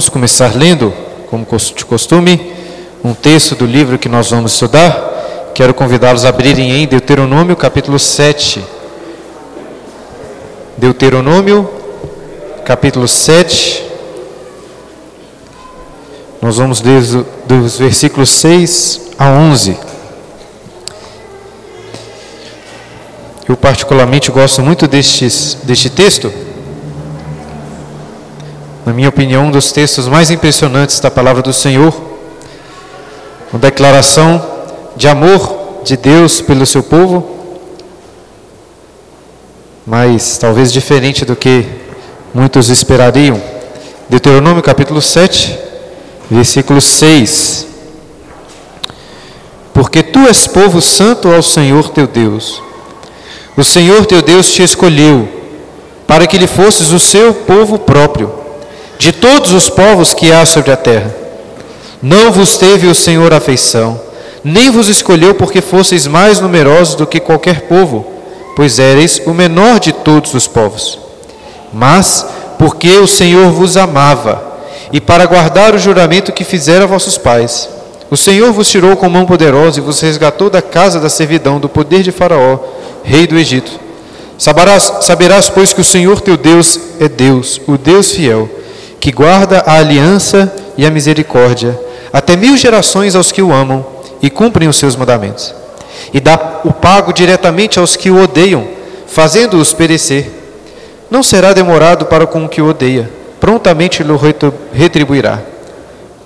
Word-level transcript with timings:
vamos 0.00 0.08
começar 0.08 0.56
lendo, 0.56 0.94
como 1.28 1.46
de 1.76 1.84
costume, 1.84 2.54
um 3.04 3.12
texto 3.12 3.54
do 3.54 3.66
livro 3.66 3.98
que 3.98 4.08
nós 4.08 4.30
vamos 4.30 4.54
estudar. 4.54 5.50
Quero 5.54 5.74
convidá-los 5.74 6.24
a 6.24 6.30
abrirem 6.30 6.70
em 6.70 6.86
Deuteronômio, 6.86 7.54
capítulo 7.54 7.98
7. 7.98 8.64
Deuteronômio, 10.78 11.68
capítulo 12.64 13.06
7. 13.06 13.84
Nós 16.40 16.56
vamos 16.56 16.80
ler 16.80 17.02
dos 17.44 17.76
versículos 17.76 18.30
6 18.30 19.10
a 19.18 19.28
11. 19.28 19.76
Eu 23.46 23.54
particularmente 23.54 24.30
gosto 24.30 24.62
muito 24.62 24.86
destes, 24.86 25.58
deste 25.62 25.90
texto. 25.90 26.32
Na 28.90 28.94
minha 28.94 29.08
opinião, 29.08 29.44
um 29.44 29.50
dos 29.52 29.70
textos 29.70 30.08
mais 30.08 30.32
impressionantes 30.32 30.98
da 30.98 31.12
palavra 31.12 31.42
do 31.42 31.52
Senhor. 31.52 31.94
Uma 33.52 33.60
declaração 33.60 34.44
de 34.96 35.06
amor 35.06 35.80
de 35.84 35.96
Deus 35.96 36.40
pelo 36.40 36.66
seu 36.66 36.82
povo, 36.82 37.36
mas 39.86 40.38
talvez 40.38 40.72
diferente 40.72 41.24
do 41.24 41.36
que 41.36 41.64
muitos 42.34 42.68
esperariam. 42.68 43.40
Deuteronômio 44.08 44.60
capítulo 44.60 45.00
7, 45.00 45.56
versículo 46.28 46.80
6. 46.80 47.68
Porque 49.72 50.02
tu 50.02 50.18
és 50.26 50.48
povo 50.48 50.82
santo 50.82 51.32
ao 51.32 51.44
Senhor 51.44 51.90
teu 51.90 52.08
Deus. 52.08 52.60
O 53.56 53.62
Senhor 53.62 54.04
teu 54.04 54.20
Deus 54.20 54.52
te 54.52 54.64
escolheu 54.64 55.28
para 56.08 56.26
que 56.26 56.36
lhe 56.36 56.48
fosses 56.48 56.90
o 56.90 56.98
seu 56.98 57.32
povo 57.32 57.78
próprio, 57.78 58.39
de 59.00 59.12
todos 59.12 59.52
os 59.52 59.70
povos 59.70 60.12
que 60.12 60.30
há 60.30 60.44
sobre 60.44 60.70
a 60.70 60.76
terra. 60.76 61.10
Não 62.02 62.30
vos 62.30 62.58
teve 62.58 62.86
o 62.86 62.94
Senhor 62.94 63.32
afeição, 63.32 63.98
nem 64.44 64.70
vos 64.70 64.88
escolheu 64.88 65.34
porque 65.34 65.62
fosseis 65.62 66.06
mais 66.06 66.38
numerosos 66.38 66.96
do 66.96 67.06
que 67.06 67.18
qualquer 67.18 67.62
povo, 67.62 68.04
pois 68.54 68.78
éreis 68.78 69.18
o 69.24 69.32
menor 69.32 69.80
de 69.80 69.90
todos 69.90 70.34
os 70.34 70.46
povos. 70.46 70.98
Mas 71.72 72.26
porque 72.58 72.98
o 72.98 73.06
Senhor 73.06 73.50
vos 73.50 73.78
amava, 73.78 74.44
e 74.92 75.00
para 75.00 75.24
guardar 75.24 75.74
o 75.74 75.78
juramento 75.78 76.30
que 76.30 76.44
fizera 76.44 76.84
a 76.84 76.86
vossos 76.86 77.16
pais. 77.16 77.70
O 78.10 78.18
Senhor 78.18 78.52
vos 78.52 78.68
tirou 78.68 78.98
com 78.98 79.08
mão 79.08 79.24
poderosa 79.24 79.78
e 79.78 79.82
vos 79.82 79.98
resgatou 80.00 80.50
da 80.50 80.60
casa 80.60 81.00
da 81.00 81.08
servidão, 81.08 81.58
do 81.58 81.70
poder 81.70 82.02
de 82.02 82.12
Faraó, 82.12 82.58
rei 83.02 83.26
do 83.26 83.38
Egito. 83.38 83.80
Saberás, 84.36 84.92
saberás, 85.00 85.48
pois, 85.48 85.72
que 85.72 85.80
o 85.80 85.84
Senhor 85.84 86.20
teu 86.20 86.36
Deus 86.36 86.78
é 87.00 87.08
Deus, 87.08 87.58
o 87.66 87.78
Deus 87.78 88.12
fiel, 88.12 88.60
que 89.00 89.10
guarda 89.10 89.64
a 89.66 89.78
aliança 89.78 90.52
e 90.76 90.84
a 90.84 90.90
misericórdia, 90.90 91.78
até 92.12 92.36
mil 92.36 92.56
gerações 92.56 93.16
aos 93.16 93.32
que 93.32 93.42
o 93.42 93.52
amam 93.52 93.84
e 94.20 94.28
cumprem 94.28 94.68
os 94.68 94.76
seus 94.76 94.94
mandamentos. 94.94 95.54
E 96.12 96.20
dá 96.20 96.60
o 96.64 96.72
pago 96.72 97.12
diretamente 97.12 97.78
aos 97.78 97.96
que 97.96 98.10
o 98.10 98.22
odeiam, 98.22 98.66
fazendo-os 99.06 99.72
perecer. 99.72 100.30
Não 101.10 101.22
será 101.22 101.52
demorado 101.52 102.06
para 102.06 102.26
com 102.26 102.44
o 102.44 102.48
que 102.48 102.60
o 102.60 102.68
odeia 102.68 103.20
prontamente 103.40 104.02
lhe 104.02 104.12
retribuirá. 104.72 105.40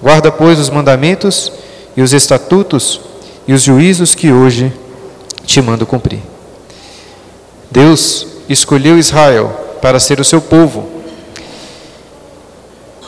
Guarda, 0.03 0.31
pois, 0.33 0.59
os 0.59 0.69
mandamentos 0.69 1.51
e 1.97 2.03
os 2.03 2.13
estatutos 2.13 3.01
e 3.47 3.55
os 3.55 3.63
juízos 3.63 4.15
que 4.15 4.33
hoje 4.33 4.73
te 5.47 5.63
mando 5.63 5.87
cumprir. 5.87 6.21
Deus 7.71 8.27
escolheu 8.49 8.99
Israel 8.99 9.79
para 9.81 10.01
ser 10.01 10.21
o 10.21 10.25
seu 10.25 10.41
povo. 10.41 10.94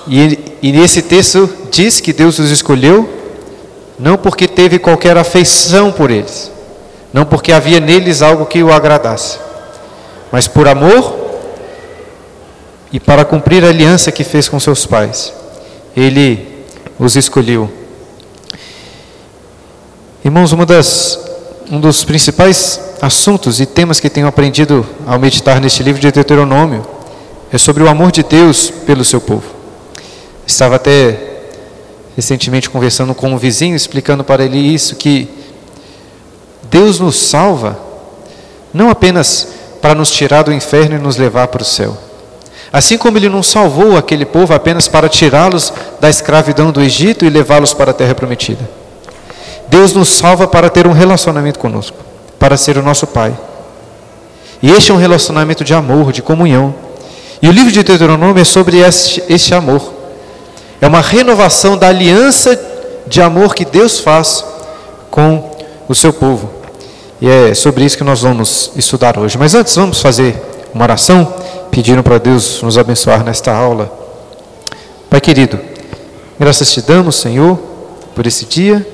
E, 0.08 0.38
e 0.62 0.72
nesse 0.72 1.02
texto 1.02 1.48
diz 1.70 2.00
que 2.00 2.12
Deus 2.12 2.38
os 2.38 2.50
escolheu 2.50 3.08
não 3.98 4.16
porque 4.16 4.46
teve 4.46 4.78
qualquer 4.78 5.16
afeição 5.16 5.90
por 5.90 6.10
eles, 6.10 6.50
não 7.12 7.24
porque 7.24 7.52
havia 7.52 7.80
neles 7.80 8.22
algo 8.22 8.46
que 8.46 8.62
o 8.62 8.72
agradasse, 8.72 9.38
mas 10.30 10.46
por 10.46 10.68
amor 10.68 11.26
e 12.92 13.00
para 13.00 13.24
cumprir 13.24 13.64
a 13.64 13.68
aliança 13.68 14.12
que 14.12 14.22
fez 14.22 14.48
com 14.48 14.60
seus 14.60 14.86
pais. 14.86 15.32
Ele 15.96 16.46
os 16.98 17.16
escolheu. 17.16 17.70
Irmãos, 20.24 20.52
uma 20.52 20.66
das, 20.66 21.18
um 21.70 21.80
dos 21.80 22.04
principais 22.04 22.80
assuntos 23.00 23.60
e 23.60 23.66
temas 23.66 24.00
que 24.00 24.10
tenho 24.10 24.26
aprendido 24.26 24.86
ao 25.06 25.18
meditar 25.18 25.60
neste 25.60 25.82
livro 25.82 26.00
de 26.00 26.10
Deuteronômio 26.10 26.84
é 27.52 27.58
sobre 27.58 27.82
o 27.82 27.88
amor 27.88 28.10
de 28.10 28.22
Deus 28.22 28.70
pelo 28.70 29.04
seu 29.04 29.20
povo. 29.20 29.55
Estava 30.46 30.76
até 30.76 31.18
recentemente 32.14 32.70
conversando 32.70 33.14
com 33.14 33.30
um 33.30 33.36
vizinho, 33.38 33.76
explicando 33.76 34.24
para 34.24 34.44
ele 34.44 34.58
isso, 34.58 34.96
que 34.96 35.28
Deus 36.70 37.00
nos 37.00 37.16
salva 37.16 37.78
não 38.72 38.90
apenas 38.90 39.48
para 39.80 39.94
nos 39.94 40.10
tirar 40.10 40.42
do 40.42 40.52
inferno 40.52 40.96
e 40.96 40.98
nos 40.98 41.16
levar 41.16 41.48
para 41.48 41.62
o 41.62 41.64
céu, 41.64 41.96
Assim 42.72 42.98
como 42.98 43.16
ele 43.16 43.28
não 43.28 43.42
salvou 43.42 43.96
aquele 43.96 44.26
povo 44.26 44.52
apenas 44.52 44.88
para 44.88 45.08
tirá-los 45.08 45.72
da 46.00 46.10
escravidão 46.10 46.70
do 46.70 46.82
Egito 46.82 47.24
e 47.24 47.30
levá-los 47.30 47.72
para 47.72 47.90
a 47.90 47.94
terra 47.94 48.14
prometida. 48.14 48.68
Deus 49.68 49.92
nos 49.92 50.08
salva 50.08 50.46
para 50.46 50.68
ter 50.68 50.86
um 50.86 50.92
relacionamento 50.92 51.58
conosco, 51.58 51.96
para 52.38 52.56
ser 52.56 52.76
o 52.76 52.82
nosso 52.82 53.06
Pai. 53.06 53.34
E 54.62 54.70
este 54.70 54.90
é 54.90 54.94
um 54.94 54.98
relacionamento 54.98 55.64
de 55.64 55.74
amor, 55.74 56.12
de 56.12 56.22
comunhão. 56.22 56.74
E 57.40 57.48
o 57.48 57.52
livro 57.52 57.72
de 57.72 57.82
Deuteronômio 57.82 58.40
é 58.40 58.44
sobre 58.44 58.78
este, 58.78 59.22
este 59.28 59.54
amor. 59.54 59.95
É 60.80 60.86
uma 60.86 61.00
renovação 61.00 61.76
da 61.76 61.88
aliança 61.88 62.58
de 63.06 63.20
amor 63.22 63.54
que 63.54 63.64
Deus 63.64 64.00
faz 64.00 64.44
com 65.10 65.50
o 65.88 65.94
seu 65.94 66.12
povo. 66.12 66.50
E 67.20 67.28
é 67.28 67.54
sobre 67.54 67.84
isso 67.84 67.96
que 67.96 68.04
nós 68.04 68.22
vamos 68.22 68.72
estudar 68.76 69.18
hoje. 69.18 69.38
Mas 69.38 69.54
antes, 69.54 69.74
vamos 69.74 70.00
fazer 70.00 70.36
uma 70.74 70.84
oração 70.84 71.34
pedindo 71.70 72.02
para 72.02 72.18
Deus 72.18 72.60
nos 72.62 72.76
abençoar 72.76 73.24
nesta 73.24 73.52
aula. 73.52 73.90
Pai 75.08 75.20
querido, 75.20 75.58
graças 76.38 76.70
te 76.72 76.82
damos, 76.82 77.16
Senhor, 77.16 77.58
por 78.14 78.26
esse 78.26 78.44
dia. 78.44 78.86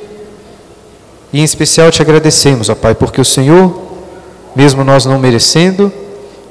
E 1.32 1.40
em 1.40 1.44
especial 1.44 1.90
te 1.90 2.02
agradecemos, 2.02 2.68
ó 2.68 2.74
Pai, 2.74 2.94
porque 2.94 3.20
o 3.20 3.24
Senhor, 3.24 3.74
mesmo 4.54 4.84
nós 4.84 5.04
não 5.06 5.18
merecendo, 5.18 5.92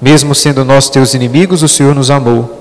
mesmo 0.02 0.34
sendo 0.34 0.66
nós 0.66 0.90
teus 0.90 1.14
inimigos, 1.14 1.64
o 1.64 1.68
Senhor 1.68 1.94
nos 1.94 2.10
amou. 2.10 2.61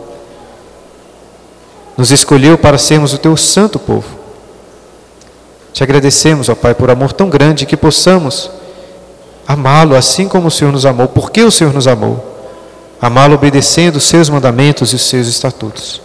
Nos 2.01 2.11
escolheu 2.11 2.57
para 2.57 2.79
sermos 2.79 3.13
o 3.13 3.19
teu 3.19 3.37
santo 3.37 3.79
povo. 3.79 4.09
Te 5.71 5.83
agradecemos, 5.83 6.49
ó 6.49 6.55
Pai, 6.55 6.75
por 6.75 6.91
amor 6.91 7.13
tão 7.13 7.29
grande 7.29 7.67
que 7.67 7.77
possamos 7.77 8.51
amá-lo 9.47 9.95
assim 9.95 10.27
como 10.27 10.49
o 10.49 10.51
Senhor 10.51 10.73
nos 10.73 10.87
amou. 10.87 11.09
Porque 11.09 11.43
o 11.43 11.51
Senhor 11.51 11.75
nos 11.75 11.87
amou? 11.87 12.27
amá-lo 12.99 13.35
obedecendo 13.35 13.97
os 13.97 14.05
seus 14.05 14.31
mandamentos 14.31 14.93
e 14.93 14.97
os 14.97 15.03
seus 15.03 15.27
estatutos. 15.27 16.01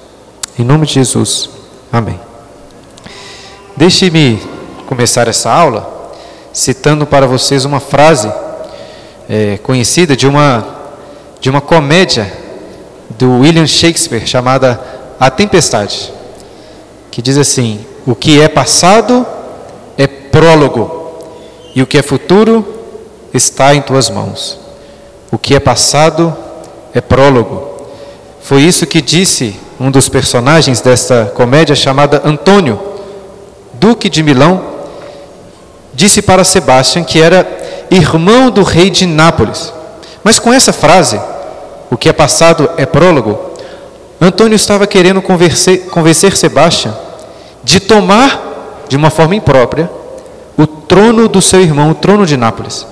Em 0.60 0.66
nome 0.66 0.86
de 0.86 0.96
Jesus. 0.96 1.50
Amém. 1.90 2.20
Deixe-me 3.78 4.38
começar 4.88 5.30
essa 5.30 5.50
aula 5.50 6.12
citando 6.52 7.06
para 7.06 7.26
vocês 7.26 7.64
uma 7.64 7.80
frase 7.80 8.30
é, 9.30 9.60
conhecida 9.60 10.14
de 10.14 10.28
uma, 10.28 10.66
de 11.40 11.50
uma 11.50 11.62
comédia 11.62 12.34
do 13.18 13.40
William 13.40 13.66
Shakespeare 13.66 14.28
chamada 14.28 15.05
A 15.20 15.30
Tempestade, 15.30 16.12
que 17.12 17.22
diz 17.22 17.38
assim: 17.38 17.86
O 18.06 18.16
que 18.16 18.42
é 18.42 18.48
passado 18.48 19.26
é 19.98 20.08
prólogo, 20.08 21.20
e 21.74 21.82
o 21.82 21.88
que 21.88 21.98
é 21.98 22.02
futuro 22.02 22.66
está 23.34 23.74
em 23.76 23.82
tuas 23.82 24.10
mãos. 24.10 24.60
O 25.32 25.38
que 25.38 25.56
é 25.56 25.60
passado 25.60 26.36
é 26.94 27.02
prólogo. 27.02 27.76
Foi 28.42 28.62
isso 28.62 28.86
que 28.86 29.02
disse 29.02 29.60
um 29.80 29.92
dos 29.92 30.08
personagens 30.08 30.80
desta 30.82 31.32
comédia 31.36 31.76
chamada 31.76 32.22
Antônio, 32.24 32.80
duque 33.74 34.10
de 34.10 34.24
Milão, 34.24 34.64
disse 35.94 36.22
para 36.22 36.44
Sebastião 36.44 37.04
que 37.04 37.22
era 37.22 37.48
irmão 37.90 38.50
do 38.50 38.64
rei 38.64 38.90
de 38.90 39.06
Nápoles. 39.06 39.74
Mas 40.24 40.40
com 40.40 40.54
essa 40.54 40.72
frase, 40.72 41.20
o 41.90 41.98
que 41.98 42.10
é 42.10 42.14
passado 42.14 42.70
é 42.78 42.86
prólogo, 42.86 43.54
Antônio 44.20 44.56
estava 44.56 44.88
querendo 44.88 45.22
convencer, 45.22 45.88
convencer 45.88 46.36
Sebastião 46.36 46.96
de 47.64 47.80
tomar, 47.80 48.86
de 48.88 48.96
uma 48.96 49.10
forma 49.10 49.36
imprópria, 49.36 49.90
o 50.58 50.68
trono 50.68 51.28
do 51.28 51.42
seu 51.42 51.62
irmão, 51.62 51.92
o 51.92 51.96
trono 51.96 52.26
de 52.26 52.38
Nápoles 52.38 52.86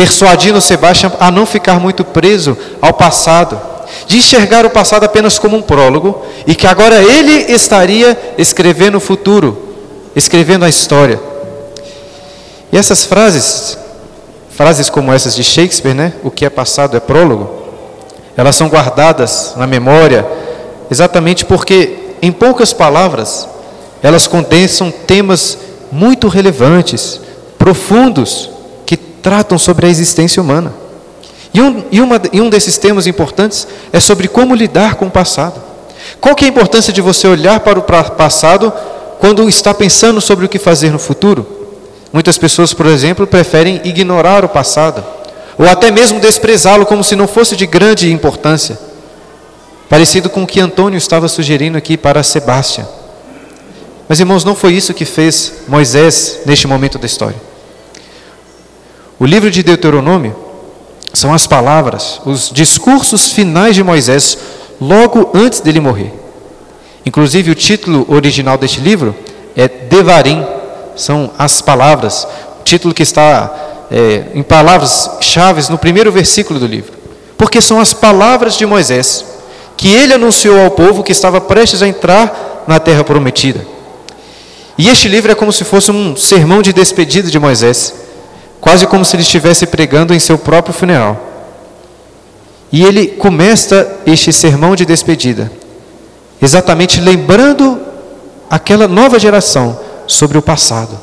persuadindo 0.00 0.62
Sebastião 0.62 1.12
a 1.20 1.30
não 1.30 1.44
ficar 1.44 1.78
muito 1.78 2.02
preso 2.06 2.56
ao 2.80 2.94
passado, 2.94 3.60
de 4.06 4.16
enxergar 4.16 4.64
o 4.64 4.70
passado 4.70 5.04
apenas 5.04 5.38
como 5.38 5.58
um 5.58 5.60
prólogo 5.60 6.24
e 6.46 6.54
que 6.54 6.66
agora 6.66 7.02
ele 7.02 7.52
estaria 7.52 8.18
escrevendo 8.38 8.94
o 8.94 9.00
futuro, 9.00 9.74
escrevendo 10.16 10.64
a 10.64 10.70
história. 10.70 11.20
E 12.72 12.78
essas 12.78 13.04
frases, 13.04 13.76
frases 14.48 14.88
como 14.88 15.12
essas 15.12 15.36
de 15.36 15.44
Shakespeare, 15.44 15.92
né? 15.92 16.14
O 16.24 16.30
que 16.30 16.46
é 16.46 16.50
passado 16.50 16.96
é 16.96 17.00
prólogo. 17.00 17.59
Elas 18.40 18.56
são 18.56 18.70
guardadas 18.70 19.52
na 19.54 19.66
memória 19.66 20.26
exatamente 20.90 21.44
porque 21.44 22.14
em 22.22 22.32
poucas 22.32 22.72
palavras, 22.72 23.46
elas 24.02 24.26
condensam 24.26 24.90
temas 24.90 25.58
muito 25.92 26.26
relevantes, 26.26 27.20
profundos, 27.58 28.48
que 28.86 28.96
tratam 28.96 29.58
sobre 29.58 29.84
a 29.84 29.90
existência 29.90 30.42
humana. 30.42 30.72
E 31.52 31.60
um, 31.60 31.84
e, 31.92 32.00
uma, 32.00 32.18
e 32.32 32.40
um 32.40 32.48
desses 32.48 32.78
temas 32.78 33.06
importantes 33.06 33.68
é 33.92 34.00
sobre 34.00 34.26
como 34.26 34.54
lidar 34.54 34.94
com 34.94 35.04
o 35.04 35.10
passado. 35.10 35.60
Qual 36.18 36.34
que 36.34 36.46
é 36.46 36.48
a 36.48 36.50
importância 36.50 36.94
de 36.94 37.02
você 37.02 37.28
olhar 37.28 37.60
para 37.60 37.78
o 37.78 37.82
passado 37.82 38.72
quando 39.18 39.46
está 39.50 39.74
pensando 39.74 40.18
sobre 40.18 40.46
o 40.46 40.48
que 40.48 40.58
fazer 40.58 40.90
no 40.90 40.98
futuro? 40.98 41.46
Muitas 42.10 42.38
pessoas, 42.38 42.72
por 42.72 42.86
exemplo, 42.86 43.26
preferem 43.26 43.82
ignorar 43.84 44.46
o 44.46 44.48
passado, 44.48 45.04
ou 45.60 45.68
até 45.68 45.90
mesmo 45.90 46.18
desprezá-lo 46.18 46.86
como 46.86 47.04
se 47.04 47.14
não 47.14 47.28
fosse 47.28 47.54
de 47.54 47.66
grande 47.66 48.10
importância. 48.10 48.78
Parecido 49.90 50.30
com 50.30 50.44
o 50.44 50.46
que 50.46 50.58
Antônio 50.58 50.96
estava 50.96 51.28
sugerindo 51.28 51.76
aqui 51.76 51.98
para 51.98 52.22
Sebastião. 52.22 52.88
Mas, 54.08 54.18
irmãos, 54.18 54.42
não 54.42 54.54
foi 54.54 54.72
isso 54.72 54.94
que 54.94 55.04
fez 55.04 55.52
Moisés 55.68 56.40
neste 56.46 56.66
momento 56.66 56.98
da 56.98 57.04
história. 57.04 57.36
O 59.18 59.26
livro 59.26 59.50
de 59.50 59.62
Deuteronômio 59.62 60.34
são 61.12 61.34
as 61.34 61.46
palavras, 61.46 62.22
os 62.24 62.50
discursos 62.50 63.30
finais 63.30 63.74
de 63.74 63.82
Moisés 63.82 64.38
logo 64.80 65.30
antes 65.34 65.60
dele 65.60 65.78
morrer. 65.78 66.10
Inclusive, 67.04 67.50
o 67.50 67.54
título 67.54 68.06
original 68.08 68.56
deste 68.56 68.80
livro 68.80 69.14
é 69.54 69.68
Devarim, 69.68 70.42
são 70.96 71.30
as 71.38 71.60
palavras, 71.60 72.26
o 72.60 72.64
título 72.64 72.94
que 72.94 73.02
está 73.02 73.70
é, 73.90 74.24
em 74.34 74.42
palavras 74.42 75.10
chaves 75.20 75.68
no 75.68 75.76
primeiro 75.76 76.12
versículo 76.12 76.60
do 76.60 76.66
livro. 76.66 76.92
Porque 77.36 77.60
são 77.60 77.80
as 77.80 77.92
palavras 77.92 78.56
de 78.56 78.64
Moisés 78.64 79.24
que 79.76 79.88
ele 79.88 80.12
anunciou 80.12 80.60
ao 80.60 80.70
povo 80.70 81.02
que 81.02 81.10
estava 81.10 81.40
prestes 81.40 81.82
a 81.82 81.88
entrar 81.88 82.64
na 82.68 82.78
terra 82.78 83.02
prometida. 83.02 83.66
E 84.76 84.88
este 84.88 85.08
livro 85.08 85.32
é 85.32 85.34
como 85.34 85.52
se 85.52 85.64
fosse 85.64 85.90
um 85.90 86.14
sermão 86.14 86.62
de 86.62 86.72
despedida 86.72 87.30
de 87.30 87.38
Moisés, 87.38 87.94
quase 88.60 88.86
como 88.86 89.04
se 89.04 89.16
ele 89.16 89.22
estivesse 89.22 89.66
pregando 89.66 90.14
em 90.14 90.18
seu 90.18 90.38
próprio 90.38 90.74
funeral. 90.74 91.18
E 92.70 92.84
ele 92.84 93.08
começa 93.08 94.00
este 94.06 94.32
sermão 94.32 94.76
de 94.76 94.84
despedida, 94.84 95.50
exatamente 96.40 97.00
lembrando 97.00 97.80
aquela 98.48 98.86
nova 98.86 99.18
geração 99.18 99.78
sobre 100.06 100.38
o 100.38 100.42
passado, 100.42 100.98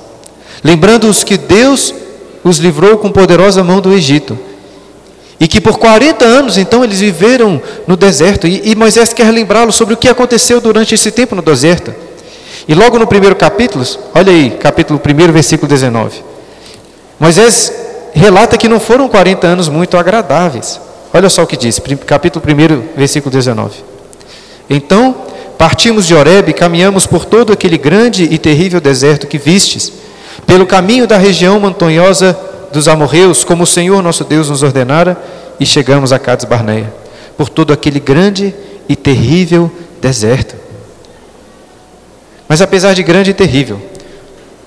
lembrando 0.64 1.10
os 1.10 1.24
que 1.24 1.38
Deus 1.38 1.94
os 2.48 2.58
livrou 2.58 2.98
com 2.98 3.12
poderosa 3.12 3.64
mão 3.64 3.80
do 3.82 3.94
Egito, 3.94 4.38
e 5.40 5.48
que 5.48 5.62
por 5.62 5.78
40 5.78 6.26
anos 6.26 6.58
então 6.58 6.84
eles 6.84 7.00
viveram 7.00 7.62
no 7.86 7.96
deserto, 7.96 8.48
e, 8.48 8.72
e 8.72 8.76
Moisés 8.76 9.14
quer 9.14 9.32
lembrá-los 9.32 9.76
sobre 9.76 9.94
o 9.94 9.98
que 9.98 10.10
aconteceu 10.10 10.60
durante 10.60 10.96
esse 10.96 11.12
tempo 11.12 11.36
no 11.36 11.42
deserto. 11.42 11.94
E 12.68 12.74
logo 12.74 13.00
no 13.00 13.08
primeiro 13.08 13.36
capítulo, 13.36 13.86
olha 14.14 14.32
aí, 14.32 14.52
capítulo 14.60 15.00
1, 15.00 15.32
versículo 15.32 15.70
19. 15.70 16.22
Moisés 17.20 17.72
relata 18.14 18.58
que 18.58 18.68
não 18.68 18.80
foram 18.80 19.08
40 19.08 19.48
anos 19.48 19.70
muito 19.70 19.98
agradáveis. 19.98 20.80
Olha 21.14 21.30
só 21.30 21.44
o 21.44 21.48
que 21.48 21.56
diz, 21.56 21.80
capítulo 22.06 22.44
1, 22.46 22.98
versículo 22.98 23.32
19. 23.32 23.76
Então, 24.70 25.16
partimos 25.58 26.06
de 26.06 26.14
Horeb 26.14 26.50
e 26.50 26.54
caminhamos 26.54 27.06
por 27.06 27.26
todo 27.26 27.54
aquele 27.54 27.78
grande 27.78 28.24
e 28.24 28.38
terrível 28.38 28.82
deserto 28.82 29.28
que 29.28 29.38
vistes, 29.38 29.94
pelo 30.48 30.66
caminho 30.66 31.06
da 31.06 31.18
região 31.18 31.60
montanhosa 31.60 32.36
dos 32.72 32.88
amorreus, 32.88 33.44
como 33.44 33.64
o 33.64 33.68
Senhor 33.68 34.02
nosso 34.02 34.24
Deus 34.24 34.50
nos 34.50 34.64
ordenara, 34.64 35.18
e 35.60 35.66
chegamos 35.66 36.14
a 36.14 36.18
Cades 36.18 36.46
Barneia, 36.46 36.92
por 37.38 37.50
todo 37.50 37.74
aquele 37.74 38.00
grande 38.00 38.56
e 38.88 38.96
terrível 38.96 39.70
deserto. 40.02 40.56
Mas 42.48 42.62
apesar 42.62 42.94
de 42.94 43.04
grande 43.04 43.32
e 43.32 43.34
terrível, 43.34 43.82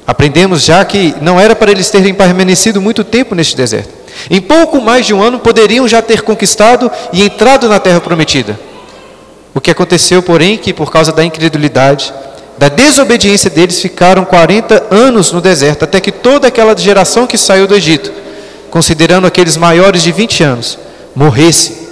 aprendemos 0.07 0.63
já 0.63 0.85
que 0.85 1.15
não 1.21 1.41
era 1.41 1.57
para 1.57 1.71
eles 1.71 1.89
terem 1.89 2.13
permanecido 2.13 2.81
muito 2.81 3.03
tempo 3.03 3.35
neste 3.35 3.57
deserto. 3.57 3.91
Em 4.29 4.41
pouco 4.41 4.81
mais 4.81 5.07
de 5.07 5.15
um 5.15 5.23
ano 5.23 5.39
poderiam 5.39 5.89
já 5.89 6.03
ter 6.03 6.21
conquistado 6.23 6.91
e 7.13 7.23
entrado 7.23 7.69
na 7.69 7.81
terra 7.81 8.01
prometida. 8.01 8.59
O 9.55 9.61
que 9.61 9.71
aconteceu, 9.71 10.23
porém, 10.23 10.59
que 10.59 10.75
por 10.75 10.93
causa 10.93 11.11
da 11.11 11.25
incredulidade, 11.25 12.13
da 12.61 12.69
desobediência 12.69 13.49
deles, 13.49 13.81
ficaram 13.81 14.23
40 14.23 14.89
anos 14.91 15.33
no 15.33 15.41
deserto, 15.41 15.85
até 15.85 15.99
que 15.99 16.13
toda 16.13 16.49
aquela 16.49 16.77
geração 16.77 17.27
que 17.27 17.39
saiu 17.39 17.67
do 17.67 17.75
Egito, 17.75 18.13
considerando 18.71 19.27
aqueles 19.27 19.57
maiores 19.57 20.03
de 20.03 20.13
20 20.13 20.45
anos, 20.45 20.79
morresse. 21.17 21.89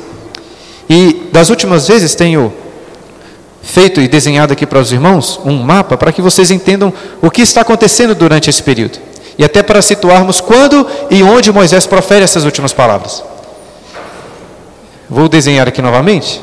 E 0.87 1.27
das 1.33 1.49
últimas 1.49 1.89
vezes 1.89 2.15
tenho 2.15 2.53
feito 3.63 3.99
e 3.99 4.07
desenhado 4.07 4.53
aqui 4.53 4.67
para 4.67 4.79
os 4.79 4.93
irmãos 4.93 5.41
um 5.43 5.57
mapa 5.57 5.97
para 5.97 6.13
que 6.13 6.21
vocês 6.21 6.51
entendam 6.51 6.93
o 7.23 7.31
que 7.31 7.41
está 7.41 7.63
acontecendo 7.63 8.15
durante 8.15 8.51
esse 8.51 8.63
período. 8.63 8.99
E 9.39 9.45
até 9.45 9.63
para 9.63 9.81
situarmos 9.81 10.39
quando 10.39 10.87
e 11.11 11.23
onde 11.23 11.51
Moisés 11.51 11.87
profere 11.87 12.25
essas 12.25 12.45
últimas 12.45 12.75
palavras. 12.75 13.25
Vou 15.09 15.31
desenhar 15.31 15.67
aqui 15.67 15.81
novamente. 15.81 16.43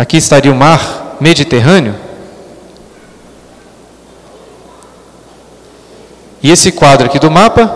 Aqui 0.00 0.16
estaria 0.16 0.50
o 0.50 0.54
mar 0.54 1.18
Mediterrâneo. 1.20 1.94
E 6.42 6.50
esse 6.50 6.72
quadro 6.72 7.04
aqui 7.04 7.18
do 7.18 7.30
mapa, 7.30 7.70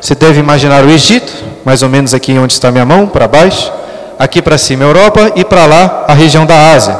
você 0.00 0.14
deve 0.14 0.38
imaginar 0.38 0.84
o 0.84 0.88
Egito, 0.88 1.32
mais 1.64 1.82
ou 1.82 1.88
menos 1.88 2.14
aqui 2.14 2.38
onde 2.38 2.52
está 2.52 2.70
minha 2.70 2.84
mão, 2.84 3.08
para 3.08 3.26
baixo 3.26 3.72
aqui 4.16 4.40
para 4.40 4.56
cima 4.56 4.84
a 4.84 4.86
Europa 4.86 5.32
e 5.34 5.44
para 5.44 5.66
lá 5.66 6.04
a 6.06 6.14
região 6.14 6.46
da 6.46 6.70
Ásia. 6.70 6.96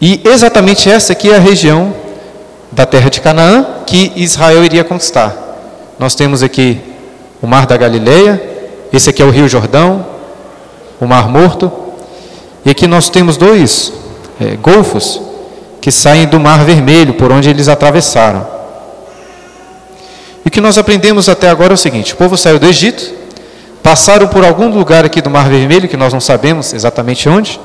E 0.00 0.22
exatamente 0.24 0.90
essa 0.90 1.12
aqui 1.12 1.30
é 1.30 1.36
a 1.36 1.40
região 1.40 1.94
da 2.72 2.86
terra 2.86 3.10
de 3.10 3.20
Canaã 3.20 3.66
que 3.86 4.14
Israel 4.16 4.64
iria 4.64 4.82
conquistar. 4.82 5.36
Nós 5.98 6.14
temos 6.14 6.42
aqui 6.42 6.80
o 7.42 7.46
Mar 7.46 7.66
da 7.66 7.76
Galileia, 7.76 8.42
esse 8.90 9.10
aqui 9.10 9.20
é 9.20 9.26
o 9.26 9.30
Rio 9.30 9.46
Jordão, 9.46 10.06
o 10.98 11.06
Mar 11.06 11.28
Morto, 11.28 11.81
e 12.64 12.70
aqui 12.70 12.86
nós 12.86 13.10
temos 13.10 13.36
dois 13.36 13.92
é, 14.40 14.56
golfos 14.56 15.20
que 15.80 15.90
saem 15.90 16.26
do 16.26 16.38
Mar 16.38 16.64
Vermelho, 16.64 17.14
por 17.14 17.32
onde 17.32 17.50
eles 17.50 17.68
atravessaram. 17.68 18.46
E 20.44 20.48
o 20.48 20.50
que 20.50 20.60
nós 20.60 20.78
aprendemos 20.78 21.28
até 21.28 21.50
agora 21.50 21.72
é 21.72 21.74
o 21.74 21.78
seguinte: 21.78 22.14
o 22.14 22.16
povo 22.16 22.36
saiu 22.36 22.58
do 22.58 22.66
Egito, 22.66 23.12
passaram 23.82 24.28
por 24.28 24.44
algum 24.44 24.68
lugar 24.68 25.04
aqui 25.04 25.20
do 25.20 25.28
Mar 25.28 25.48
Vermelho, 25.48 25.88
que 25.88 25.96
nós 25.96 26.12
não 26.12 26.20
sabemos 26.20 26.72
exatamente 26.72 27.28
onde, 27.28 27.60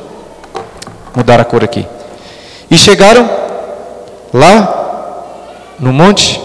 mudar 1.15 1.39
a 1.39 1.45
cor 1.45 1.63
aqui, 1.63 1.85
e 2.69 2.77
chegaram 2.77 3.29
lá 4.33 5.23
no 5.79 5.93
Monte 5.93 6.41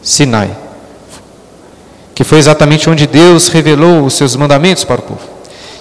Sinai, 0.00 0.50
que 2.14 2.22
foi 2.22 2.38
exatamente 2.38 2.88
onde 2.88 3.04
Deus 3.08 3.48
revelou 3.48 4.04
os 4.04 4.14
seus 4.14 4.36
mandamentos 4.36 4.84
para 4.84 5.00
o 5.00 5.02
povo. 5.02 5.35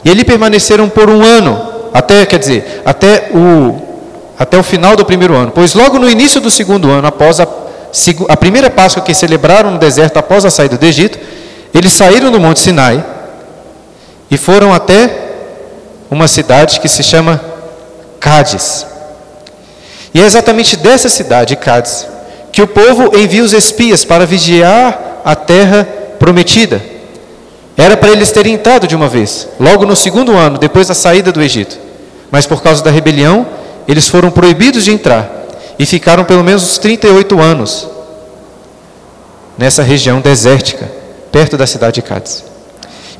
E 0.06 0.12
ali 0.12 0.24
permaneceram 0.24 0.88
por 0.88 1.10
um 1.10 1.24
ano, 1.24 1.90
até, 1.92 2.28
quer 2.28 2.38
dizer, 2.38 2.84
até 2.86 3.32
o, 3.34 3.82
até 4.38 4.56
o 4.56 4.62
final 4.62 4.96
do 4.96 5.04
primeiro 5.04 5.34
ano, 5.34 5.52
pois 5.52 5.74
logo 5.74 5.98
no 5.98 6.08
início 6.08 6.40
do 6.40 6.52
segundo 6.52 6.92
ano, 6.92 7.08
após 7.08 7.40
a, 7.40 7.48
a 8.30 8.38
primeira 8.38 8.70
Páscoa 8.70 9.02
que 9.02 9.16
celebraram 9.16 9.72
no 9.72 9.80
deserto 9.80 10.18
após 10.18 10.46
a 10.46 10.52
saída 10.52 10.78
do 10.78 10.86
Egito, 10.86 11.18
eles 11.74 11.92
saíram 11.92 12.32
do 12.32 12.40
Monte 12.40 12.60
Sinai 12.60 13.04
e 14.30 14.38
foram 14.38 14.72
até 14.72 15.10
uma 16.12 16.28
cidade 16.28 16.80
que 16.80 16.88
se 16.88 17.02
chama 17.02 17.42
Cádiz. 18.20 18.86
E 20.14 20.22
é 20.22 20.24
exatamente 20.24 20.78
dessa 20.78 21.10
cidade, 21.10 21.56
Cádiz, 21.56 22.08
que 22.52 22.62
o 22.62 22.68
povo 22.68 23.18
envia 23.18 23.44
os 23.44 23.54
espias 23.54 24.06
para 24.06 24.26
vigiar 24.26 25.22
a 25.26 25.36
terra 25.36 25.88
prometida. 26.20 26.95
Era 27.78 27.98
para 27.98 28.10
eles 28.10 28.32
terem 28.32 28.54
entrado 28.54 28.88
de 28.88 28.96
uma 28.96 29.10
vez, 29.10 29.48
logo 29.60 29.86
no 29.86 29.96
segundo 29.96 30.32
ano, 30.36 30.58
depois 30.58 30.88
da 30.88 30.94
saída 30.94 31.32
do 31.32 31.42
Egito. 31.42 31.78
Mas 32.32 32.46
por 32.46 32.62
causa 32.62 32.84
da 32.84 32.90
rebelião, 32.90 33.46
eles 33.88 34.08
foram 34.08 34.32
proibidos 34.32 34.86
de 34.86 34.92
entrar 34.92 35.30
e 35.78 35.86
ficaram 35.86 36.24
pelo 36.24 36.44
menos 36.44 36.78
38 36.78 37.40
anos 37.40 37.88
nessa 39.58 39.84
região 39.84 40.22
desértica 40.22 40.90
perto 41.32 41.58
da 41.58 41.68
cidade 41.68 41.96
de 41.96 42.02
Cádiz. 42.02 42.46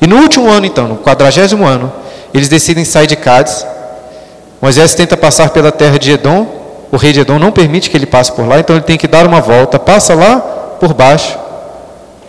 E 0.00 0.06
no 0.06 0.16
último 0.16 0.48
ano, 0.48 0.66
então, 0.66 0.88
no 0.88 0.96
quadragésimo 0.96 1.66
ano, 1.66 1.92
eles 2.32 2.48
decidem 2.48 2.84
sair 2.84 3.06
de 3.06 3.16
Cádiz. 3.16 3.66
Moisés 4.60 4.94
tenta 4.94 5.16
passar 5.16 5.50
pela 5.50 5.70
terra 5.70 5.98
de 5.98 6.12
Edom. 6.12 6.46
O 6.90 6.96
rei 6.96 7.12
de 7.12 7.20
Edom 7.20 7.38
não 7.38 7.52
permite 7.52 7.90
que 7.90 7.96
ele 7.96 8.06
passe 8.06 8.32
por 8.32 8.46
lá, 8.46 8.58
então 8.58 8.76
ele 8.76 8.84
tem 8.84 8.96
que 8.96 9.06
dar 9.06 9.26
uma 9.26 9.40
volta. 9.40 9.78
Passa 9.78 10.14
lá 10.14 10.38
por 10.80 10.94
baixo, 10.94 11.38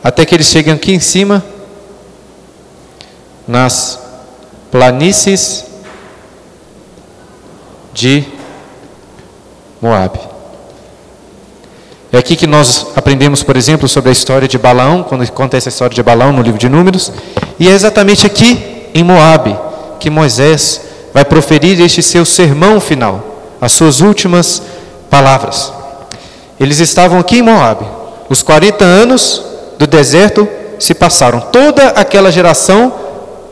até 0.04 0.26
que 0.26 0.36
eles 0.36 0.48
cheguem 0.48 0.74
aqui 0.74 0.94
em 0.94 1.00
cima, 1.00 1.44
nas 3.48 4.00
planícies 4.72 5.66
de 7.94 8.24
Moabe. 9.82 10.20
É 12.12 12.18
aqui 12.18 12.36
que 12.36 12.48
nós 12.48 12.88
aprendemos, 12.96 13.44
por 13.44 13.56
exemplo, 13.56 13.88
sobre 13.88 14.10
a 14.10 14.12
história 14.12 14.48
de 14.48 14.58
Balaão, 14.58 15.04
quando 15.04 15.30
conta 15.32 15.58
essa 15.58 15.70
história 15.70 15.94
de 15.96 16.02
Balaão 16.02 16.32
no 16.32 16.42
livro 16.42 16.60
de 16.60 16.70
Números, 16.70 17.12
e 17.60 17.68
é 17.68 17.72
exatamente 17.72 18.26
aqui 18.26 18.90
em 18.94 19.04
Moabe 19.04 19.56
que 20.00 20.10
Moisés 20.10 20.82
vai 21.14 21.26
proferir 21.26 21.80
este 21.82 22.02
seu 22.02 22.26
sermão 22.26 22.80
final, 22.80 23.58
as 23.60 23.72
suas 23.72 24.02
últimas 24.02 24.62
palavras. 25.10 25.74
Eles 26.60 26.80
estavam 26.80 27.20
aqui 27.20 27.38
em 27.38 27.42
Moab. 27.42 27.86
Os 28.30 28.42
40 28.42 28.84
anos 28.84 29.42
do 29.78 29.86
deserto 29.86 30.48
se 30.80 30.94
passaram. 30.94 31.40
Toda 31.40 31.90
aquela 31.90 32.32
geração 32.32 32.94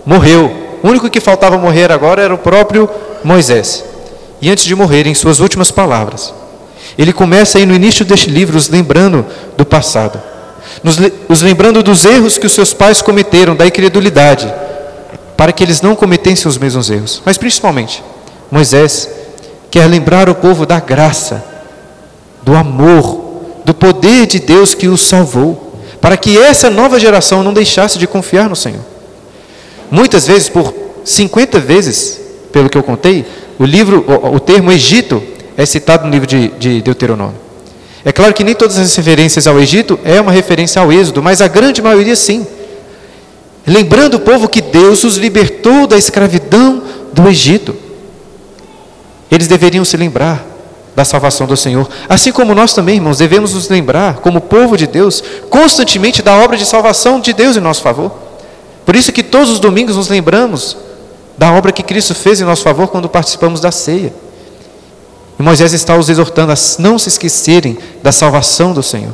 morreu. 0.06 0.80
O 0.84 0.88
único 0.88 1.10
que 1.10 1.20
faltava 1.20 1.58
morrer 1.58 1.92
agora 1.92 2.22
era 2.22 2.34
o 2.34 2.38
próprio 2.38 2.90
Moisés. 3.24 3.84
E 4.42 4.50
antes 4.50 4.66
de 4.66 4.76
morrer, 4.76 5.08
em 5.08 5.16
suas 5.16 5.40
últimas 5.40 5.72
palavras, 5.72 6.34
ele 6.98 7.12
começa 7.12 7.58
aí 7.58 7.66
no 7.66 7.74
início 7.74 8.06
deste 8.06 8.30
livro, 8.30 8.58
os 8.58 8.70
lembrando 8.70 9.26
do 9.58 9.66
passado, 9.66 10.22
nos, 10.84 10.98
os 11.28 11.42
lembrando 11.42 11.82
dos 11.82 12.06
erros 12.06 12.38
que 12.38 12.46
os 12.46 12.54
seus 12.54 12.74
pais 12.74 13.02
cometeram, 13.02 13.56
da 13.56 13.66
incredulidade, 13.66 14.54
para 15.36 15.52
que 15.52 15.64
eles 15.64 15.82
não 15.82 15.96
cometessem 15.96 16.48
os 16.48 16.58
mesmos 16.58 16.90
erros. 16.90 17.22
Mas 17.26 17.38
principalmente, 17.38 18.04
Moisés 18.52 19.10
quer 19.72 19.88
lembrar 19.88 20.30
o 20.30 20.36
povo 20.36 20.66
da 20.66 20.80
graça, 20.80 21.44
do 22.44 22.56
amor, 22.56 23.26
do 23.66 23.74
poder 23.74 24.28
de 24.28 24.40
Deus 24.40 24.74
que 24.74 24.88
os 24.88 25.02
salvou, 25.02 25.74
para 26.00 26.16
que 26.16 26.38
essa 26.38 26.70
nova 26.70 27.00
geração 27.00 27.42
não 27.42 27.52
deixasse 27.52 27.98
de 27.98 28.06
confiar 28.06 28.48
no 28.48 28.56
Senhor. 28.56 28.95
Muitas 29.90 30.28
vezes, 30.28 30.50
por 30.50 30.74
50 31.04 31.60
vezes, 31.60 32.20
pelo 32.52 32.70
que 32.70 32.78
eu 32.78 32.84
contei, 32.84 33.26
o 33.60 33.66
livro, 33.66 34.06
o, 34.08 34.36
o 34.36 34.40
termo 34.40 34.72
Egito 34.72 35.22
é 35.58 35.66
citado 35.66 36.06
no 36.06 36.12
livro 36.12 36.28
de, 36.28 36.50
de 36.50 36.82
Deuteronômio. 36.82 37.36
É 38.04 38.12
claro 38.12 38.34
que 38.34 38.44
nem 38.44 38.54
todas 38.54 38.78
as 38.78 38.96
referências 38.96 39.48
ao 39.48 39.60
Egito 39.60 40.00
é 40.04 40.22
uma 40.22 40.32
referência 40.32 40.82
ao 40.82 40.92
Êxodo, 40.92 41.24
mas 41.24 41.42
a 41.42 41.48
grande 41.48 41.82
maioria 41.82 42.16
sim. 42.16 42.46
Lembrando 43.66 44.16
o 44.16 44.20
povo 44.20 44.48
que 44.48 44.62
Deus 44.62 45.04
os 45.04 45.18
libertou 45.18 45.88
da 45.88 45.98
escravidão 45.98 46.84
do 47.12 47.28
Egito. 47.28 47.76
Eles 49.32 49.48
deveriam 49.48 49.84
se 49.84 49.98
lembrar 49.98 50.46
da 50.96 51.04
salvação 51.04 51.48
do 51.48 51.58
Senhor. 51.58 51.90
Assim 52.08 52.32
como 52.32 52.54
nós 52.54 52.74
também, 52.74 52.96
irmãos, 52.96 53.18
devemos 53.18 53.54
nos 53.54 53.70
lembrar, 53.70 54.18
como 54.18 54.40
povo 54.40 54.78
de 54.78 54.88
Deus, 54.88 55.24
constantemente 55.50 56.22
da 56.22 56.36
obra 56.36 56.58
de 56.58 56.66
salvação 56.66 57.20
de 57.20 57.34
Deus 57.34 57.58
em 57.58 57.60
nosso 57.60 57.82
favor. 57.82 58.25
Por 58.86 58.96
isso 58.96 59.12
que 59.12 59.24
todos 59.24 59.50
os 59.50 59.60
domingos 59.60 59.96
nos 59.96 60.08
lembramos 60.08 60.78
da 61.38 61.52
obra 61.52 61.72
que 61.72 61.84
Cristo 61.84 62.14
fez 62.14 62.40
em 62.40 62.46
nosso 62.46 62.64
favor 62.64 62.88
quando 62.88 63.10
participamos 63.10 63.60
da 63.60 63.72
ceia. 63.72 64.14
E 65.38 65.44
Moisés 65.44 65.74
está 65.74 65.98
os 65.98 66.10
exortando 66.10 66.52
a 66.52 66.56
não 66.80 66.98
se 66.98 67.10
esquecerem 67.10 67.78
da 68.02 68.12
salvação 68.12 68.74
do 68.74 68.84
Senhor. 68.84 69.14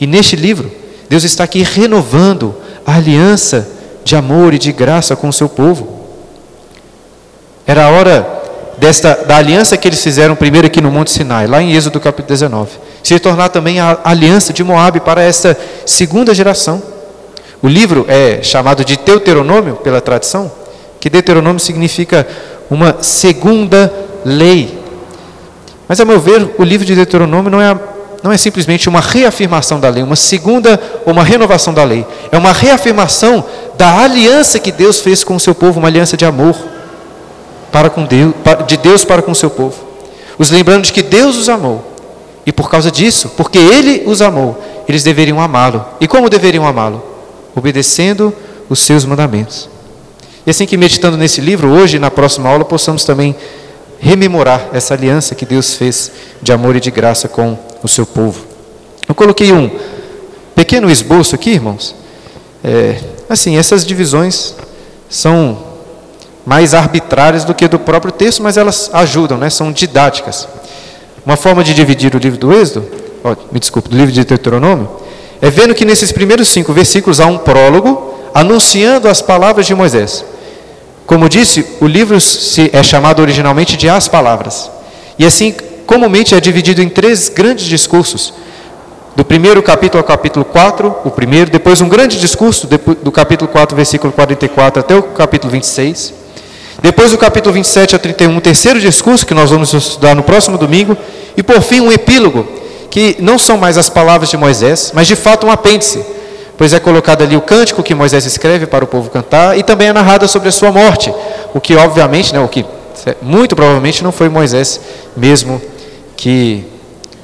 E 0.00 0.06
neste 0.06 0.36
livro, 0.36 0.70
Deus 1.08 1.24
está 1.24 1.44
aqui 1.44 1.62
renovando 1.62 2.54
a 2.84 2.96
aliança 2.96 3.68
de 4.04 4.16
amor 4.16 4.52
e 4.52 4.58
de 4.58 4.72
graça 4.72 5.16
com 5.16 5.28
o 5.28 5.32
seu 5.32 5.48
povo. 5.48 6.00
Era 7.66 7.86
a 7.86 7.90
hora 7.90 8.42
desta, 8.76 9.14
da 9.26 9.36
aliança 9.36 9.76
que 9.76 9.88
eles 9.88 10.02
fizeram 10.02 10.34
primeiro 10.34 10.66
aqui 10.66 10.80
no 10.80 10.90
Monte 10.90 11.10
Sinai, 11.10 11.46
lá 11.46 11.62
em 11.62 11.72
Êxodo 11.72 11.98
capítulo 12.00 12.28
19, 12.28 12.70
se 13.02 13.18
tornar 13.18 13.48
também 13.48 13.80
a 13.80 13.98
aliança 14.04 14.52
de 14.52 14.62
Moab 14.62 15.00
para 15.00 15.22
esta 15.22 15.56
segunda 15.86 16.34
geração. 16.34 16.82
O 17.64 17.66
livro 17.66 18.04
é 18.10 18.42
chamado 18.42 18.84
de 18.84 18.94
Deuteronômio 18.94 19.76
pela 19.76 19.98
tradição, 19.98 20.52
que 21.00 21.08
Deuteronômio 21.08 21.58
significa 21.58 22.28
uma 22.70 22.98
segunda 23.00 23.90
lei. 24.22 24.78
Mas, 25.88 25.98
a 25.98 26.04
meu 26.04 26.20
ver, 26.20 26.56
o 26.58 26.62
livro 26.62 26.86
de 26.86 26.94
Deuteronômio 26.94 27.50
não 27.50 27.62
é, 27.62 27.74
não 28.22 28.30
é 28.30 28.36
simplesmente 28.36 28.86
uma 28.86 29.00
reafirmação 29.00 29.80
da 29.80 29.88
lei, 29.88 30.02
uma 30.02 30.14
segunda 30.14 30.78
ou 31.06 31.12
uma 31.14 31.24
renovação 31.24 31.72
da 31.72 31.82
lei. 31.84 32.06
É 32.30 32.36
uma 32.36 32.52
reafirmação 32.52 33.42
da 33.78 33.98
aliança 33.98 34.58
que 34.58 34.70
Deus 34.70 35.00
fez 35.00 35.24
com 35.24 35.34
o 35.34 35.40
seu 35.40 35.54
povo, 35.54 35.78
uma 35.78 35.88
aliança 35.88 36.18
de 36.18 36.26
amor 36.26 36.54
para 37.72 37.88
com 37.88 38.04
Deus, 38.04 38.34
de 38.66 38.76
Deus 38.76 39.06
para 39.06 39.22
com 39.22 39.32
o 39.32 39.34
seu 39.34 39.48
povo. 39.48 39.82
Os 40.36 40.50
lembrando 40.50 40.84
de 40.84 40.92
que 40.92 41.02
Deus 41.02 41.34
os 41.34 41.48
amou. 41.48 41.82
E 42.44 42.52
por 42.52 42.68
causa 42.68 42.90
disso, 42.90 43.30
porque 43.38 43.56
Ele 43.56 44.02
os 44.04 44.20
amou, 44.20 44.62
eles 44.86 45.02
deveriam 45.02 45.40
amá-lo. 45.40 45.82
E 45.98 46.06
como 46.06 46.28
deveriam 46.28 46.66
amá-lo? 46.66 47.13
Obedecendo 47.54 48.34
os 48.68 48.80
seus 48.80 49.04
mandamentos. 49.04 49.68
E 50.46 50.50
assim 50.50 50.66
que 50.66 50.76
meditando 50.76 51.16
nesse 51.16 51.40
livro, 51.40 51.68
hoje, 51.68 51.98
na 51.98 52.10
próxima 52.10 52.48
aula, 52.48 52.64
possamos 52.64 53.04
também 53.04 53.34
rememorar 53.98 54.68
essa 54.72 54.92
aliança 54.92 55.34
que 55.34 55.46
Deus 55.46 55.74
fez 55.74 56.12
de 56.42 56.52
amor 56.52 56.76
e 56.76 56.80
de 56.80 56.90
graça 56.90 57.28
com 57.28 57.58
o 57.82 57.88
seu 57.88 58.04
povo. 58.04 58.44
Eu 59.08 59.14
coloquei 59.14 59.52
um 59.52 59.70
pequeno 60.54 60.90
esboço 60.90 61.34
aqui, 61.34 61.50
irmãos. 61.50 61.94
É, 62.62 62.98
assim, 63.28 63.56
essas 63.56 63.86
divisões 63.86 64.54
são 65.08 65.58
mais 66.44 66.74
arbitrárias 66.74 67.44
do 67.44 67.54
que 67.54 67.66
do 67.66 67.78
próprio 67.78 68.12
texto, 68.12 68.42
mas 68.42 68.56
elas 68.56 68.90
ajudam, 68.92 69.38
né? 69.38 69.48
são 69.48 69.72
didáticas. 69.72 70.46
Uma 71.24 71.36
forma 71.36 71.64
de 71.64 71.72
dividir 71.72 72.14
o 72.14 72.18
livro 72.18 72.38
do 72.38 72.52
Êxodo, 72.52 72.86
ó, 73.22 73.34
me 73.50 73.58
desculpe, 73.58 73.88
do 73.88 73.96
livro 73.96 74.12
de 74.12 74.24
Deuteronômio, 74.24 74.88
é 75.44 75.50
vendo 75.50 75.74
que 75.74 75.84
nesses 75.84 76.10
primeiros 76.10 76.48
cinco 76.48 76.72
versículos 76.72 77.20
há 77.20 77.26
um 77.26 77.36
prólogo 77.36 78.14
anunciando 78.32 79.08
as 79.08 79.20
palavras 79.20 79.66
de 79.66 79.74
Moisés. 79.74 80.24
Como 81.04 81.28
disse, 81.28 81.66
o 81.82 81.86
livro 81.86 82.16
é 82.72 82.82
chamado 82.82 83.20
originalmente 83.20 83.76
de 83.76 83.86
As 83.86 84.08
Palavras. 84.08 84.70
E 85.18 85.26
assim, 85.26 85.54
comumente 85.84 86.34
é 86.34 86.40
dividido 86.40 86.80
em 86.80 86.88
três 86.88 87.28
grandes 87.28 87.66
discursos. 87.66 88.32
Do 89.14 89.22
primeiro 89.22 89.62
capítulo 89.62 89.98
ao 89.98 90.04
capítulo 90.04 90.46
4, 90.46 90.96
o 91.04 91.10
primeiro, 91.10 91.50
depois 91.50 91.82
um 91.82 91.90
grande 91.90 92.18
discurso, 92.18 92.66
do 92.66 93.12
capítulo 93.12 93.50
4, 93.50 93.76
versículo 93.76 94.14
44 94.14 94.80
até 94.80 94.96
o 94.96 95.02
capítulo 95.02 95.52
26. 95.52 96.14
Depois 96.80 97.10
do 97.10 97.18
capítulo 97.18 97.52
27 97.52 97.94
a 97.94 97.98
31, 97.98 98.34
um 98.34 98.40
terceiro 98.40 98.80
discurso, 98.80 99.26
que 99.26 99.34
nós 99.34 99.50
vamos 99.50 99.74
estudar 99.74 100.14
no 100.14 100.22
próximo 100.22 100.56
domingo. 100.56 100.96
E 101.36 101.42
por 101.42 101.60
fim, 101.60 101.80
um 101.80 101.92
epílogo, 101.92 102.63
que 102.94 103.16
não 103.18 103.40
são 103.40 103.58
mais 103.58 103.76
as 103.76 103.88
palavras 103.88 104.30
de 104.30 104.36
Moisés, 104.36 104.92
mas 104.94 105.08
de 105.08 105.16
fato 105.16 105.44
um 105.44 105.50
apêndice 105.50 106.00
pois 106.56 106.72
é 106.72 106.78
colocado 106.78 107.22
ali 107.22 107.36
o 107.36 107.40
cântico 107.40 107.82
que 107.82 107.92
Moisés 107.92 108.24
escreve 108.24 108.68
para 108.68 108.84
o 108.84 108.86
povo 108.86 109.10
cantar 109.10 109.58
e 109.58 109.64
também 109.64 109.88
é 109.88 109.92
narrada 109.92 110.28
sobre 110.28 110.48
a 110.48 110.52
sua 110.52 110.70
morte, 110.70 111.12
o 111.52 111.60
que 111.60 111.74
obviamente, 111.74 112.32
né, 112.32 112.38
o 112.38 112.46
que 112.46 112.64
muito 113.20 113.56
provavelmente 113.56 114.04
não 114.04 114.12
foi 114.12 114.28
Moisés 114.28 114.80
mesmo 115.16 115.60
que 116.16 116.64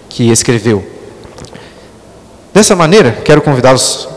que 0.08 0.28
escreveu. 0.32 0.84
Dessa 2.52 2.74
maneira, 2.74 3.18
quero 3.24 3.40
convidá-los 3.40 4.08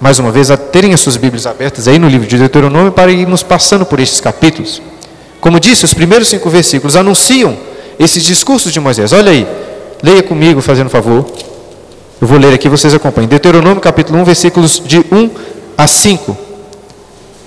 mais 0.00 0.20
uma 0.20 0.30
vez 0.30 0.48
a 0.48 0.56
terem 0.56 0.94
as 0.94 1.00
suas 1.00 1.16
Bíblias 1.16 1.44
abertas 1.44 1.88
aí 1.88 1.98
no 1.98 2.08
livro 2.08 2.28
de 2.28 2.38
Deuteronômio 2.38 2.92
para 2.92 3.10
irmos 3.10 3.42
passando 3.42 3.84
por 3.84 3.98
estes 3.98 4.20
capítulos. 4.20 4.80
Como 5.40 5.58
disse, 5.58 5.84
os 5.84 5.92
primeiros 5.92 6.28
cinco 6.28 6.48
versículos 6.48 6.94
anunciam 6.94 7.56
esses 7.98 8.22
discursos 8.22 8.72
de 8.72 8.78
Moisés. 8.78 9.12
Olha 9.12 9.32
aí, 9.32 9.44
leia 10.02 10.22
comigo, 10.22 10.60
fazendo 10.60 10.90
favor. 10.90 11.24
Eu 12.20 12.26
vou 12.26 12.38
ler 12.38 12.52
aqui, 12.52 12.68
vocês 12.68 12.94
acompanhem. 12.94 13.28
Deuteronômio 13.28 13.80
capítulo 13.80 14.18
1, 14.20 14.24
versículos 14.24 14.82
de 14.84 14.98
1 14.98 15.30
a 15.76 15.86
5. 15.86 16.36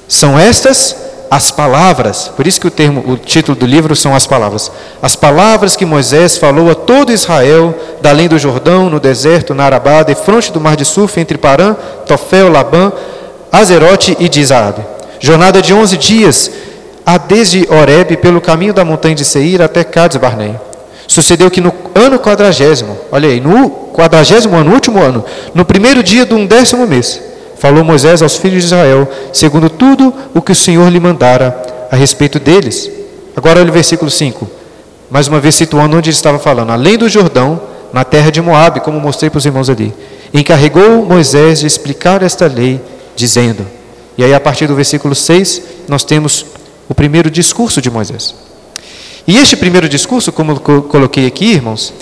São 0.08 0.38
estas 0.38 0.96
as 1.34 1.50
palavras, 1.50 2.32
por 2.36 2.46
isso 2.46 2.62
que 2.62 2.68
o 2.68 2.72
termo, 2.72 3.04
o 3.08 3.18
título 3.18 3.58
do 3.58 3.66
livro 3.66 3.96
são 3.96 4.14
as 4.14 4.28
palavras. 4.28 4.72
As 5.02 5.16
palavras 5.16 5.76
que 5.76 5.84
Moisés 5.84 6.38
falou 6.38 6.70
a 6.70 6.76
todo 6.76 7.12
Israel, 7.12 7.74
da 8.04 8.12
além 8.12 8.28
do 8.28 8.38
Jordão, 8.38 8.88
no 8.88 9.00
deserto, 9.00 9.56
na 9.56 9.66
Arabá, 9.66 10.04
de 10.04 10.14
fronte 10.14 10.52
do 10.52 10.62
mar 10.62 10.76
de 10.76 10.86
Suf, 10.86 11.20
entre 11.20 11.40
Parã, 11.40 11.76
Tofel, 12.06 12.52
Labã, 12.52 12.92
Azerote 13.52 14.16
e 14.20 14.30
Dizaabe. 14.30 14.86
Jornada 15.20 15.60
de 15.60 15.74
onze 15.74 15.98
dias, 15.98 16.52
a 17.04 17.18
desde 17.18 17.68
Oreb, 17.68 18.16
pelo 18.18 18.40
caminho 18.40 18.74
da 18.74 18.86
montanha 18.86 19.16
de 19.16 19.26
Seir 19.26 19.60
até 19.60 19.84
Cades 19.84 20.18
Barnei. 20.18 20.56
Sucedeu 21.14 21.52
que 21.52 21.62
no 21.62 21.72
ano 21.94 22.18
quadragésimo, 22.18 22.98
olha 23.12 23.30
aí, 23.30 23.40
no 23.40 23.70
quadragésimo 23.94 24.56
ano, 24.56 24.74
último 24.74 25.00
ano, 25.00 25.24
no 25.54 25.64
primeiro 25.64 26.02
dia 26.02 26.26
do 26.26 26.36
undécimo 26.36 26.88
mês, 26.88 27.22
falou 27.60 27.84
Moisés 27.84 28.24
aos 28.24 28.36
filhos 28.36 28.62
de 28.62 28.66
Israel, 28.66 29.08
segundo 29.32 29.70
tudo 29.70 30.12
o 30.34 30.42
que 30.42 30.52
o 30.52 30.56
Senhor 30.56 30.90
lhe 30.92 31.00
mandara 31.00 31.56
a 31.92 31.96
respeito 31.96 32.40
deles. 32.40 32.90
Agora 33.36 33.60
olha 33.60 33.70
o 33.70 33.72
versículo 33.72 34.10
5, 34.10 34.50
mais 35.08 35.28
uma 35.28 35.40
vez 35.40 35.54
situando 35.54 35.96
onde 35.96 36.10
ele 36.10 36.16
estava 36.16 36.40
falando, 36.40 36.72
além 36.72 36.98
do 36.98 37.08
Jordão, 37.08 37.62
na 37.94 38.04
terra 38.04 38.32
de 38.32 38.42
Moabe, 38.42 38.80
como 38.80 39.00
mostrei 39.00 39.30
para 39.30 39.38
os 39.38 39.46
irmãos 39.46 39.70
ali. 39.70 39.94
Encarregou 40.34 41.06
Moisés 41.06 41.60
de 41.60 41.68
explicar 41.68 42.24
esta 42.24 42.48
lei, 42.48 42.82
dizendo, 43.16 43.68
e 44.18 44.24
aí 44.24 44.34
a 44.34 44.40
partir 44.40 44.66
do 44.66 44.74
versículo 44.74 45.14
6, 45.14 45.62
nós 45.88 46.04
temos 46.04 46.44
o 46.90 46.96
primeiro 46.96 47.30
discurso 47.30 47.80
de 47.80 47.92
Moisés. 47.92 48.34
E 49.26 49.38
este 49.38 49.56
primeiro 49.56 49.88
discurso, 49.88 50.32
como 50.32 50.60
coloquei 50.60 51.26
aqui, 51.26 51.54
irmãos, 51.54 51.94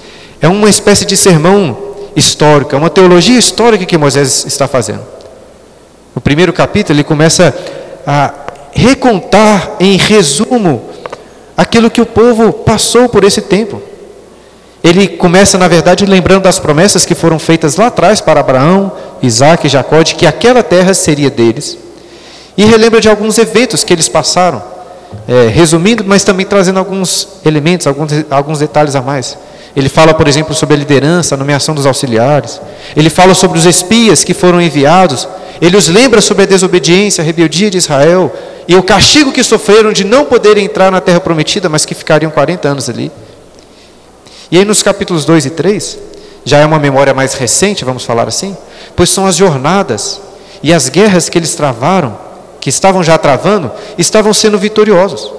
é 0.42 0.48
uma 0.48 0.70
espécie 0.70 1.06
de 1.06 1.16
sermão 1.16 1.78
histórico, 2.16 2.76
é 2.76 2.78
uma 2.78 2.90
teologia 2.90 3.38
histórica 3.38 3.86
que 3.86 3.98
Moisés 3.98 4.44
está 4.46 4.68
fazendo. 4.68 5.04
No 6.16 6.22
primeiro 6.22 6.52
capítulo, 6.52 6.98
ele 6.98 7.04
começa 7.04 7.56
a 8.06 8.34
recontar 8.74 9.76
em 9.80 9.98
resumo 9.98 10.90
aquilo 11.56 11.92
que 11.92 12.02
o 12.02 12.06
povo 12.06 12.52
passou 12.52 13.08
por 13.08 13.24
esse 13.24 13.42
tempo. 13.42 13.82
Ele 14.84 15.08
começa, 15.08 15.60
na 15.60 15.68
verdade, 15.68 16.08
lembrando 16.08 16.44
das 16.44 16.58
promessas 16.58 17.06
que 17.06 17.14
foram 17.14 17.38
feitas 17.38 17.76
lá 17.76 17.88
atrás 17.88 18.20
para 18.20 18.40
Abraão, 18.40 18.92
Isaac 19.22 19.68
e 19.68 19.70
Jacó, 19.70 20.02
de 20.02 20.16
que 20.16 20.26
aquela 20.26 20.64
terra 20.64 20.96
seria 20.96 21.30
deles. 21.30 21.78
E 22.58 22.66
relembra 22.66 23.00
de 23.00 23.08
alguns 23.08 23.38
eventos 23.38 23.84
que 23.84 23.94
eles 23.94 24.10
passaram 24.10 24.81
é, 25.28 25.48
resumindo, 25.48 26.04
mas 26.06 26.24
também 26.24 26.46
trazendo 26.46 26.80
alguns 26.80 27.28
elementos, 27.46 27.88
alguns, 27.88 28.12
alguns 28.30 28.60
detalhes 28.60 28.96
a 28.96 29.02
mais. 29.02 29.38
Ele 29.76 29.88
fala, 29.88 30.14
por 30.14 30.28
exemplo, 30.28 30.54
sobre 30.54 30.76
a 30.76 30.78
liderança, 30.78 31.36
a 31.36 31.38
nomeação 31.38 31.74
dos 31.74 31.86
auxiliares. 31.86 32.60
Ele 32.96 33.10
fala 33.10 33.34
sobre 33.34 33.58
os 33.58 33.66
espias 33.66 34.24
que 34.24 34.34
foram 34.34 34.62
enviados. 34.62 35.28
Ele 35.62 35.78
os 35.78 35.88
lembra 35.88 36.20
sobre 36.20 36.44
a 36.44 36.46
desobediência, 36.46 37.22
a 37.22 37.26
rebeldia 37.26 37.70
de 37.70 37.78
Israel 37.78 38.34
e 38.68 38.76
o 38.76 38.84
castigo 38.84 39.32
que 39.32 39.44
sofreram 39.44 39.94
de 39.94 40.04
não 40.04 40.26
poderem 40.26 40.66
entrar 40.66 40.92
na 40.92 41.00
terra 41.00 41.20
prometida, 41.20 41.70
mas 41.70 41.86
que 41.86 41.96
ficariam 41.96 42.32
40 42.32 42.68
anos 42.68 42.90
ali. 42.90 43.12
E 44.52 44.58
aí, 44.58 44.66
nos 44.66 44.84
capítulos 44.84 45.24
2 45.24 45.46
e 45.46 45.50
3, 45.52 45.98
já 46.44 46.58
é 46.58 46.66
uma 46.66 46.80
memória 46.80 47.14
mais 47.14 47.34
recente, 47.34 47.86
vamos 47.86 48.04
falar 48.04 48.28
assim, 48.28 48.58
pois 48.96 49.10
são 49.10 49.26
as 49.26 49.36
jornadas 49.36 50.20
e 50.62 50.74
as 50.74 50.90
guerras 50.90 51.30
que 51.30 51.38
eles 51.38 51.56
travaram, 51.56 52.18
que 52.62 52.70
estavam 52.70 53.04
já 53.04 53.18
travando, 53.18 53.72
estavam 53.98 54.34
sendo 54.34 54.58
vitoriosos. 54.58 55.32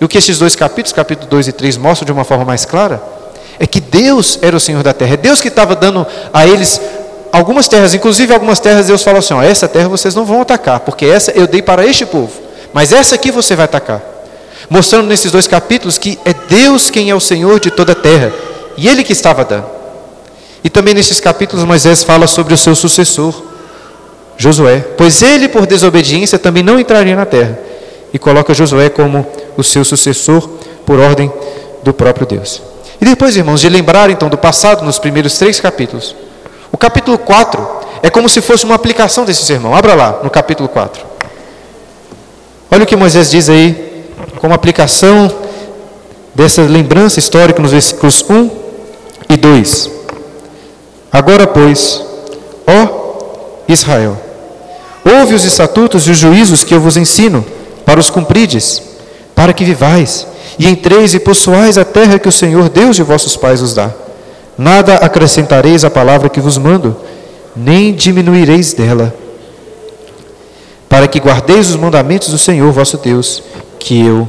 E 0.00 0.04
o 0.04 0.08
que 0.08 0.16
esses 0.16 0.38
dois 0.38 0.54
capítulos, 0.54 0.92
capítulo 0.92 1.28
2 1.28 1.48
e 1.48 1.52
3, 1.52 1.76
mostram 1.76 2.06
de 2.06 2.12
uma 2.12 2.24
forma 2.24 2.44
mais 2.44 2.64
clara, 2.64 3.02
é 3.58 3.66
que 3.66 3.80
Deus 3.80 4.38
era 4.40 4.56
o 4.56 4.60
Senhor 4.60 4.82
da 4.82 4.92
terra, 4.92 5.14
é 5.14 5.16
Deus 5.16 5.40
que 5.40 5.48
estava 5.48 5.74
dando 5.74 6.06
a 6.32 6.46
eles 6.46 6.80
algumas 7.32 7.66
terras, 7.66 7.92
inclusive 7.94 8.32
algumas 8.32 8.60
terras 8.60 8.86
Deus 8.86 9.02
falou 9.02 9.18
assim: 9.18 9.34
ó, 9.34 9.42
essa 9.42 9.66
terra 9.66 9.88
vocês 9.88 10.14
não 10.14 10.24
vão 10.24 10.40
atacar, 10.40 10.80
porque 10.80 11.04
essa 11.04 11.32
eu 11.32 11.46
dei 11.46 11.60
para 11.60 11.84
este 11.84 12.06
povo, 12.06 12.32
mas 12.72 12.92
essa 12.92 13.16
aqui 13.16 13.30
você 13.30 13.56
vai 13.56 13.64
atacar. 13.64 14.00
Mostrando 14.70 15.08
nesses 15.08 15.30
dois 15.30 15.46
capítulos 15.46 15.98
que 15.98 16.18
é 16.24 16.32
Deus 16.32 16.88
quem 16.88 17.10
é 17.10 17.14
o 17.14 17.20
Senhor 17.20 17.60
de 17.60 17.70
toda 17.70 17.92
a 17.92 17.96
terra, 17.96 18.32
e 18.76 18.88
Ele 18.88 19.02
que 19.02 19.12
estava 19.12 19.44
dando. 19.44 19.66
E 20.62 20.70
também 20.70 20.94
nesses 20.94 21.20
capítulos 21.20 21.64
Moisés 21.64 22.02
fala 22.02 22.26
sobre 22.26 22.54
o 22.54 22.56
seu 22.56 22.74
sucessor, 22.74 23.53
Josué, 24.36 24.84
pois 24.96 25.22
ele 25.22 25.48
por 25.48 25.66
desobediência 25.66 26.38
também 26.38 26.62
não 26.62 26.78
entraria 26.78 27.14
na 27.14 27.24
terra, 27.24 27.58
e 28.12 28.18
coloca 28.18 28.54
Josué 28.54 28.88
como 28.88 29.26
o 29.56 29.62
seu 29.62 29.84
sucessor 29.84 30.48
por 30.84 30.98
ordem 30.98 31.32
do 31.82 31.92
próprio 31.92 32.26
Deus. 32.26 32.62
E 33.00 33.04
depois, 33.04 33.36
irmãos, 33.36 33.60
de 33.60 33.68
lembrar 33.68 34.10
então 34.10 34.28
do 34.28 34.38
passado 34.38 34.84
nos 34.84 34.98
primeiros 34.98 35.36
três 35.38 35.60
capítulos, 35.60 36.14
o 36.72 36.76
capítulo 36.76 37.18
4 37.18 37.66
é 38.02 38.10
como 38.10 38.28
se 38.28 38.40
fosse 38.40 38.64
uma 38.64 38.74
aplicação 38.74 39.24
desse 39.24 39.44
sermão. 39.44 39.74
Abra 39.74 39.94
lá 39.94 40.20
no 40.22 40.30
capítulo 40.30 40.68
4. 40.68 41.04
Olha 42.70 42.82
o 42.82 42.86
que 42.86 42.96
Moisés 42.96 43.30
diz 43.30 43.48
aí, 43.48 44.04
como 44.38 44.52
aplicação 44.52 45.32
dessa 46.34 46.62
lembrança 46.62 47.18
histórica 47.18 47.62
nos 47.62 47.70
versículos 47.70 48.24
1 48.28 48.50
e 49.30 49.36
2. 49.36 49.90
Agora, 51.12 51.46
pois, 51.46 52.02
ó 52.66 53.03
Israel, 53.68 54.16
ouve 55.04 55.34
os 55.34 55.44
estatutos 55.44 56.06
e 56.06 56.10
os 56.10 56.18
juízos 56.18 56.64
que 56.64 56.74
eu 56.74 56.80
vos 56.80 56.96
ensino, 56.96 57.44
para 57.84 58.00
os 58.00 58.10
cumprides, 58.10 58.82
para 59.34 59.52
que 59.52 59.64
vivais 59.64 60.26
e 60.58 60.68
entreis 60.68 61.14
e 61.14 61.18
possuais 61.18 61.76
a 61.76 61.84
terra 61.84 62.18
que 62.18 62.28
o 62.28 62.32
Senhor, 62.32 62.68
Deus 62.68 62.96
de 62.96 63.02
vossos 63.02 63.36
pais, 63.36 63.60
vos 63.60 63.74
dá. 63.74 63.90
Nada 64.56 64.96
acrescentareis 64.96 65.84
à 65.84 65.90
palavra 65.90 66.28
que 66.28 66.40
vos 66.40 66.56
mando, 66.56 66.96
nem 67.56 67.92
diminuireis 67.92 68.72
dela, 68.72 69.14
para 70.88 71.08
que 71.08 71.18
guardeis 71.18 71.70
os 71.70 71.76
mandamentos 71.76 72.28
do 72.28 72.38
Senhor 72.38 72.70
vosso 72.72 72.96
Deus, 72.98 73.42
que 73.78 74.06
eu 74.06 74.28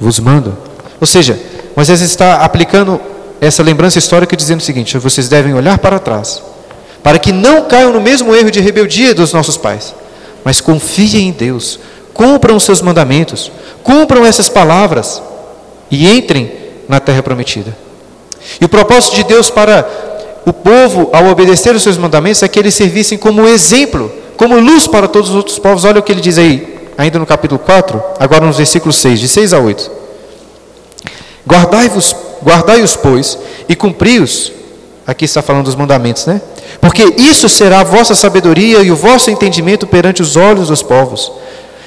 vos 0.00 0.18
mando. 0.18 0.56
Ou 1.00 1.06
seja, 1.06 1.38
Moisés 1.74 2.00
está 2.00 2.36
aplicando 2.36 3.00
essa 3.40 3.62
lembrança 3.62 3.98
histórica 3.98 4.36
dizendo 4.36 4.60
o 4.60 4.64
seguinte: 4.64 4.96
vocês 4.98 5.28
devem 5.28 5.54
olhar 5.54 5.78
para 5.78 5.98
trás, 5.98 6.42
para 7.02 7.18
que 7.18 7.32
não 7.32 7.62
caiam 7.64 7.92
no 7.92 8.00
mesmo 8.00 8.34
erro 8.34 8.50
de 8.50 8.60
rebeldia 8.60 9.14
dos 9.14 9.32
nossos 9.32 9.56
pais, 9.56 9.94
mas 10.44 10.60
confiem 10.60 11.28
em 11.28 11.32
Deus, 11.32 11.78
cumpram 12.12 12.56
os 12.56 12.64
seus 12.64 12.80
mandamentos, 12.80 13.50
cumpram 13.82 14.24
essas 14.24 14.48
palavras 14.48 15.22
e 15.90 16.08
entrem 16.08 16.50
na 16.88 16.98
terra 17.00 17.22
prometida. 17.22 17.76
E 18.60 18.64
o 18.64 18.68
propósito 18.68 19.16
de 19.16 19.24
Deus 19.24 19.50
para 19.50 19.86
o 20.44 20.52
povo, 20.52 21.10
ao 21.12 21.26
obedecer 21.26 21.74
os 21.74 21.82
seus 21.82 21.98
mandamentos, 21.98 22.42
é 22.42 22.48
que 22.48 22.58
eles 22.58 22.74
servissem 22.74 23.18
como 23.18 23.46
exemplo, 23.46 24.10
como 24.36 24.58
luz 24.58 24.86
para 24.86 25.08
todos 25.08 25.30
os 25.30 25.36
outros 25.36 25.58
povos. 25.58 25.84
Olha 25.84 25.98
o 26.00 26.02
que 26.02 26.12
ele 26.12 26.20
diz 26.20 26.38
aí, 26.38 26.78
ainda 26.96 27.18
no 27.18 27.26
capítulo 27.26 27.58
4, 27.58 28.02
agora 28.18 28.46
nos 28.46 28.56
versículos 28.56 28.96
6, 28.96 29.20
de 29.20 29.28
6 29.28 29.52
a 29.52 29.58
8. 29.58 29.90
Guardai-vos, 31.46 32.14
guardai-os, 32.42 32.96
pois, 32.96 33.38
e 33.68 33.74
cumpri-os. 33.74 34.52
Aqui 35.06 35.24
está 35.24 35.40
falando 35.40 35.66
dos 35.66 35.76
mandamentos, 35.76 36.26
né? 36.26 36.40
Porque 36.80 37.14
isso 37.16 37.48
será 37.48 37.80
a 37.80 37.84
vossa 37.84 38.14
sabedoria 38.14 38.82
e 38.82 38.90
o 38.90 38.96
vosso 38.96 39.30
entendimento 39.30 39.86
perante 39.86 40.20
os 40.20 40.36
olhos 40.36 40.68
dos 40.68 40.82
povos, 40.82 41.30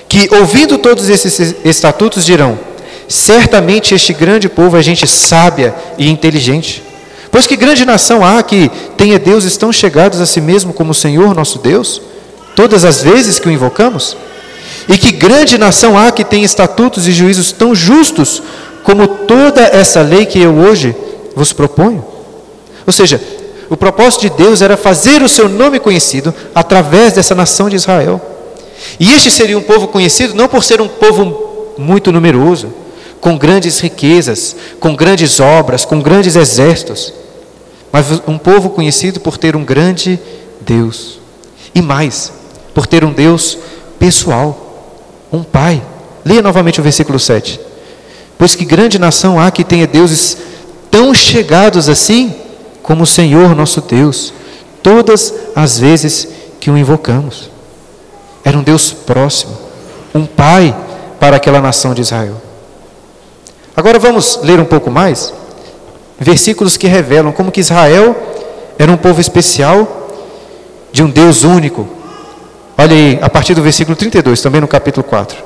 que 0.07 0.29
ouvindo 0.35 0.77
todos 0.77 1.09
esses 1.09 1.55
estatutos 1.65 2.25
dirão: 2.25 2.57
Certamente 3.09 3.93
este 3.93 4.13
grande 4.13 4.47
povo 4.47 4.77
é 4.77 4.81
gente 4.81 5.05
sábia 5.05 5.75
e 5.97 6.09
inteligente. 6.09 6.83
Pois 7.31 7.45
que 7.45 7.55
grande 7.55 7.85
nação 7.85 8.23
há 8.23 8.41
que 8.41 8.71
tenha 8.95 9.19
deuses 9.19 9.57
tão 9.57 9.71
chegados 9.71 10.21
a 10.21 10.25
si 10.25 10.39
mesmo 10.39 10.73
como 10.73 10.91
o 10.91 10.95
Senhor 10.95 11.35
nosso 11.35 11.59
Deus, 11.59 12.01
todas 12.55 12.85
as 12.85 13.03
vezes 13.03 13.37
que 13.37 13.47
o 13.47 13.51
invocamos? 13.51 14.15
E 14.87 14.97
que 14.97 15.11
grande 15.11 15.57
nação 15.57 15.97
há 15.97 16.11
que 16.11 16.23
tenha 16.23 16.45
estatutos 16.45 17.07
e 17.07 17.11
juízos 17.11 17.51
tão 17.51 17.75
justos 17.75 18.41
como 18.83 19.07
toda 19.07 19.61
essa 19.61 20.01
lei 20.01 20.25
que 20.25 20.39
eu 20.39 20.55
hoje 20.55 20.95
vos 21.35 21.51
proponho? 21.53 22.08
Ou 22.85 22.93
seja, 22.93 23.21
o 23.69 23.77
propósito 23.77 24.21
de 24.21 24.29
Deus 24.31 24.61
era 24.61 24.75
fazer 24.75 25.21
o 25.21 25.29
seu 25.29 25.47
nome 25.47 25.79
conhecido 25.79 26.33
através 26.55 27.13
dessa 27.13 27.35
nação 27.35 27.69
de 27.69 27.75
Israel. 27.75 28.19
E 28.99 29.11
este 29.11 29.29
seria 29.29 29.57
um 29.57 29.61
povo 29.61 29.87
conhecido 29.87 30.33
não 30.33 30.47
por 30.47 30.63
ser 30.63 30.81
um 30.81 30.87
povo 30.87 31.73
muito 31.77 32.11
numeroso, 32.11 32.73
com 33.21 33.37
grandes 33.37 33.79
riquezas, 33.79 34.55
com 34.79 34.95
grandes 34.95 35.39
obras, 35.39 35.85
com 35.85 36.01
grandes 36.01 36.35
exércitos, 36.35 37.13
mas 37.91 38.21
um 38.27 38.37
povo 38.37 38.69
conhecido 38.69 39.19
por 39.19 39.37
ter 39.37 39.55
um 39.55 39.63
grande 39.63 40.19
Deus. 40.61 41.19
E 41.75 41.81
mais, 41.81 42.31
por 42.73 42.87
ter 42.87 43.03
um 43.03 43.11
Deus 43.11 43.57
pessoal, 43.99 44.95
um 45.31 45.43
Pai. 45.43 45.81
Leia 46.25 46.41
novamente 46.41 46.79
o 46.79 46.83
versículo 46.83 47.19
7. 47.19 47.59
Pois 48.37 48.55
que 48.55 48.65
grande 48.65 48.97
nação 48.97 49.39
há 49.39 49.51
que 49.51 49.63
tenha 49.63 49.85
deuses 49.85 50.37
tão 50.89 51.13
chegados 51.13 51.89
assim 51.89 52.33
como 52.89 53.03
o 53.03 53.05
Senhor 53.05 53.55
nosso 53.55 53.81
Deus, 53.81 54.33
todas 54.81 55.31
as 55.55 55.77
vezes 55.77 56.27
que 56.59 56.71
o 56.71 56.77
invocamos. 56.77 57.51
Era 58.43 58.57
um 58.57 58.63
Deus 58.63 58.91
próximo, 58.91 59.55
um 60.11 60.25
Pai 60.25 60.75
para 61.19 61.35
aquela 61.35 61.61
nação 61.61 61.93
de 61.93 62.01
Israel. 62.01 62.41
Agora 63.77 63.99
vamos 63.99 64.39
ler 64.41 64.59
um 64.59 64.65
pouco 64.65 64.89
mais 64.89 65.31
versículos 66.19 66.77
que 66.77 66.87
revelam 66.87 67.31
como 67.31 67.51
que 67.51 67.59
Israel 67.59 68.15
era 68.79 68.91
um 68.91 68.97
povo 68.97 69.21
especial 69.21 70.09
de 70.91 71.03
um 71.03 71.11
Deus 71.11 71.43
único. 71.43 71.87
Olha 72.75 72.95
aí, 72.95 73.19
a 73.21 73.29
partir 73.29 73.53
do 73.53 73.61
versículo 73.61 73.95
32, 73.95 74.41
também 74.41 74.61
no 74.61 74.67
capítulo 74.67 75.03
4. 75.03 75.37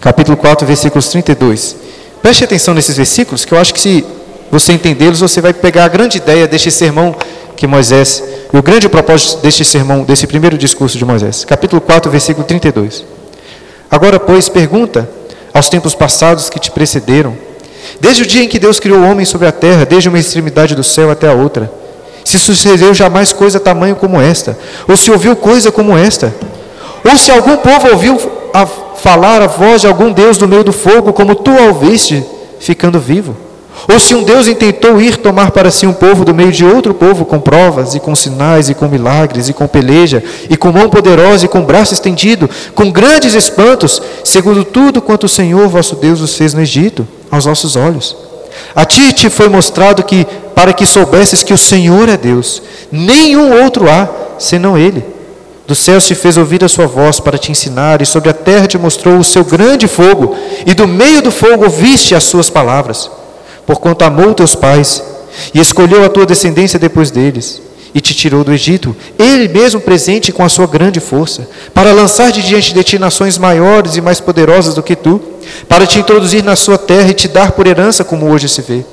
Capítulo 0.00 0.38
4, 0.38 0.66
versículos 0.66 1.08
32. 1.08 1.76
Preste 2.22 2.44
atenção 2.44 2.72
nesses 2.72 2.96
versículos, 2.96 3.44
que 3.44 3.52
eu 3.52 3.58
acho 3.58 3.74
que 3.74 3.80
se 3.82 4.17
você 4.50 4.72
entendê-los, 4.72 5.20
você 5.20 5.40
vai 5.40 5.52
pegar 5.52 5.84
a 5.84 5.88
grande 5.88 6.18
ideia 6.18 6.46
deste 6.46 6.70
sermão 6.70 7.14
que 7.56 7.66
Moisés, 7.66 8.22
e 8.52 8.56
o 8.56 8.62
grande 8.62 8.88
propósito 8.88 9.42
deste 9.42 9.64
sermão, 9.64 10.04
desse 10.04 10.26
primeiro 10.26 10.56
discurso 10.56 10.96
de 10.96 11.04
Moisés. 11.04 11.44
Capítulo 11.44 11.80
4, 11.80 12.10
versículo 12.10 12.46
32. 12.46 13.04
Agora, 13.90 14.20
pois, 14.20 14.48
pergunta 14.48 15.08
aos 15.52 15.68
tempos 15.68 15.94
passados 15.94 16.48
que 16.48 16.60
te 16.60 16.70
precederam, 16.70 17.36
desde 18.00 18.22
o 18.22 18.26
dia 18.26 18.44
em 18.44 18.48
que 18.48 18.60
Deus 18.60 18.78
criou 18.78 19.00
o 19.00 19.10
homem 19.10 19.26
sobre 19.26 19.48
a 19.48 19.52
terra, 19.52 19.84
desde 19.84 20.08
uma 20.08 20.20
extremidade 20.20 20.76
do 20.76 20.84
céu 20.84 21.10
até 21.10 21.28
a 21.28 21.32
outra. 21.32 21.70
Se 22.24 22.38
sucedeu 22.38 22.94
jamais 22.94 23.32
coisa 23.32 23.58
tamanho 23.58 23.96
como 23.96 24.20
esta, 24.20 24.56
ou 24.86 24.96
se 24.96 25.10
ouviu 25.10 25.34
coisa 25.34 25.72
como 25.72 25.98
esta, 25.98 26.32
ou 27.04 27.16
se 27.16 27.32
algum 27.32 27.56
povo 27.56 27.88
ouviu 27.88 28.20
a 28.54 28.66
falar 28.66 29.42
a 29.42 29.46
voz 29.46 29.80
de 29.80 29.86
algum 29.88 30.12
Deus 30.12 30.38
do 30.38 30.46
meio 30.46 30.62
do 30.62 30.72
fogo, 30.72 31.12
como 31.12 31.34
tu 31.34 31.50
a 31.50 31.62
ouviste, 31.62 32.24
ficando 32.60 33.00
vivo. 33.00 33.47
Ou 33.86 33.98
se 33.98 34.14
um 34.14 34.22
Deus 34.22 34.48
intentou 34.48 35.00
ir 35.00 35.16
tomar 35.18 35.50
para 35.50 35.70
si 35.70 35.86
um 35.86 35.92
povo 35.92 36.24
do 36.24 36.34
meio 36.34 36.50
de 36.50 36.64
outro 36.64 36.92
povo, 36.92 37.24
com 37.24 37.38
provas, 37.38 37.94
e 37.94 38.00
com 38.00 38.14
sinais, 38.14 38.68
e 38.68 38.74
com 38.74 38.88
milagres, 38.88 39.48
e 39.48 39.52
com 39.52 39.68
peleja, 39.68 40.22
e 40.50 40.56
com 40.56 40.72
mão 40.72 40.88
poderosa, 40.90 41.44
e 41.44 41.48
com 41.48 41.62
braço 41.62 41.94
estendido, 41.94 42.50
com 42.74 42.90
grandes 42.90 43.34
espantos, 43.34 44.02
segundo 44.24 44.64
tudo 44.64 45.00
quanto 45.00 45.24
o 45.24 45.28
Senhor 45.28 45.68
vosso 45.68 45.96
Deus 45.96 46.20
os 46.20 46.34
fez 46.34 46.54
no 46.54 46.60
Egito, 46.60 47.06
aos 47.30 47.44
vossos 47.44 47.76
olhos. 47.76 48.16
A 48.74 48.84
ti 48.84 49.12
te 49.12 49.30
foi 49.30 49.48
mostrado 49.48 50.02
que, 50.02 50.26
para 50.54 50.72
que 50.72 50.84
soubesses 50.84 51.42
que 51.42 51.54
o 51.54 51.58
Senhor 51.58 52.08
é 52.08 52.16
Deus, 52.16 52.62
nenhum 52.90 53.62
outro 53.62 53.88
há, 53.88 54.08
senão 54.38 54.76
Ele. 54.76 55.04
Do 55.66 55.74
céu 55.74 56.00
te 56.00 56.14
fez 56.14 56.36
ouvir 56.36 56.64
a 56.64 56.68
sua 56.68 56.86
voz 56.86 57.20
para 57.20 57.38
te 57.38 57.52
ensinar, 57.52 58.02
e 58.02 58.06
sobre 58.06 58.30
a 58.30 58.34
terra 58.34 58.66
te 58.66 58.78
mostrou 58.78 59.18
o 59.18 59.24
seu 59.24 59.44
grande 59.44 59.86
fogo, 59.86 60.34
e 60.66 60.74
do 60.74 60.88
meio 60.88 61.22
do 61.22 61.30
fogo 61.30 61.64
ouviste 61.64 62.14
as 62.14 62.24
suas 62.24 62.50
palavras 62.50 63.10
porquanto 63.68 64.02
amou 64.02 64.32
teus 64.32 64.54
pais 64.54 65.02
e 65.52 65.60
escolheu 65.60 66.02
a 66.02 66.08
tua 66.08 66.24
descendência 66.24 66.78
depois 66.78 67.10
deles, 67.10 67.60
e 67.94 68.00
te 68.00 68.14
tirou 68.14 68.42
do 68.42 68.50
Egito, 68.50 68.96
ele 69.18 69.46
mesmo 69.46 69.78
presente 69.78 70.32
com 70.32 70.42
a 70.42 70.48
sua 70.48 70.66
grande 70.66 71.00
força, 71.00 71.46
para 71.74 71.92
lançar 71.92 72.32
de 72.32 72.40
diante 72.40 72.72
de 72.72 72.82
ti 72.82 72.98
nações 72.98 73.36
maiores 73.36 73.94
e 73.94 74.00
mais 74.00 74.20
poderosas 74.20 74.74
do 74.74 74.82
que 74.82 74.96
tu, 74.96 75.20
para 75.68 75.86
te 75.86 75.98
introduzir 75.98 76.42
na 76.42 76.56
sua 76.56 76.78
terra 76.78 77.10
e 77.10 77.14
te 77.14 77.28
dar 77.28 77.52
por 77.52 77.66
herança, 77.66 78.02
como 78.02 78.30
hoje 78.30 78.48
se 78.48 78.62
vê. 78.62 78.86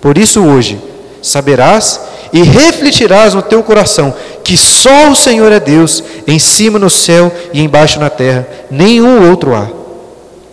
Por 0.00 0.16
isso, 0.16 0.40
hoje, 0.40 0.80
saberás 1.20 2.00
e 2.32 2.42
refletirás 2.42 3.34
no 3.34 3.42
teu 3.42 3.62
coração 3.62 4.14
que 4.42 4.56
só 4.56 5.10
o 5.10 5.14
Senhor 5.14 5.52
é 5.52 5.60
Deus, 5.60 6.02
em 6.26 6.38
cima 6.38 6.78
no 6.78 6.88
céu 6.88 7.30
e 7.52 7.60
embaixo 7.60 8.00
na 8.00 8.08
terra, 8.08 8.48
nenhum 8.70 9.28
outro 9.28 9.54
há. 9.54 9.68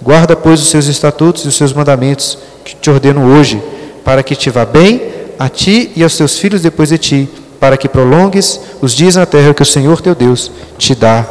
Guarda, 0.02 0.36
pois, 0.36 0.62
os 0.62 0.68
seus 0.68 0.88
estatutos 0.88 1.46
e 1.46 1.48
os 1.48 1.56
seus 1.56 1.72
mandamentos, 1.72 2.38
te 2.76 2.90
ordeno 2.90 3.26
hoje, 3.34 3.62
para 4.04 4.24
que 4.24 4.36
te 4.36 4.50
vá 4.50 4.66
bem 4.66 5.02
a 5.38 5.48
ti 5.50 5.92
e 5.96 6.04
aos 6.04 6.18
teus 6.18 6.38
filhos 6.38 6.62
depois 6.62 6.90
de 6.90 6.98
ti, 6.98 7.30
para 7.60 7.78
que 7.78 7.90
prolongues 7.90 8.60
os 8.82 8.94
dias 8.94 9.16
na 9.16 9.26
terra 9.26 9.54
que 9.54 9.62
o 9.62 9.66
Senhor 9.66 10.02
teu 10.02 10.16
Deus 10.16 10.52
te 10.78 10.96
dá 10.96 11.26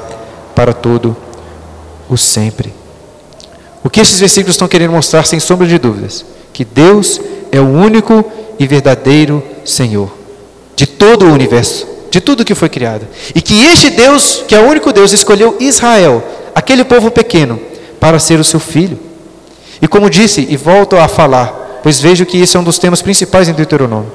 para 0.55 0.73
todo 0.73 1.17
o 2.09 2.17
sempre. 2.17 2.73
O 3.83 3.91
que 3.91 4.01
esses 4.01 4.19
versículos 4.19 4.55
estão 4.55 4.69
querendo 4.69 4.93
mostrar, 4.93 5.25
sem 5.25 5.41
sombra 5.41 5.67
de 5.67 5.79
dúvidas? 5.79 6.25
Que 6.53 6.65
Deus 6.65 7.21
é 7.53 7.61
o 7.61 7.67
único 7.69 8.25
e 8.59 8.67
verdadeiro 8.67 9.43
Senhor 9.65 10.19
de 10.79 10.87
todo 10.87 11.27
o 11.27 11.33
universo, 11.33 11.89
de 12.09 12.21
tudo 12.21 12.45
que 12.45 12.55
foi 12.55 12.69
criado. 12.69 13.05
E 13.35 13.43
que 13.43 13.59
este 13.65 13.91
Deus, 13.91 14.45
que 14.47 14.55
é 14.55 14.61
o 14.61 14.69
único 14.69 14.93
Deus, 14.93 15.13
escolheu 15.13 15.57
Israel, 15.59 16.23
aquele 16.55 16.85
povo 16.85 17.11
pequeno, 17.11 17.59
para 17.99 18.21
ser 18.21 18.39
o 18.39 18.45
seu 18.45 18.61
filho. 18.61 18.97
E 19.81 19.87
como 19.89 20.11
disse, 20.11 20.47
e 20.49 20.57
volto 20.57 20.97
a 20.97 21.07
falar, 21.09 21.81
pois 21.83 22.01
vejo 22.01 22.27
que 22.27 22.39
esse 22.39 22.57
é 22.57 22.61
um 22.61 22.65
dos 22.65 22.79
temas 22.79 23.03
principais 23.03 23.49
em 23.49 23.53
Deuteronômio. 23.53 24.11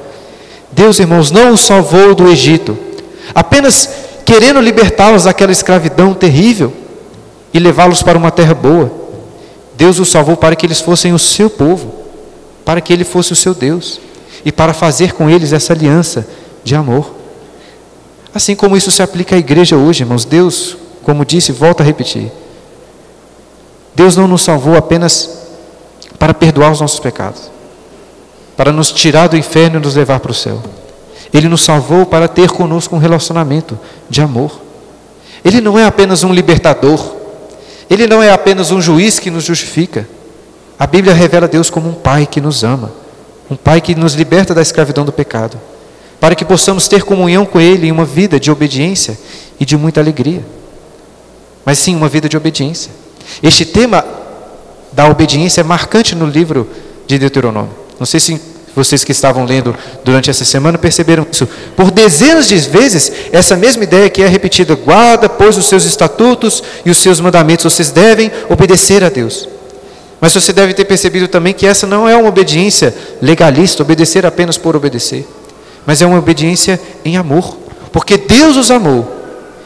Deus, 0.71 0.99
irmãos, 0.99 1.31
não 1.31 1.53
os 1.53 1.61
salvou 1.61 2.13
do 2.15 2.27
Egito, 2.27 2.77
apenas 3.33 3.89
querendo 4.25 4.59
libertá-los 4.59 5.23
daquela 5.23 5.51
escravidão 5.51 6.13
terrível 6.13 6.73
e 7.53 7.59
levá-los 7.59 8.01
para 8.01 8.17
uma 8.17 8.31
terra 8.31 8.53
boa. 8.53 8.91
Deus 9.75 9.99
os 9.99 10.09
salvou 10.09 10.35
para 10.35 10.55
que 10.55 10.65
eles 10.65 10.81
fossem 10.81 11.13
o 11.13 11.19
seu 11.19 11.49
povo, 11.49 11.93
para 12.65 12.81
que 12.81 12.91
ele 12.91 13.03
fosse 13.03 13.33
o 13.33 13.35
seu 13.35 13.53
Deus 13.53 13.99
e 14.45 14.51
para 14.51 14.73
fazer 14.73 15.13
com 15.13 15.29
eles 15.29 15.53
essa 15.53 15.73
aliança 15.73 16.27
de 16.63 16.75
amor. 16.75 17.13
Assim 18.33 18.55
como 18.55 18.75
isso 18.75 18.91
se 18.91 19.03
aplica 19.03 19.35
à 19.35 19.39
igreja 19.39 19.77
hoje, 19.77 20.03
irmãos, 20.03 20.25
Deus, 20.25 20.75
como 21.03 21.25
disse, 21.25 21.51
volta 21.51 21.83
a 21.83 21.85
repetir. 21.85 22.31
Deus 23.95 24.15
não 24.15 24.27
nos 24.27 24.41
salvou 24.41 24.75
apenas 24.75 25.42
para 26.23 26.33
perdoar 26.33 26.71
os 26.71 26.79
nossos 26.79 27.01
pecados 27.01 27.51
para 28.55 28.71
nos 28.71 28.93
tirar 28.93 29.27
do 29.27 29.35
inferno 29.35 29.77
e 29.77 29.81
nos 29.81 29.93
levar 29.95 30.21
para 30.21 30.31
o 30.31 30.33
céu. 30.33 30.63
Ele 31.33 31.49
nos 31.49 31.65
salvou 31.65 32.05
para 32.05 32.29
ter 32.29 32.49
conosco 32.49 32.95
um 32.95 32.97
relacionamento 32.97 33.77
de 34.09 34.21
amor. 34.21 34.61
Ele 35.43 35.59
não 35.59 35.77
é 35.77 35.83
apenas 35.83 36.23
um 36.23 36.31
libertador. 36.31 37.13
Ele 37.89 38.07
não 38.07 38.23
é 38.23 38.31
apenas 38.31 38.71
um 38.71 38.79
juiz 38.79 39.19
que 39.19 39.29
nos 39.29 39.43
justifica. 39.43 40.07
A 40.79 40.87
Bíblia 40.87 41.13
revela 41.13 41.45
Deus 41.45 41.69
como 41.69 41.89
um 41.89 41.93
pai 41.93 42.25
que 42.25 42.39
nos 42.39 42.63
ama, 42.63 42.93
um 43.51 43.57
pai 43.57 43.81
que 43.81 43.93
nos 43.93 44.13
liberta 44.13 44.55
da 44.55 44.61
escravidão 44.61 45.03
do 45.03 45.11
pecado, 45.11 45.59
para 46.21 46.35
que 46.35 46.45
possamos 46.45 46.87
ter 46.87 47.03
comunhão 47.03 47.45
com 47.45 47.59
Ele 47.59 47.87
em 47.87 47.91
uma 47.91 48.05
vida 48.05 48.39
de 48.39 48.49
obediência 48.49 49.19
e 49.59 49.65
de 49.65 49.75
muita 49.75 49.99
alegria. 49.99 50.41
Mas 51.65 51.79
sim, 51.79 51.97
uma 51.97 52.07
vida 52.07 52.29
de 52.29 52.37
obediência. 52.37 52.93
Este 53.41 53.65
tema 53.65 54.22
da 54.93 55.07
obediência 55.07 55.61
é 55.61 55.63
marcante 55.63 56.15
no 56.15 56.25
livro 56.25 56.67
de 57.07 57.17
Deuteronômio. 57.17 57.71
Não 57.99 58.05
sei 58.05 58.19
se 58.19 58.39
vocês 58.75 59.03
que 59.03 59.11
estavam 59.11 59.45
lendo 59.45 59.75
durante 60.03 60.29
essa 60.29 60.43
semana 60.43 60.77
perceberam 60.77 61.25
isso. 61.31 61.47
Por 61.75 61.91
dezenas 61.91 62.47
de 62.47 62.57
vezes, 62.57 63.11
essa 63.31 63.55
mesma 63.55 63.83
ideia 63.83 64.09
que 64.09 64.21
é 64.21 64.27
repetida: 64.27 64.75
guarda, 64.75 65.29
pois, 65.29 65.57
os 65.57 65.67
seus 65.67 65.85
estatutos 65.85 66.63
e 66.85 66.89
os 66.89 66.97
seus 66.97 67.19
mandamentos, 67.19 67.71
vocês 67.71 67.91
devem 67.91 68.31
obedecer 68.49 69.03
a 69.03 69.09
Deus. 69.09 69.47
Mas 70.19 70.33
você 70.33 70.53
deve 70.53 70.73
ter 70.73 70.85
percebido 70.85 71.27
também 71.27 71.53
que 71.53 71.67
essa 71.67 71.85
não 71.85 72.07
é 72.07 72.15
uma 72.15 72.29
obediência 72.29 72.95
legalista, 73.21 73.83
obedecer 73.83 74.25
apenas 74.25 74.57
por 74.57 74.75
obedecer, 74.75 75.27
mas 75.85 76.01
é 76.01 76.05
uma 76.05 76.17
obediência 76.17 76.79
em 77.03 77.17
amor, 77.17 77.57
porque 77.91 78.17
Deus 78.17 78.55
os 78.55 78.71
amou, 78.71 79.21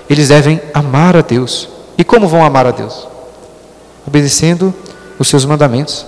eles 0.09 0.29
devem 0.29 0.59
amar 0.73 1.15
a 1.15 1.21
Deus. 1.21 1.69
E 1.97 2.03
como 2.03 2.27
vão 2.27 2.43
amar 2.43 2.65
a 2.65 2.71
Deus? 2.71 3.07
Obedecendo 4.05 4.73
os 5.19 5.27
seus 5.27 5.45
mandamentos. 5.45 6.05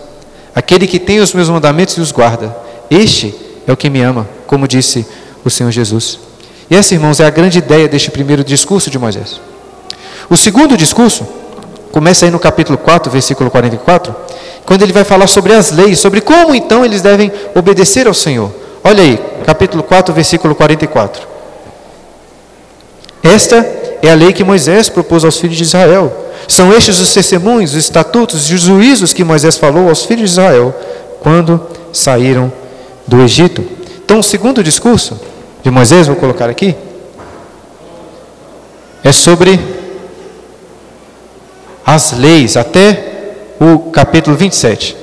Aquele 0.56 0.88
que 0.88 1.00
tem 1.00 1.20
os 1.20 1.34
meus 1.34 1.50
mandamentos 1.50 1.96
e 1.98 2.02
os 2.02 2.12
guarda, 2.12 2.56
este 2.90 3.34
é 3.68 3.72
o 3.72 3.78
que 3.78 3.90
me 3.90 4.02
ama, 4.02 4.28
como 4.48 4.68
disse 4.68 5.06
o 5.44 5.50
Senhor 5.50 5.72
Jesus. 5.72 6.20
E 6.70 6.76
essa, 6.76 6.94
irmãos, 6.94 7.20
é 7.20 7.26
a 7.26 7.30
grande 7.30 7.58
ideia 7.58 7.88
deste 7.88 8.12
primeiro 8.12 8.44
discurso 8.44 8.90
de 8.90 9.00
Moisés. 9.00 9.40
O 10.30 10.38
segundo 10.38 10.78
discurso 10.78 11.26
começa 11.92 12.26
aí 12.26 12.32
no 12.32 12.40
capítulo 12.40 12.78
4, 12.78 13.12
versículo 13.12 13.50
44, 13.50 14.16
quando 14.66 14.84
ele 14.84 14.94
vai 14.94 15.04
falar 15.04 15.28
sobre 15.28 15.54
as 15.54 15.72
leis, 15.72 16.00
sobre 16.00 16.22
como 16.22 16.54
então 16.54 16.86
eles 16.86 17.02
devem 17.02 17.32
obedecer 17.56 18.08
ao 18.08 18.14
Senhor. 18.14 18.52
Olha 18.84 19.04
aí, 19.04 19.20
capítulo 19.46 19.82
4, 19.82 20.14
versículo 20.14 20.54
44. 20.54 21.28
Esta 23.24 23.58
é 24.02 24.10
a 24.10 24.16
lei 24.16 24.32
que 24.32 24.44
Moisés 24.44 24.90
propôs 24.90 25.26
aos 25.26 25.38
filhos 25.38 25.58
de 25.58 25.64
Israel 25.64 26.29
são 26.50 26.74
estes 26.74 27.00
os 27.00 27.14
testemunhos, 27.14 27.72
os 27.72 27.78
estatutos 27.78 28.50
e 28.50 28.56
os 28.56 28.62
juízos 28.62 29.14
que 29.14 29.24
Moisés 29.24 29.56
falou 29.56 29.88
aos 29.88 30.04
filhos 30.04 30.32
de 30.32 30.40
Israel 30.40 30.76
quando 31.22 31.62
saíram 31.94 32.52
do 33.08 33.22
Egito. 33.22 33.64
Então, 34.04 34.20
o 34.20 34.24
segundo 34.24 34.64
discurso 34.64 35.20
de 35.64 35.70
Moisés, 35.70 36.08
vou 36.08 36.16
colocar 36.16 36.50
aqui, 36.50 36.76
é 39.04 39.12
sobre 39.12 39.60
as 41.86 42.14
leis, 42.14 42.58
até 42.58 43.36
o 43.60 43.92
capítulo 43.92 44.36
27. 44.36 44.98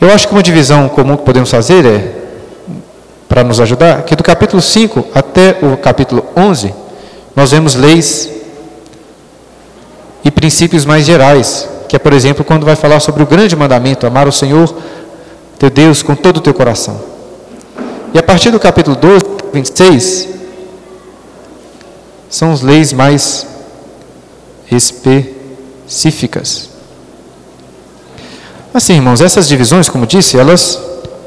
Eu 0.00 0.10
acho 0.12 0.26
que 0.26 0.34
uma 0.34 0.42
divisão 0.42 0.88
comum 0.88 1.16
que 1.16 1.24
podemos 1.24 1.50
fazer 1.50 1.86
é, 1.86 2.12
para 3.28 3.44
nos 3.44 3.60
ajudar, 3.60 4.02
que 4.02 4.16
do 4.16 4.24
capítulo 4.24 4.60
5 4.60 5.08
até 5.14 5.58
o 5.62 5.76
capítulo 5.76 6.24
11, 6.36 6.74
nós 7.36 7.52
vemos 7.52 7.76
leis 7.76 8.38
e 10.24 10.30
princípios 10.30 10.84
mais 10.84 11.04
gerais, 11.04 11.68
que 11.88 11.96
é, 11.96 11.98
por 11.98 12.12
exemplo, 12.12 12.44
quando 12.44 12.66
vai 12.66 12.76
falar 12.76 13.00
sobre 13.00 13.22
o 13.22 13.26
grande 13.26 13.56
mandamento, 13.56 14.06
amar 14.06 14.28
o 14.28 14.32
Senhor, 14.32 14.74
teu 15.58 15.70
Deus, 15.70 16.02
com 16.02 16.14
todo 16.14 16.38
o 16.38 16.40
teu 16.40 16.54
coração. 16.54 17.00
E 18.12 18.18
a 18.18 18.22
partir 18.22 18.50
do 18.50 18.60
capítulo 18.60 18.96
12, 18.96 19.24
26, 19.52 20.28
são 22.28 22.52
as 22.52 22.60
leis 22.60 22.92
mais 22.92 23.46
específicas. 24.70 26.68
Assim, 28.72 28.94
irmãos, 28.94 29.20
essas 29.20 29.48
divisões, 29.48 29.88
como 29.88 30.06
disse, 30.06 30.36
elas 30.36 30.78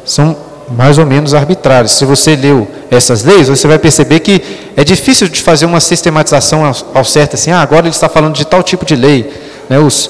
são 0.06 0.38
mais 0.75 0.97
ou 0.97 1.05
menos 1.05 1.34
arbitrárias. 1.34 1.91
Se 1.91 2.05
você 2.05 2.36
leu 2.36 2.67
essas 2.89 3.23
leis, 3.23 3.47
você 3.47 3.67
vai 3.67 3.77
perceber 3.77 4.19
que 4.19 4.41
é 4.75 4.84
difícil 4.84 5.27
de 5.27 5.41
fazer 5.41 5.65
uma 5.65 5.79
sistematização 5.79 6.63
ao 6.93 7.03
certo, 7.03 7.36
assim, 7.36 7.51
ah, 7.51 7.62
agora 7.62 7.81
ele 7.81 7.89
está 7.89 8.10
falando 8.10 8.36
de 8.36 8.45
tal 8.45 8.63
tipo 8.63 8.86
de 8.86 8.95
lei. 8.95 9.31
Né, 9.69 9.79
os, 9.79 10.10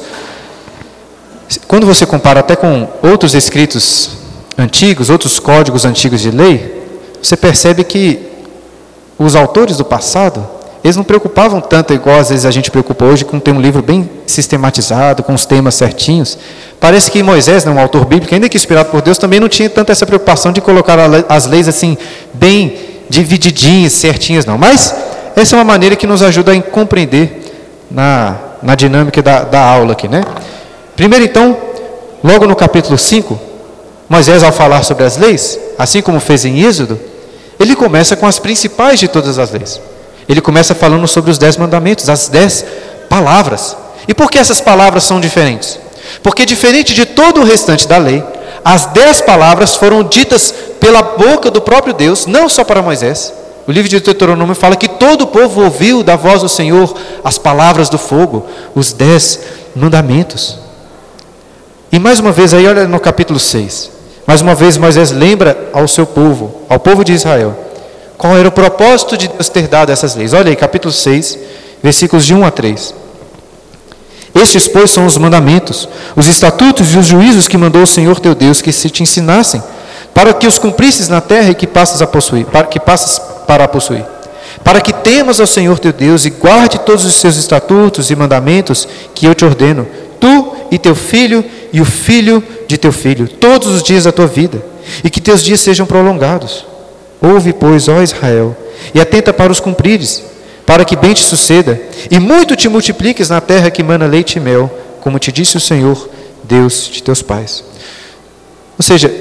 quando 1.67 1.85
você 1.85 2.05
compara 2.05 2.39
até 2.39 2.55
com 2.55 2.87
outros 3.01 3.33
escritos 3.33 4.17
antigos, 4.57 5.09
outros 5.09 5.39
códigos 5.39 5.85
antigos 5.85 6.21
de 6.21 6.31
lei, 6.31 6.81
você 7.21 7.35
percebe 7.35 7.83
que 7.83 8.19
os 9.17 9.35
autores 9.35 9.77
do 9.77 9.85
passado, 9.85 10.47
eles 10.83 10.97
não 10.97 11.03
preocupavam 11.03 11.61
tanto, 11.61 11.93
igual 11.93 12.19
às 12.19 12.29
vezes 12.29 12.45
a 12.45 12.51
gente 12.51 12.71
preocupa 12.71 13.05
hoje, 13.05 13.23
com 13.23 13.39
ter 13.39 13.51
um 13.51 13.61
livro 13.61 13.83
bem 13.83 14.09
sistematizado, 14.25 15.21
com 15.21 15.33
os 15.33 15.45
temas 15.45 15.75
certinhos. 15.75 16.37
Parece 16.79 17.11
que 17.11 17.21
Moisés, 17.21 17.63
né, 17.65 17.71
um 17.71 17.79
autor 17.79 18.05
bíblico, 18.05 18.33
ainda 18.33 18.49
que 18.49 18.57
inspirado 18.57 18.89
por 18.89 19.01
Deus, 19.01 19.19
também 19.19 19.39
não 19.39 19.47
tinha 19.47 19.69
tanta 19.69 19.91
essa 19.91 20.05
preocupação 20.05 20.51
de 20.51 20.59
colocar 20.59 20.97
as 21.29 21.45
leis 21.45 21.67
assim, 21.67 21.95
bem 22.33 22.77
divididinhas, 23.09 23.93
certinhas, 23.93 24.45
não. 24.45 24.57
Mas 24.57 24.95
essa 25.35 25.55
é 25.55 25.59
uma 25.59 25.65
maneira 25.65 25.95
que 25.95 26.07
nos 26.07 26.23
ajuda 26.23 26.51
a 26.51 26.61
compreender 26.61 27.53
na, 27.91 28.35
na 28.63 28.73
dinâmica 28.73 29.21
da, 29.21 29.43
da 29.43 29.61
aula 29.61 29.91
aqui, 29.91 30.07
né? 30.07 30.23
Primeiro, 30.95 31.25
então, 31.25 31.55
logo 32.23 32.47
no 32.47 32.55
capítulo 32.55 32.97
5, 32.97 33.39
Moisés, 34.09 34.41
ao 34.41 34.51
falar 34.51 34.83
sobre 34.83 35.03
as 35.03 35.15
leis, 35.15 35.59
assim 35.77 36.01
como 36.01 36.19
fez 36.19 36.43
em 36.43 36.59
Êxodo, 36.61 36.99
ele 37.59 37.75
começa 37.75 38.15
com 38.15 38.25
as 38.25 38.39
principais 38.39 38.99
de 38.99 39.07
todas 39.07 39.37
as 39.37 39.51
leis. 39.51 39.79
Ele 40.27 40.41
começa 40.41 40.75
falando 40.75 41.07
sobre 41.07 41.31
os 41.31 41.37
dez 41.37 41.57
mandamentos, 41.57 42.09
as 42.09 42.27
dez 42.27 42.65
palavras. 43.09 43.75
E 44.07 44.13
por 44.13 44.29
que 44.29 44.39
essas 44.39 44.61
palavras 44.61 45.03
são 45.03 45.19
diferentes? 45.19 45.79
Porque, 46.23 46.45
diferente 46.45 46.93
de 46.93 47.05
todo 47.05 47.41
o 47.41 47.43
restante 47.43 47.87
da 47.87 47.97
lei, 47.97 48.23
as 48.63 48.85
dez 48.87 49.21
palavras 49.21 49.75
foram 49.75 50.03
ditas 50.03 50.53
pela 50.79 51.01
boca 51.01 51.49
do 51.49 51.61
próprio 51.61 51.93
Deus, 51.93 52.25
não 52.25 52.47
só 52.47 52.63
para 52.63 52.81
Moisés. 52.81 53.33
O 53.67 53.71
livro 53.71 53.89
de 53.89 53.99
Deuteronômio 53.99 54.55
fala 54.55 54.75
que 54.75 54.87
todo 54.87 55.21
o 55.21 55.27
povo 55.27 55.63
ouviu 55.63 56.03
da 56.03 56.15
voz 56.15 56.41
do 56.41 56.49
Senhor 56.49 56.93
as 57.23 57.37
palavras 57.37 57.89
do 57.89 57.97
fogo, 57.97 58.45
os 58.75 58.91
dez 58.91 59.39
mandamentos. 59.75 60.57
E 61.91 61.99
mais 61.99 62.19
uma 62.19 62.31
vez, 62.31 62.53
aí 62.53 62.67
olha 62.67 62.87
no 62.87 62.99
capítulo 62.99 63.39
6. 63.39 63.91
Mais 64.25 64.41
uma 64.41 64.55
vez, 64.55 64.77
Moisés 64.77 65.11
lembra 65.11 65.69
ao 65.73 65.87
seu 65.87 66.05
povo, 66.05 66.61
ao 66.69 66.79
povo 66.79 67.03
de 67.03 67.13
Israel, 67.13 67.55
Qual 68.21 68.37
era 68.37 68.47
o 68.47 68.51
propósito 68.51 69.17
de 69.17 69.27
Deus 69.27 69.49
ter 69.49 69.67
dado 69.67 69.91
essas 69.91 70.15
leis? 70.15 70.31
Olha 70.31 70.49
aí, 70.49 70.55
capítulo 70.55 70.93
6, 70.93 71.39
versículos 71.81 72.23
de 72.23 72.35
1 72.35 72.45
a 72.45 72.51
3. 72.51 72.93
Estes, 74.35 74.67
pois, 74.67 74.91
são 74.91 75.07
os 75.07 75.17
mandamentos, 75.17 75.89
os 76.15 76.27
estatutos 76.27 76.93
e 76.93 76.99
os 76.99 77.07
juízos 77.07 77.47
que 77.47 77.57
mandou 77.57 77.81
o 77.81 77.87
Senhor 77.87 78.19
teu 78.19 78.35
Deus 78.35 78.61
que 78.61 78.71
se 78.71 78.91
te 78.91 79.01
ensinassem, 79.01 79.63
para 80.13 80.35
que 80.35 80.45
os 80.45 80.59
cumprisses 80.59 81.09
na 81.09 81.19
terra 81.19 81.49
e 81.49 81.55
que 81.55 81.65
passas 81.65 81.99
a 81.99 82.05
possuir, 82.05 82.45
para 82.45 82.67
que 82.67 82.79
passas 82.79 83.17
para 83.47 83.63
a 83.63 83.67
possuir. 83.67 84.05
Para 84.63 84.81
que 84.81 84.93
temas 84.93 85.39
ao 85.39 85.47
Senhor 85.47 85.79
teu 85.79 85.91
Deus 85.91 86.23
e 86.23 86.29
guarde 86.29 86.77
todos 86.81 87.03
os 87.05 87.15
seus 87.15 87.37
estatutos 87.37 88.11
e 88.11 88.15
mandamentos 88.15 88.87
que 89.15 89.25
eu 89.25 89.33
te 89.33 89.43
ordeno, 89.43 89.87
tu 90.19 90.55
e 90.69 90.77
teu 90.77 90.93
filho 90.93 91.43
e 91.73 91.81
o 91.81 91.85
filho 91.85 92.43
de 92.67 92.77
teu 92.77 92.91
filho, 92.91 93.27
todos 93.27 93.69
os 93.69 93.81
dias 93.81 94.03
da 94.03 94.11
tua 94.11 94.27
vida, 94.27 94.63
e 95.03 95.09
que 95.09 95.19
teus 95.19 95.41
dias 95.41 95.59
sejam 95.59 95.87
prolongados. 95.87 96.69
Ouve, 97.21 97.53
pois, 97.53 97.87
ó 97.87 98.01
Israel, 98.01 98.55
e 98.93 98.99
atenta 98.99 99.31
para 99.31 99.51
os 99.51 99.59
cumprires 99.59 100.23
para 100.65 100.85
que 100.85 100.95
bem 100.95 101.13
te 101.13 101.21
suceda, 101.21 101.81
e 102.09 102.17
muito 102.17 102.55
te 102.55 102.69
multipliques 102.69 103.29
na 103.29 103.41
terra 103.41 103.69
que 103.69 103.83
mana 103.83 104.05
leite 104.05 104.37
e 104.37 104.39
mel, 104.39 104.71
como 105.01 105.19
te 105.19 105.31
disse 105.31 105.57
o 105.57 105.59
Senhor, 105.59 106.09
Deus 106.43 106.89
de 106.89 107.03
teus 107.03 107.21
pais. 107.21 107.63
Ou 108.77 108.83
seja, 108.83 109.13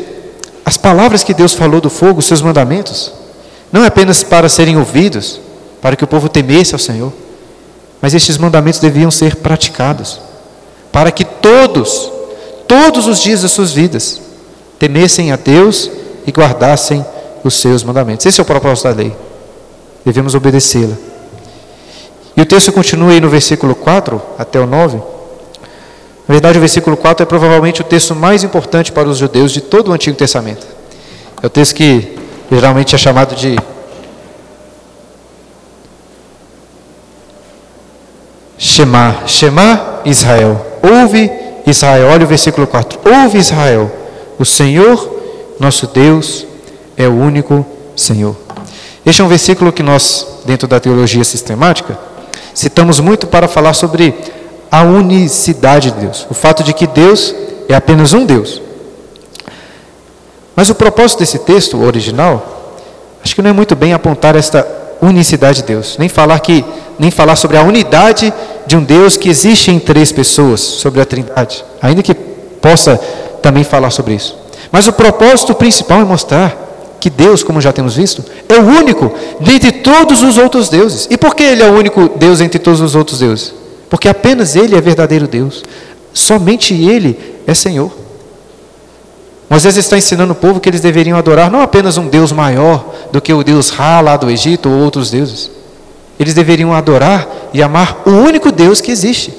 as 0.65 0.77
palavras 0.77 1.25
que 1.25 1.35
Deus 1.35 1.53
falou 1.53 1.81
do 1.81 1.91
fogo, 1.91 2.21
os 2.21 2.27
seus 2.27 2.41
mandamentos, 2.41 3.13
não 3.73 3.83
é 3.83 3.89
apenas 3.89 4.23
para 4.23 4.49
serem 4.49 4.77
ouvidos, 4.77 5.41
para 5.83 5.97
que 5.97 6.05
o 6.05 6.07
povo 6.07 6.29
temesse 6.29 6.75
ao 6.75 6.79
Senhor, 6.79 7.13
mas 8.01 8.15
estes 8.15 8.39
mandamentos 8.39 8.79
deviam 8.79 9.11
ser 9.11 9.37
praticados, 9.37 10.21
para 10.93 11.11
que 11.11 11.25
todos, 11.25 12.13
todos 12.69 13.07
os 13.09 13.21
dias 13.21 13.43
das 13.43 13.51
suas 13.51 13.73
vidas, 13.73 14.21
temessem 14.79 15.33
a 15.33 15.37
Deus 15.37 15.91
e 16.27 16.31
guardassem 16.31 17.05
os 17.45 17.55
seus 17.55 17.83
mandamentos. 17.83 18.27
Esse 18.27 18.41
é 18.41 18.43
o 18.43 18.47
propósito 18.47 18.89
da 18.89 18.95
lei. 18.95 19.17
Devemos 20.05 20.35
obedecê-la. 20.35 20.97
E 22.37 22.41
o 22.41 22.47
texto 22.47 22.73
continua 22.73 23.13
aí 23.13 23.21
no 23.21 23.29
versículo 23.29 23.75
4 23.75 24.21
até 24.39 24.59
o 24.59 24.67
9. 24.67 24.97
Na 24.97 26.35
verdade, 26.35 26.59
o 26.59 26.61
versículo 26.61 26.97
4 26.97 27.25
é 27.25 27.27
provavelmente 27.27 27.81
o 27.81 27.85
texto 27.85 28.15
mais 28.15 28.45
importante 28.45 28.93
para 28.93 29.09
os 29.09 29.19
judeus 29.19 29.53
de 29.53 29.61
todo 29.61 29.89
o 29.89 29.93
Antigo 29.93 30.17
Testamento. 30.17 30.67
É 31.43 31.47
o 31.47 31.51
texto 31.51 31.75
que 31.75 32.17
geralmente 32.51 32.95
é 32.95 32.99
chamado 32.99 33.35
de 33.35 33.57
Shema, 38.57 39.23
Shema 39.27 40.01
Israel. 40.05 40.65
Ouve 40.83 41.31
Israel. 41.67 42.09
Olha 42.09 42.25
o 42.25 42.29
versículo 42.29 42.67
4. 42.67 43.01
Ouve 43.05 43.39
Israel. 43.39 43.91
O 44.39 44.45
Senhor, 44.45 45.19
nosso 45.59 45.87
Deus, 45.87 46.47
é 47.01 47.09
o 47.09 47.15
único 47.15 47.65
Senhor. 47.97 48.37
Este 49.05 49.23
é 49.23 49.25
um 49.25 49.29
versículo 49.29 49.73
que 49.73 49.83
nós, 49.83 50.27
dentro 50.45 50.69
da 50.69 50.79
teologia 50.79 51.25
sistemática, 51.25 51.99
citamos 52.55 53.01
muito 53.01 53.27
para 53.27 53.49
falar 53.49 53.73
sobre 53.73 54.15
a 54.71 54.83
unicidade 54.83 55.91
de 55.91 56.01
Deus, 56.01 56.27
o 56.31 56.35
fato 56.35 56.63
de 56.63 56.73
que 56.73 56.87
Deus 56.87 57.35
é 57.69 57.75
apenas 57.75 58.13
um 58.13 58.25
Deus. 58.25 58.61
Mas 60.55 60.69
o 60.69 60.75
propósito 60.75 61.21
desse 61.21 61.39
texto 61.39 61.83
original, 61.83 62.77
acho 63.25 63.35
que 63.35 63.43
não 63.43 63.51
é 63.51 63.53
muito 63.53 63.75
bem 63.75 63.93
apontar 63.95 64.37
esta 64.37 64.67
unicidade 65.01 65.63
de 65.63 65.69
Deus, 65.69 65.97
nem 65.99 66.09
falar 66.09 66.39
que 66.41 66.65
nem 66.99 67.11
falar 67.11 67.35
sobre 67.35 67.57
a 67.57 67.63
unidade 67.63 68.33
de 68.67 68.77
um 68.77 68.85
Deus 68.85 69.17
que 69.17 69.31
existe 69.31 69.71
em 69.71 69.79
três 69.79 70.13
pessoas, 70.13 70.61
sobre 70.61 71.01
a 71.01 71.07
Trindade, 71.07 71.65
ainda 71.81 72.03
que 72.03 72.13
possa 72.13 72.99
também 73.43 73.65
falar 73.65 73.91
sobre 73.91 74.13
isso. 74.15 74.37
Mas 74.71 74.87
o 74.87 74.93
propósito 74.93 75.55
principal 75.55 76.01
é 76.01 76.05
mostrar 76.05 76.70
que 77.01 77.11
Deus, 77.11 77.43
como 77.43 77.61
já 77.61 77.73
temos 77.73 77.97
visto, 77.97 78.23
é 78.49 78.55
o 78.55 78.65
único 78.65 79.13
dentre 79.41 79.73
todos 79.73 80.23
os 80.23 80.37
outros 80.37 80.69
deuses. 80.69 81.09
E 81.11 81.17
por 81.17 81.35
que 81.35 81.43
Ele 81.43 81.63
é 81.63 81.71
o 81.71 81.75
único 81.75 82.11
Deus 82.11 82.41
entre 82.41 82.59
todos 82.59 82.81
os 82.81 82.95
outros 82.95 83.19
deuses? 83.19 83.55
Porque 83.89 84.09
apenas 84.09 84.55
Ele 84.55 84.77
é 84.77 84.81
verdadeiro 84.81 85.27
Deus. 85.27 85.65
Somente 86.13 86.75
Ele 86.75 87.19
é 87.47 87.55
Senhor. 87.55 87.91
Moisés 89.49 89.77
está 89.77 89.99
ensinando 89.99 90.33
o 90.33 90.37
povo 90.37 90.61
que 90.61 90.69
eles 90.69 90.81
deveriam 90.81 91.19
adorar 91.19 91.51
não 91.51 91.61
apenas 91.61 91.99
um 91.99 92.07
Deus 92.07 92.31
maior 92.31 92.95
do 93.11 93.21
que 93.21 93.33
o 93.33 93.43
Deus 93.43 93.71
Ra 93.71 94.01
lá 94.01 94.17
do 94.17 94.31
Egito 94.31 94.69
ou 94.69 94.77
outros 94.77 95.11
deuses. 95.11 95.51
Eles 96.21 96.35
deveriam 96.35 96.73
adorar 96.73 97.27
e 97.53 97.61
amar 97.61 98.03
o 98.07 98.11
único 98.11 98.53
Deus 98.53 98.81
que 98.81 98.93
existe, 98.93 99.35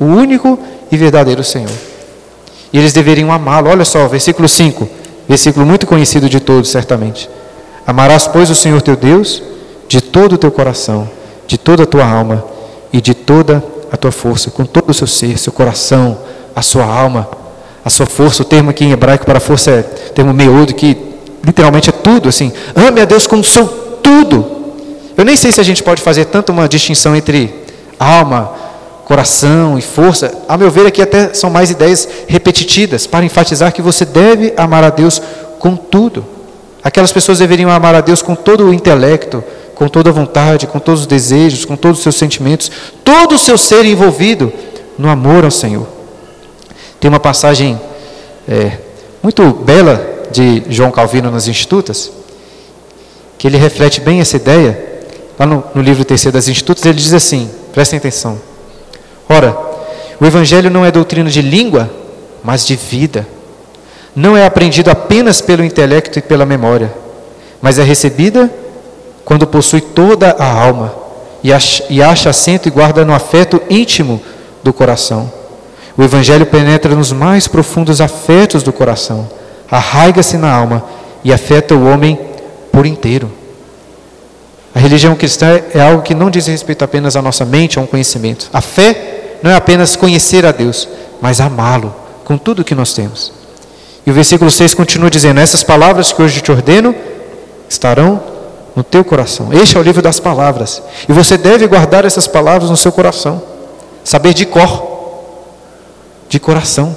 o 0.00 0.04
único 0.04 0.58
e 0.90 0.96
verdadeiro 0.96 1.44
Senhor. 1.44 1.70
E 2.72 2.78
eles 2.78 2.92
deveriam 2.92 3.30
amá-lo. 3.30 3.68
Olha 3.68 3.84
só, 3.84 4.08
versículo 4.08 4.48
5. 4.48 5.01
Versículo 5.28 5.64
muito 5.64 5.86
conhecido 5.86 6.28
de 6.28 6.40
todos, 6.40 6.70
certamente. 6.70 7.28
Amarás, 7.86 8.26
pois, 8.26 8.50
o 8.50 8.54
Senhor 8.54 8.80
teu 8.82 8.96
Deus 8.96 9.42
de 9.88 10.00
todo 10.00 10.34
o 10.34 10.38
teu 10.38 10.50
coração, 10.50 11.08
de 11.46 11.58
toda 11.58 11.82
a 11.82 11.86
tua 11.86 12.06
alma 12.06 12.44
e 12.92 13.00
de 13.00 13.14
toda 13.14 13.62
a 13.90 13.96
tua 13.96 14.12
força, 14.12 14.50
com 14.50 14.64
todo 14.64 14.90
o 14.90 14.94
seu 14.94 15.06
ser, 15.06 15.38
seu 15.38 15.52
coração, 15.52 16.18
a 16.56 16.62
sua 16.62 16.84
alma, 16.84 17.28
a 17.84 17.90
sua 17.90 18.06
força. 18.06 18.42
O 18.42 18.44
termo 18.44 18.70
aqui 18.70 18.84
em 18.84 18.92
hebraico 18.92 19.26
para 19.26 19.38
força 19.38 19.70
é 19.70 19.82
termo 19.82 20.32
meudo, 20.32 20.74
que 20.74 20.96
literalmente 21.44 21.90
é 21.90 21.92
tudo, 21.92 22.28
assim. 22.28 22.52
Ame 22.74 23.00
a 23.00 23.04
Deus 23.04 23.26
com 23.26 23.36
o 23.40 23.44
seu 23.44 23.66
tudo. 24.02 24.46
Eu 25.16 25.24
nem 25.24 25.36
sei 25.36 25.52
se 25.52 25.60
a 25.60 25.64
gente 25.64 25.82
pode 25.82 26.00
fazer 26.00 26.24
tanto 26.26 26.52
uma 26.52 26.68
distinção 26.68 27.14
entre 27.14 27.54
alma, 27.98 28.52
coração 29.12 29.78
e 29.78 29.82
força, 29.82 30.32
a 30.48 30.56
meu 30.56 30.70
ver, 30.70 30.86
aqui 30.86 31.02
até 31.02 31.34
são 31.34 31.50
mais 31.50 31.70
ideias 31.70 32.08
repetitivas 32.26 33.06
para 33.06 33.26
enfatizar 33.26 33.70
que 33.70 33.82
você 33.82 34.06
deve 34.06 34.54
amar 34.56 34.82
a 34.82 34.88
Deus 34.88 35.20
com 35.58 35.76
tudo. 35.76 36.24
Aquelas 36.82 37.12
pessoas 37.12 37.38
deveriam 37.38 37.70
amar 37.70 37.94
a 37.94 38.00
Deus 38.00 38.22
com 38.22 38.34
todo 38.34 38.64
o 38.64 38.72
intelecto, 38.72 39.44
com 39.74 39.86
toda 39.86 40.08
a 40.08 40.12
vontade, 40.14 40.66
com 40.66 40.78
todos 40.78 41.02
os 41.02 41.06
desejos, 41.06 41.66
com 41.66 41.76
todos 41.76 41.98
os 41.98 42.02
seus 42.02 42.16
sentimentos, 42.16 42.72
todo 43.04 43.34
o 43.34 43.38
seu 43.38 43.58
ser 43.58 43.84
envolvido 43.84 44.50
no 44.96 45.10
amor 45.10 45.44
ao 45.44 45.50
Senhor. 45.50 45.86
Tem 46.98 47.10
uma 47.10 47.20
passagem 47.20 47.78
é, 48.48 48.78
muito 49.22 49.46
bela 49.52 50.24
de 50.30 50.62
João 50.70 50.90
Calvino 50.90 51.30
nas 51.30 51.48
Institutas, 51.48 52.10
que 53.36 53.46
ele 53.46 53.58
reflete 53.58 54.00
bem 54.00 54.20
essa 54.20 54.36
ideia. 54.36 55.02
Lá 55.38 55.44
no, 55.44 55.62
no 55.74 55.82
livro 55.82 56.02
Terceiro 56.02 56.32
das 56.32 56.48
Institutas, 56.48 56.86
ele 56.86 56.94
diz 56.94 57.12
assim: 57.12 57.50
prestem 57.74 57.98
atenção. 57.98 58.51
Ora, 59.28 59.56
o 60.20 60.26
Evangelho 60.26 60.70
não 60.70 60.84
é 60.84 60.90
doutrina 60.90 61.30
de 61.30 61.42
língua, 61.42 61.90
mas 62.44 62.66
de 62.66 62.76
vida. 62.76 63.26
Não 64.14 64.36
é 64.36 64.44
aprendido 64.44 64.90
apenas 64.90 65.40
pelo 65.40 65.64
intelecto 65.64 66.18
e 66.18 66.22
pela 66.22 66.44
memória, 66.44 66.92
mas 67.60 67.78
é 67.78 67.82
recebida 67.82 68.50
quando 69.24 69.46
possui 69.46 69.80
toda 69.80 70.36
a 70.38 70.52
alma 70.52 70.94
e 71.42 71.52
acha, 72.02 72.30
assento 72.30 72.68
e 72.68 72.70
guarda 72.70 73.04
no 73.04 73.14
afeto 73.14 73.60
íntimo 73.68 74.20
do 74.62 74.72
coração. 74.72 75.32
O 75.96 76.02
Evangelho 76.02 76.46
penetra 76.46 76.94
nos 76.94 77.12
mais 77.12 77.48
profundos 77.48 78.00
afetos 78.00 78.62
do 78.62 78.72
coração, 78.72 79.28
arraiga-se 79.70 80.36
na 80.36 80.52
alma 80.52 80.84
e 81.24 81.32
afeta 81.32 81.74
o 81.74 81.86
homem 81.86 82.18
por 82.70 82.86
inteiro. 82.86 83.30
A 84.74 84.78
religião 84.78 85.14
cristã 85.14 85.60
é 85.74 85.80
algo 85.80 86.02
que 86.02 86.14
não 86.14 86.30
diz 86.30 86.46
respeito 86.46 86.84
apenas 86.84 87.14
à 87.16 87.22
nossa 87.22 87.44
mente, 87.44 87.78
a 87.78 87.82
um 87.82 87.86
conhecimento. 87.86 88.48
A 88.52 88.60
fé 88.60 89.36
não 89.42 89.50
é 89.50 89.54
apenas 89.54 89.96
conhecer 89.96 90.46
a 90.46 90.52
Deus, 90.52 90.88
mas 91.20 91.40
amá-lo 91.40 91.94
com 92.24 92.38
tudo 92.38 92.64
que 92.64 92.74
nós 92.74 92.94
temos. 92.94 93.32
E 94.06 94.10
o 94.10 94.14
versículo 94.14 94.50
6 94.50 94.74
continua 94.74 95.10
dizendo: 95.10 95.40
Essas 95.40 95.62
palavras 95.62 96.12
que 96.12 96.22
hoje 96.22 96.40
te 96.40 96.50
ordeno 96.50 96.94
estarão 97.68 98.22
no 98.74 98.82
teu 98.82 99.04
coração. 99.04 99.52
Este 99.52 99.76
é 99.76 99.80
o 99.80 99.82
livro 99.82 100.00
das 100.00 100.18
palavras. 100.18 100.82
E 101.08 101.12
você 101.12 101.36
deve 101.36 101.66
guardar 101.66 102.04
essas 102.04 102.26
palavras 102.26 102.70
no 102.70 102.76
seu 102.76 102.90
coração. 102.90 103.42
Saber 104.02 104.32
de 104.32 104.46
cor. 104.46 104.90
De 106.28 106.40
coração. 106.40 106.96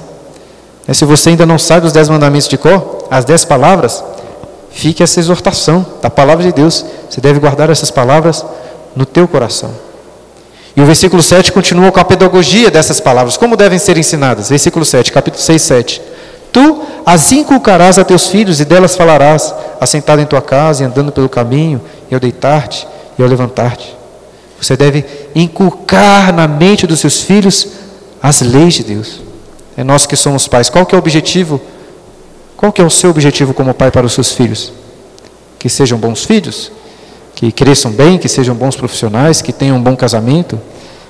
É, 0.88 0.94
se 0.94 1.04
você 1.04 1.30
ainda 1.30 1.46
não 1.46 1.58
sabe 1.58 1.86
os 1.86 1.92
dez 1.92 2.08
mandamentos 2.08 2.48
de 2.48 2.58
cor, 2.58 3.08
as 3.10 3.26
dez 3.26 3.44
palavras, 3.44 4.04
fique 4.76 5.02
essa 5.02 5.20
exortação 5.20 5.86
da 6.02 6.10
palavra 6.10 6.44
de 6.44 6.52
Deus. 6.52 6.86
Você 7.10 7.22
deve 7.22 7.40
guardar 7.40 7.70
essas 7.70 7.90
palavras 7.90 8.46
no 8.96 9.06
teu 9.06 9.28
coração. 9.28 9.72
E 10.76 10.82
o 10.82 10.86
versículo 10.86 11.24
7 11.24 11.54
continua 11.54 11.92
com 11.92 12.00
a 12.02 12.06
pedagogia 12.06 12.70
dessas 12.70 13.00
palavras, 13.00 13.38
como 13.38 13.56
devem 13.56 13.80
ser 13.80 13.98
ensinadas. 13.98 14.50
Versículo 14.50 14.84
7, 14.84 15.12
capítulo 15.14 15.42
6, 15.42 15.62
7. 15.62 16.02
Tu 16.52 16.82
as 17.06 17.32
inculcarás 17.32 17.98
a 17.98 18.04
teus 18.04 18.28
filhos 18.28 18.60
e 18.60 18.66
delas 18.66 18.96
falarás, 18.96 19.56
assentado 19.80 20.22
em 20.22 20.26
tua 20.26 20.42
casa 20.42 20.84
e 20.84 20.86
andando 20.86 21.12
pelo 21.12 21.30
caminho, 21.30 21.82
e 22.12 22.14
ao 22.14 22.20
deitar-te 22.20 22.86
e 23.18 23.24
ao 23.24 23.30
levantar-te. 23.30 23.96
Você 24.60 24.76
deve 24.76 25.06
inculcar 25.34 26.34
na 26.34 26.48
mente 26.48 26.86
dos 26.86 27.00
seus 27.00 27.22
filhos 27.22 27.68
as 28.22 28.42
leis 28.42 28.74
de 28.74 28.84
Deus. 28.84 29.22
É 29.78 29.84
nós 29.84 30.06
que 30.06 30.18
somos 30.18 30.48
pais. 30.48 30.70
Qual 30.70 30.86
que 30.86 30.94
é 30.94 30.98
o 30.98 31.00
objetivo? 31.00 31.62
Qual 32.66 32.74
que 32.74 32.82
é 32.82 32.84
o 32.84 32.90
seu 32.90 33.12
objetivo 33.12 33.54
como 33.54 33.76
pai 33.76 33.92
para 33.92 34.08
os 34.08 34.14
seus 34.14 34.32
filhos? 34.32 34.74
Que 35.60 35.70
sejam 35.70 36.00
bons 36.00 36.24
filhos? 36.24 36.72
que 37.36 37.52
cresçam 37.52 37.92
bem, 37.92 38.18
que 38.18 38.28
sejam 38.28 38.56
bons 38.56 38.76
profissionais, 38.76 39.40
que 39.40 39.54
tenham 39.54 39.78
um 39.78 39.84
bom 39.84 39.96
casamento, 39.96 40.60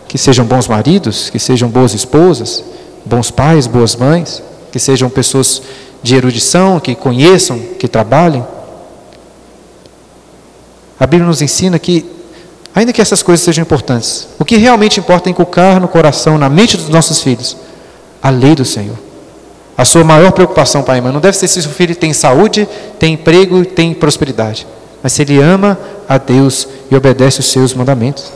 que 0.06 0.18
sejam 0.18 0.44
bons 0.44 0.68
maridos, 0.68 1.30
que 1.30 1.40
sejam 1.40 1.70
boas 1.70 1.94
esposas, 1.94 2.62
bons 3.06 3.32
pais, 3.32 3.68
boas 3.68 3.96
mães, 3.96 4.44
que 4.70 4.80
sejam 4.80 5.10
pessoas 5.10 5.62
de 6.04 6.14
erudição, 6.14 6.78
que 6.78 6.94
conheçam, 6.94 7.58
que 7.80 7.88
trabalhem. 7.88 8.46
A 11.00 11.08
Bíblia 11.08 11.26
nos 11.26 11.42
ensina 11.42 11.80
que, 11.80 12.06
ainda 12.76 12.92
que 12.92 13.02
essas 13.02 13.24
coisas 13.24 13.46
sejam 13.46 13.62
importantes, 13.62 14.28
o 14.38 14.44
que 14.44 14.58
realmente 14.58 15.00
importa 15.00 15.30
é 15.30 15.32
inculcar 15.32 15.80
no 15.80 15.88
coração, 15.88 16.38
na 16.38 16.50
mente 16.50 16.76
dos 16.76 16.90
nossos 16.90 17.22
filhos, 17.22 17.56
a 18.22 18.30
lei 18.30 18.56
do 18.56 18.66
Senhor. 18.66 19.05
A 19.78 19.84
sua 19.84 20.04
maior 20.04 20.32
preocupação, 20.32 20.84
pai 20.84 21.00
e 21.00 21.02
mãe, 21.02 21.12
não 21.12 21.20
deve 21.20 21.36
ser 21.38 21.48
se 21.48 21.62
seu 21.62 21.72
filho 21.72 21.96
tem 21.96 22.14
saúde, 22.14 22.68
tem 22.98 23.14
emprego, 23.14 23.66
tem 23.66 23.94
prosperidade, 23.94 24.66
mas 25.04 25.12
se 25.12 25.22
ele 25.22 25.42
ama 25.42 25.78
a 26.08 26.18
Deus 26.18 26.68
e 26.90 26.96
obedece 26.96 27.42
os 27.42 27.48
seus 27.48 27.74
mandamentos. 27.74 28.32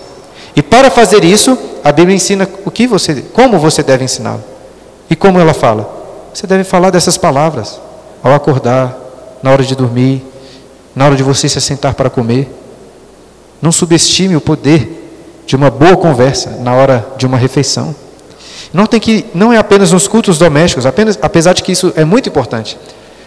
E 0.56 0.62
para 0.62 0.92
fazer 0.92 1.24
isso, 1.24 1.58
a 1.84 1.92
Bíblia 1.92 2.16
ensina 2.16 2.48
o 2.66 2.72
que 2.72 2.86
você, 2.86 3.24
como 3.34 3.58
você 3.58 3.82
deve 3.82 4.04
ensiná-lo. 4.04 4.44
E 5.10 5.16
como 5.16 5.40
ela 5.40 5.54
fala? 5.54 5.90
Você 6.34 6.46
deve 6.46 6.64
falar 6.64 6.90
dessas 6.90 7.18
palavras 7.18 7.80
ao 8.22 8.34
acordar, 8.34 8.98
na 9.42 9.52
hora 9.52 9.64
de 9.64 9.76
dormir, 9.76 10.22
na 10.94 11.06
hora 11.06 11.16
de 11.16 11.24
você 11.24 11.48
se 11.48 11.58
assentar 11.58 11.96
para 11.96 12.10
comer. 12.10 12.54
Não 13.62 13.72
subestime 13.72 14.36
o 14.36 14.42
poder 14.42 15.44
de 15.46 15.56
uma 15.56 15.70
boa 15.70 15.96
conversa 15.96 16.58
na 16.62 16.74
hora 16.74 17.08
de 17.18 17.26
uma 17.26 17.38
refeição. 17.38 17.96
Notem 18.74 19.00
que 19.00 19.26
não 19.34 19.52
é 19.52 19.58
apenas 19.58 19.92
nos 19.92 20.08
cultos 20.08 20.38
domésticos, 20.38 20.86
apenas, 20.86 21.18
apesar 21.22 21.54
de 21.54 21.64
que 21.64 21.72
isso 21.72 21.92
é 21.96 22.06
muito 22.06 22.30
importante. 22.30 22.78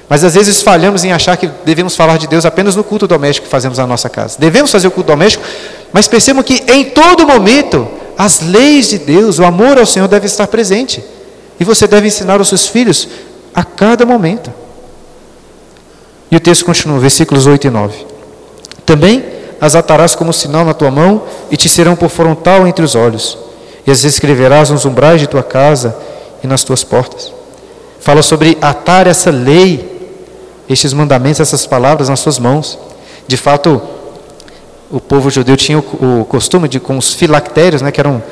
Mas 0.09 0.23
às 0.25 0.35
vezes 0.35 0.61
falhamos 0.61 1.05
em 1.05 1.13
achar 1.13 1.37
que 1.37 1.49
devemos 1.65 1.97
falar 1.97 2.19
de 2.19 2.27
Deus 2.27 2.45
apenas 2.45 2.77
no 2.77 2.85
culto 2.85 3.07
doméstico 3.07 3.47
que 3.47 3.51
fazemos 3.51 3.79
na 3.79 3.87
nossa 3.87 4.09
casa. 4.09 4.37
Devemos 4.39 4.71
fazer 4.71 4.89
o 4.89 4.91
culto 4.91 5.09
doméstico, 5.09 5.45
mas 5.93 6.07
percebam 6.07 6.43
que 6.43 6.63
em 6.69 6.85
todo 6.85 7.27
momento 7.27 7.89
as 8.17 8.41
leis 8.41 8.89
de 8.91 8.99
Deus, 8.99 9.39
o 9.39 9.45
amor 9.45 9.79
ao 9.79 9.87
Senhor 9.87 10.07
deve 10.07 10.27
estar 10.27 10.47
presente. 10.47 11.03
E 11.59 11.65
você 11.65 11.87
deve 11.87 12.07
ensinar 12.07 12.39
aos 12.39 12.49
seus 12.49 12.67
filhos 12.67 13.09
a 13.55 13.65
cada 13.65 14.05
momento. 14.05 14.53
E 16.31 16.37
o 16.37 16.41
texto 16.41 16.65
continua, 16.65 16.99
versículos 16.99 17.47
8 17.47 17.67
e 17.67 17.71
9. 17.71 18.07
Também 18.85 19.25
as 19.61 19.75
atarás 19.75 20.15
como 20.15 20.33
sinal 20.33 20.65
na 20.65 20.75
tua 20.75 20.91
mão 20.91 21.23
e 21.51 21.57
te 21.57 21.69
serão 21.69 21.97
por 21.97 22.11
frontal 22.11 22.67
entre 22.67 22.85
os 22.85 22.95
olhos 22.95 23.39
e 23.87 23.91
as 23.91 24.05
escreverás 24.05 24.71
nos 24.71 24.85
umbrais 24.85 25.21
de 25.21 25.27
tua 25.27 25.43
casa 25.43 25.97
e 26.43 26.47
nas 26.47 26.65
tuas 26.65 26.85
portas. 26.85 27.33
Fala 28.01 28.23
sobre 28.23 28.59
atar 28.61 29.07
essa 29.07 29.31
lei, 29.31 30.11
estes 30.69 30.93
mandamentos, 30.93 31.41
essas 31.41 31.67
palavras 31.67 32.09
nas 32.09 32.21
suas 32.21 32.39
mãos. 32.39 32.79
De 33.27 33.37
fato, 33.37 33.81
o 34.91 35.01
povo 35.01 35.31
judeu 35.31 35.57
tinha 35.57 35.79
o, 35.79 36.27
costume 36.29 36.69
de, 36.69 36.79
com 36.79 36.99
os 36.99 37.15
filactérios, 37.15 37.81
né, 37.81 37.91
que 37.91 38.01
eram 38.01 38.23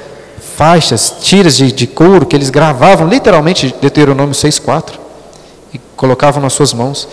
faixas, 0.57 1.15
tiras 1.21 1.57
de, 1.57 1.73
de 1.73 1.87
couro, 1.87 2.27
que 2.27 2.37
eles 2.37 2.51
gravavam 2.51 3.09
literalmente 3.09 3.75
Deuteronômio 3.81 4.35
6,4 4.35 4.93
e 5.73 5.81
colocavam 5.97 6.43
nas 6.43 6.53
suas 6.53 6.73
mãos. 6.73 7.09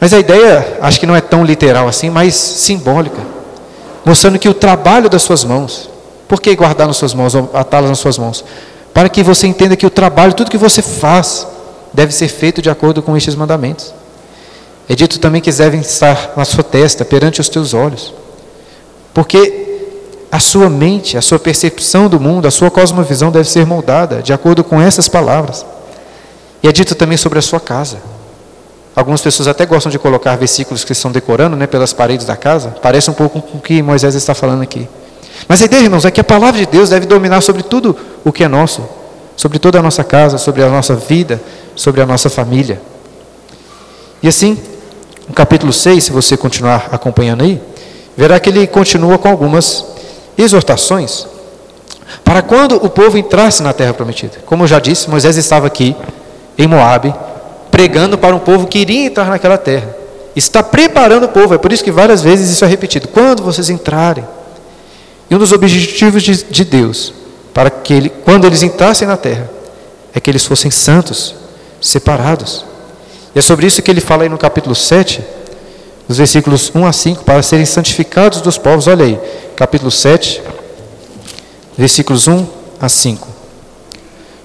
Mas 0.00 0.12
a 0.12 0.18
ideia, 0.18 0.78
acho 0.82 1.00
que 1.00 1.06
não 1.06 1.16
é 1.16 1.20
tão 1.20 1.44
literal 1.44 1.88
assim, 1.88 2.10
mas 2.10 2.34
simbólica, 2.34 3.22
mostrando 4.04 4.38
que 4.38 4.48
o 4.48 4.54
trabalho 4.54 5.08
das 5.08 5.22
suas 5.22 5.44
mãos, 5.44 5.88
por 6.28 6.40
que 6.40 6.54
guardar 6.56 6.86
nas 6.86 6.96
suas 6.96 7.14
mãos, 7.14 7.34
atá-las 7.52 7.90
nas 7.90 7.98
suas 7.98 8.18
mãos? 8.18 8.44
Para 8.92 9.08
que 9.08 9.22
você 9.22 9.46
entenda 9.46 9.76
que 9.76 9.86
o 9.86 9.90
trabalho, 9.90 10.32
tudo 10.34 10.50
que 10.50 10.58
você 10.58 10.80
faz, 10.80 11.46
deve 11.92 12.12
ser 12.12 12.28
feito 12.28 12.62
de 12.62 12.70
acordo 12.70 13.02
com 13.02 13.16
estes 13.16 13.34
mandamentos. 13.34 13.92
É 14.88 14.94
dito 14.94 15.18
também 15.18 15.40
que 15.40 15.50
devem 15.50 15.80
estar 15.80 16.34
na 16.36 16.44
sua 16.44 16.62
testa, 16.62 17.04
perante 17.04 17.40
os 17.40 17.48
teus 17.48 17.74
olhos. 17.74 18.12
Porque 19.12 19.64
a 20.30 20.40
sua 20.40 20.68
mente, 20.68 21.16
a 21.16 21.22
sua 21.22 21.38
percepção 21.38 22.08
do 22.08 22.18
mundo, 22.18 22.46
a 22.46 22.50
sua 22.50 22.70
cosmovisão 22.70 23.30
deve 23.30 23.48
ser 23.48 23.64
moldada 23.64 24.22
de 24.22 24.32
acordo 24.32 24.64
com 24.64 24.80
essas 24.80 25.08
palavras. 25.08 25.64
E 26.62 26.68
é 26.68 26.72
dito 26.72 26.94
também 26.94 27.16
sobre 27.16 27.38
a 27.38 27.42
sua 27.42 27.60
casa. 27.60 27.98
Algumas 28.96 29.20
pessoas 29.20 29.48
até 29.48 29.66
gostam 29.66 29.90
de 29.90 29.98
colocar 29.98 30.36
versículos 30.36 30.84
que 30.84 30.92
estão 30.92 31.10
decorando 31.10 31.56
né, 31.56 31.66
pelas 31.66 31.92
paredes 31.92 32.26
da 32.26 32.36
casa. 32.36 32.76
Parece 32.82 33.10
um 33.10 33.14
pouco 33.14 33.40
com 33.40 33.58
o 33.58 33.60
que 33.60 33.82
Moisés 33.82 34.14
está 34.14 34.34
falando 34.34 34.62
aqui. 34.62 34.88
Mas 35.48 35.60
a 35.62 35.64
ideia, 35.66 35.82
irmãos, 35.82 36.04
é 36.04 36.10
que 36.10 36.20
a 36.20 36.24
palavra 36.24 36.58
de 36.58 36.66
Deus 36.66 36.90
deve 36.90 37.06
dominar 37.06 37.40
sobre 37.40 37.62
tudo 37.62 37.96
o 38.24 38.32
que 38.32 38.44
é 38.44 38.48
nosso, 38.48 38.86
sobre 39.36 39.58
toda 39.58 39.78
a 39.78 39.82
nossa 39.82 40.02
casa, 40.02 40.38
sobre 40.38 40.62
a 40.62 40.68
nossa 40.68 40.94
vida, 40.94 41.40
sobre 41.74 42.00
a 42.00 42.06
nossa 42.06 42.30
família. 42.30 42.80
E 44.22 44.28
assim, 44.28 44.58
no 45.28 45.34
capítulo 45.34 45.72
6, 45.72 46.04
se 46.04 46.10
você 46.10 46.36
continuar 46.36 46.88
acompanhando 46.92 47.42
aí, 47.44 47.60
verá 48.16 48.38
que 48.40 48.48
ele 48.48 48.66
continua 48.66 49.18
com 49.18 49.28
algumas 49.28 49.84
exortações 50.36 51.26
para 52.22 52.42
quando 52.42 52.76
o 52.76 52.88
povo 52.88 53.18
entrasse 53.18 53.62
na 53.62 53.72
terra 53.72 53.92
prometida. 53.92 54.38
Como 54.46 54.64
eu 54.64 54.68
já 54.68 54.78
disse, 54.78 55.10
Moisés 55.10 55.36
estava 55.36 55.66
aqui 55.66 55.96
em 56.56 56.66
Moabe, 56.66 57.14
pregando 57.70 58.16
para 58.16 58.34
um 58.34 58.38
povo 58.38 58.66
que 58.66 58.78
iria 58.78 59.06
entrar 59.06 59.26
naquela 59.26 59.58
terra. 59.58 59.94
Está 60.36 60.62
preparando 60.62 61.24
o 61.24 61.28
povo, 61.28 61.54
é 61.54 61.58
por 61.58 61.72
isso 61.72 61.84
que 61.84 61.90
várias 61.90 62.22
vezes 62.22 62.50
isso 62.50 62.64
é 62.64 62.68
repetido. 62.68 63.08
Quando 63.08 63.42
vocês 63.42 63.70
entrarem, 63.70 64.24
e 65.30 65.34
um 65.34 65.38
dos 65.38 65.52
objetivos 65.52 66.22
de, 66.22 66.44
de 66.44 66.64
Deus, 66.64 67.12
para 67.52 67.70
que 67.70 67.94
ele, 67.94 68.08
quando 68.08 68.46
eles 68.46 68.62
entrassem 68.62 69.06
na 69.06 69.16
terra, 69.16 69.48
é 70.14 70.20
que 70.20 70.30
eles 70.30 70.44
fossem 70.44 70.70
santos, 70.70 71.34
separados. 71.80 72.64
E 73.34 73.38
é 73.38 73.42
sobre 73.42 73.66
isso 73.66 73.82
que 73.82 73.90
ele 73.90 74.00
fala 74.00 74.24
aí 74.24 74.28
no 74.28 74.38
capítulo 74.38 74.74
7, 74.74 75.22
nos 76.08 76.18
versículos 76.18 76.70
1 76.74 76.86
a 76.86 76.92
5, 76.92 77.24
para 77.24 77.42
serem 77.42 77.66
santificados 77.66 78.40
dos 78.40 78.58
povos. 78.58 78.86
Olha 78.86 79.04
aí, 79.04 79.18
capítulo 79.56 79.90
7, 79.90 80.42
versículos 81.76 82.28
1 82.28 82.46
a 82.80 82.88
5. 82.88 83.28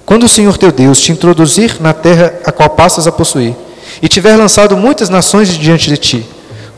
Quando 0.06 0.24
o 0.24 0.30
Senhor 0.30 0.58
teu 0.58 0.72
Deus 0.72 1.00
te 1.00 1.12
introduzir 1.12 1.80
na 1.80 1.94
terra 1.94 2.34
a 2.44 2.52
qual 2.52 2.70
passas 2.70 3.06
a 3.06 3.12
possuir, 3.12 3.56
e 4.02 4.08
tiver 4.08 4.36
lançado 4.36 4.78
muitas 4.78 5.10
nações 5.10 5.50
diante 5.50 5.90
de 5.90 5.98
ti, 5.98 6.26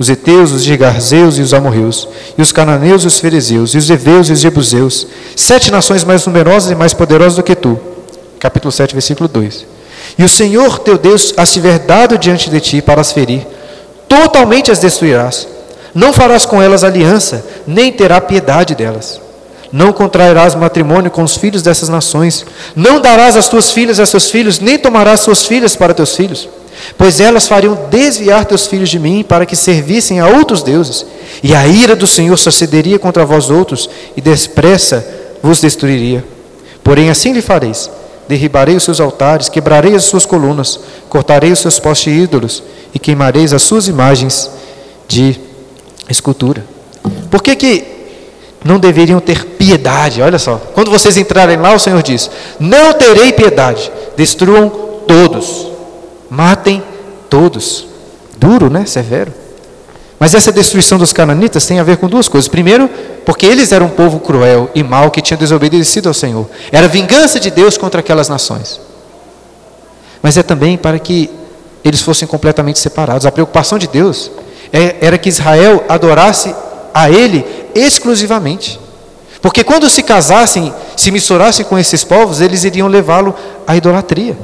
os 0.02 0.10
heteus, 0.10 0.52
os 0.52 0.64
gigarzeus 0.64 1.38
e 1.38 1.42
os 1.42 1.54
amorreus, 1.54 2.08
e 2.36 2.42
os 2.42 2.52
cananeus 2.52 3.04
e 3.04 3.08
os 3.08 3.20
ferezeus, 3.20 3.76
e 3.76 3.78
os 3.78 3.90
heveus 3.90 4.30
e 4.30 4.34
os 4.34 4.40
jebuseus, 4.40 5.06
sete 5.36 5.72
nações 5.72 6.04
mais 6.04 6.26
numerosas 6.26 6.72
e 6.72 6.76
mais 6.76 6.92
poderosas 6.92 7.36
do 7.36 7.44
que 7.44 7.56
tu. 7.56 7.80
Capítulo 8.40 8.72
7, 8.72 8.94
versículo 8.94 9.30
2. 9.30 9.66
E 10.18 10.24
o 10.24 10.30
Senhor 10.30 10.80
teu 10.80 10.98
Deus 10.98 11.34
as 11.38 11.54
tiver 11.54 11.78
dado 11.78 12.18
diante 12.18 12.50
de 12.50 12.60
ti 12.60 12.82
para 12.82 13.00
as 13.00 13.12
ferir, 13.12 13.46
totalmente 14.10 14.72
as 14.72 14.80
destruirás. 14.80 15.48
Não 15.94 16.12
farás 16.12 16.46
com 16.46 16.60
elas 16.60 16.84
aliança, 16.84 17.46
nem 17.68 17.92
terá 17.92 18.20
piedade 18.20 18.74
delas. 18.74 19.22
Não 19.72 19.94
contrairás 19.94 20.54
matrimônio 20.54 21.10
com 21.10 21.24
os 21.24 21.38
filhos 21.38 21.62
dessas 21.62 21.88
nações, 21.88 22.46
não 22.76 23.00
darás 23.00 23.38
as 23.38 23.48
tuas 23.48 23.72
filhas 23.72 24.00
a 24.00 24.06
seus 24.06 24.30
filhos, 24.30 24.60
nem 24.60 24.78
tomarás 24.78 25.22
suas 25.22 25.46
filhas 25.46 25.76
para 25.76 25.94
teus 25.94 26.16
filhos 26.16 26.50
pois 26.98 27.20
elas 27.20 27.48
fariam 27.48 27.88
desviar 27.90 28.46
teus 28.46 28.68
filhos 28.68 28.90
de 28.90 29.00
mim 29.00 29.24
para 29.24 29.46
que 29.46 29.56
servissem 29.56 30.20
a 30.20 30.28
outros 30.28 30.64
deuses, 30.64 31.06
e 31.44 31.54
a 31.54 31.68
ira 31.68 31.96
do 31.96 32.08
Senhor 32.08 32.38
sucederia 32.38 33.00
contra 33.00 33.26
vós 33.26 33.50
outros, 33.50 33.90
e 34.16 34.22
depressa 34.22 35.06
vos 35.42 35.60
destruiria. 35.60 36.24
Porém, 36.84 37.10
assim 37.10 37.34
lhe 37.34 37.42
fareis: 37.42 37.90
derribarei 38.28 38.76
os 38.76 38.84
seus 38.84 39.00
altares, 39.00 39.50
quebrarei 39.50 39.96
as 39.96 40.04
suas 40.04 40.26
colunas, 40.26 40.80
cortarei 41.10 41.52
os 41.52 41.60
seus 41.60 41.80
postes 41.80 42.14
ídolos, 42.14 42.64
e 42.94 43.00
queimareis 43.00 43.54
as 43.54 43.62
suas 43.62 43.88
imagens 43.88 44.50
de 45.08 45.40
escultura. 46.10 46.64
Por 47.30 47.42
que, 47.42 47.56
que 47.56 48.01
não 48.64 48.80
deveriam 48.80 49.20
ter 49.20 49.46
piedade? 49.46 50.22
Olha 50.22 50.40
só, 50.40 50.62
quando 50.74 50.92
vocês 50.92 51.18
entrarem 51.18 51.58
lá, 51.58 51.74
o 51.74 51.80
Senhor 51.80 52.02
diz: 52.02 52.30
Não 52.60 52.94
terei 52.94 53.34
piedade, 53.34 53.92
destruam 54.16 54.70
todos 55.08 55.72
matem 56.32 56.82
todos. 57.30 57.86
Duro, 58.38 58.70
né? 58.70 58.86
Severo. 58.86 59.34
Mas 60.18 60.34
essa 60.34 60.52
destruição 60.52 60.98
dos 60.98 61.12
cananitas 61.12 61.66
tem 61.66 61.80
a 61.80 61.84
ver 61.84 61.98
com 61.98 62.08
duas 62.08 62.30
coisas. 62.30 62.48
Primeiro, 62.48 62.90
porque 63.26 63.46
eles 63.46 63.72
eram 63.72 63.88
um 63.88 63.90
povo 63.90 64.20
cruel 64.20 64.70
e 64.74 64.82
mau 64.82 65.12
que 65.12 65.22
tinha 65.22 65.38
desobedecido 65.38 66.08
ao 66.08 66.14
Senhor. 66.14 66.48
Era 66.72 66.88
vingança 66.88 67.40
de 67.40 67.52
Deus 67.52 67.78
contra 67.78 68.00
aquelas 68.00 68.30
nações. 68.30 68.80
Mas 70.22 70.38
é 70.38 70.44
também 70.44 70.78
para 70.78 70.98
que 70.98 71.30
eles 71.84 72.02
fossem 72.02 72.28
completamente 72.28 72.80
separados. 72.80 73.26
A 73.26 73.32
preocupação 73.32 73.78
de 73.78 73.88
Deus 73.88 74.32
é, 74.72 74.96
era 75.02 75.18
que 75.18 75.28
Israel 75.28 75.84
adorasse 75.90 76.56
a 76.94 77.10
Ele 77.10 77.46
exclusivamente. 77.76 78.80
Porque 79.42 79.64
quando 79.64 79.90
se 79.90 80.04
casassem, 80.04 80.74
se 80.96 81.10
misturassem 81.12 81.66
com 81.66 81.78
esses 81.78 82.04
povos, 82.04 82.42
eles 82.42 82.64
iriam 82.64 82.88
levá-lo 82.88 83.36
à 83.66 83.76
idolatria. 83.76 84.38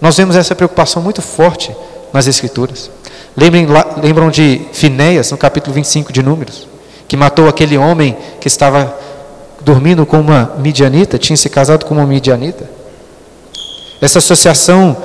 Nós 0.00 0.16
vemos 0.16 0.36
essa 0.36 0.54
preocupação 0.54 1.02
muito 1.02 1.22
forte 1.22 1.74
nas 2.12 2.26
Escrituras. 2.26 2.90
Lembrem, 3.36 3.66
lembram 4.02 4.30
de 4.30 4.60
Finéias, 4.72 5.30
no 5.30 5.38
capítulo 5.38 5.74
25 5.74 6.12
de 6.12 6.22
Números, 6.22 6.66
que 7.08 7.16
matou 7.16 7.48
aquele 7.48 7.78
homem 7.78 8.16
que 8.40 8.48
estava 8.48 8.94
dormindo 9.60 10.04
com 10.04 10.18
uma 10.18 10.54
midianita, 10.58 11.18
tinha 11.18 11.36
se 11.36 11.48
casado 11.48 11.84
com 11.84 11.94
uma 11.94 12.06
midianita. 12.06 12.68
Essa 14.00 14.18
associação 14.18 14.96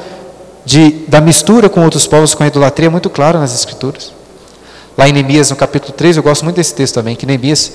de, 0.66 0.92
da 1.08 1.22
mistura 1.22 1.70
com 1.70 1.84
outros 1.84 2.08
povos 2.08 2.34
com 2.34 2.44
a 2.44 2.48
idolatria 2.48 2.88
é 2.88 2.90
muito 2.90 3.10
clara 3.10 3.40
nas 3.40 3.54
Escrituras. 3.54 4.15
Lá 4.98 5.10
em 5.10 5.12
Neemias, 5.12 5.50
no 5.50 5.56
capítulo 5.56 5.94
3, 5.94 6.18
eu 6.18 6.24
gosto 6.24 6.44
muito 6.44 6.56
desse 6.56 6.74
texto 6.74 6.94
também, 6.94 7.16
que 7.16 7.26
Neemias 7.26 7.72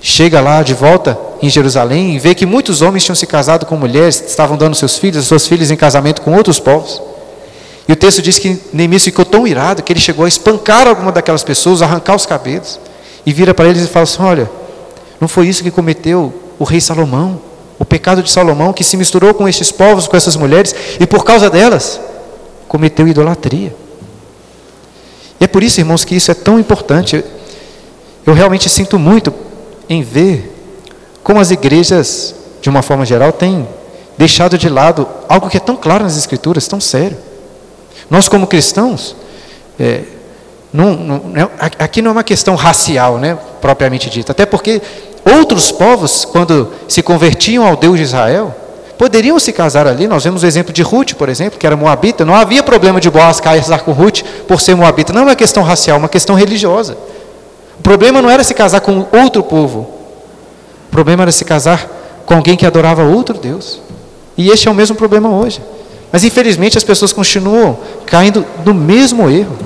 chega 0.00 0.40
lá 0.40 0.62
de 0.62 0.74
volta 0.74 1.18
em 1.42 1.50
Jerusalém 1.50 2.14
e 2.14 2.18
vê 2.18 2.34
que 2.34 2.46
muitos 2.46 2.82
homens 2.82 3.04
tinham 3.04 3.16
se 3.16 3.26
casado 3.26 3.66
com 3.66 3.76
mulheres, 3.76 4.22
estavam 4.28 4.56
dando 4.56 4.76
seus 4.76 4.96
filhos, 4.96 5.26
suas 5.26 5.46
filhas 5.46 5.70
em 5.70 5.76
casamento 5.76 6.22
com 6.22 6.34
outros 6.34 6.60
povos. 6.60 7.02
E 7.88 7.92
o 7.92 7.96
texto 7.96 8.20
diz 8.22 8.38
que 8.38 8.60
Neemias 8.72 9.04
ficou 9.04 9.24
tão 9.24 9.46
irado 9.46 9.82
que 9.82 9.92
ele 9.92 10.00
chegou 10.00 10.24
a 10.24 10.28
espancar 10.28 10.86
alguma 10.86 11.12
daquelas 11.12 11.42
pessoas, 11.42 11.82
arrancar 11.82 12.14
os 12.14 12.26
cabelos, 12.26 12.78
e 13.24 13.32
vira 13.32 13.52
para 13.52 13.68
eles 13.68 13.84
e 13.84 13.88
fala 13.88 14.04
assim: 14.04 14.22
Olha, 14.22 14.50
não 15.20 15.28
foi 15.28 15.48
isso 15.48 15.62
que 15.62 15.70
cometeu 15.70 16.32
o 16.58 16.64
rei 16.64 16.80
Salomão, 16.80 17.40
o 17.78 17.84
pecado 17.84 18.22
de 18.22 18.30
Salomão, 18.30 18.72
que 18.72 18.84
se 18.84 18.96
misturou 18.96 19.34
com 19.34 19.48
estes 19.48 19.70
povos, 19.70 20.06
com 20.08 20.16
essas 20.16 20.36
mulheres, 20.36 20.74
e 20.98 21.06
por 21.06 21.24
causa 21.24 21.50
delas 21.50 22.00
cometeu 22.68 23.06
idolatria. 23.06 23.74
E 25.40 25.44
é 25.44 25.46
por 25.46 25.62
isso, 25.62 25.80
irmãos, 25.80 26.04
que 26.04 26.14
isso 26.14 26.30
é 26.30 26.34
tão 26.34 26.58
importante. 26.58 27.24
Eu 28.26 28.34
realmente 28.34 28.68
sinto 28.68 28.98
muito 28.98 29.32
em 29.88 30.02
ver 30.02 30.52
como 31.22 31.40
as 31.40 31.50
igrejas, 31.50 32.34
de 32.60 32.70
uma 32.70 32.82
forma 32.82 33.04
geral, 33.04 33.32
têm 33.32 33.66
deixado 34.16 34.56
de 34.56 34.68
lado 34.68 35.06
algo 35.28 35.48
que 35.48 35.56
é 35.56 35.60
tão 35.60 35.76
claro 35.76 36.04
nas 36.04 36.16
Escrituras, 36.16 36.66
tão 36.66 36.80
sério. 36.80 37.16
Nós, 38.08 38.28
como 38.28 38.46
cristãos, 38.46 39.16
é, 39.78 40.02
não, 40.72 40.94
não, 40.94 41.16
é, 41.34 41.48
aqui 41.78 42.00
não 42.00 42.10
é 42.10 42.12
uma 42.12 42.24
questão 42.24 42.54
racial, 42.54 43.18
né, 43.18 43.36
propriamente 43.60 44.08
dita, 44.08 44.32
até 44.32 44.46
porque 44.46 44.80
outros 45.24 45.72
povos, 45.72 46.24
quando 46.24 46.72
se 46.88 47.02
convertiam 47.02 47.66
ao 47.66 47.76
Deus 47.76 47.96
de 47.96 48.04
Israel, 48.04 48.54
poderiam 48.96 49.38
se 49.38 49.52
casar 49.52 49.86
ali. 49.86 50.06
Nós 50.06 50.24
vemos 50.24 50.42
o 50.42 50.46
exemplo 50.46 50.72
de 50.72 50.82
Ruth, 50.82 51.14
por 51.14 51.28
exemplo, 51.28 51.58
que 51.58 51.66
era 51.66 51.76
moabita. 51.76 52.24
Não 52.24 52.34
havia 52.34 52.62
problema 52.62 53.00
de 53.00 53.10
Boaz 53.10 53.40
casar 53.40 53.80
com 53.80 53.92
Ruth 53.92 54.22
por 54.46 54.60
ser 54.60 54.74
moabita. 54.74 55.12
Não 55.12 55.22
é 55.22 55.24
uma 55.24 55.36
questão 55.36 55.62
racial, 55.62 55.96
é 55.96 55.98
uma 55.98 56.08
questão 56.08 56.34
religiosa. 56.34 56.96
O 57.78 57.82
problema 57.82 58.22
não 58.22 58.30
era 58.30 58.42
se 58.42 58.54
casar 58.54 58.80
com 58.80 59.06
outro 59.12 59.42
povo. 59.42 59.80
O 60.88 60.90
problema 60.90 61.24
era 61.24 61.32
se 61.32 61.44
casar 61.44 61.86
com 62.24 62.34
alguém 62.34 62.56
que 62.56 62.66
adorava 62.66 63.02
outro 63.04 63.38
Deus. 63.38 63.80
E 64.36 64.50
este 64.50 64.68
é 64.68 64.70
o 64.70 64.74
mesmo 64.74 64.96
problema 64.96 65.28
hoje. 65.28 65.60
Mas 66.10 66.24
infelizmente 66.24 66.78
as 66.78 66.84
pessoas 66.84 67.12
continuam 67.12 67.78
caindo 68.06 68.44
no 68.64 68.72
mesmo 68.72 69.28
erro. 69.28 69.56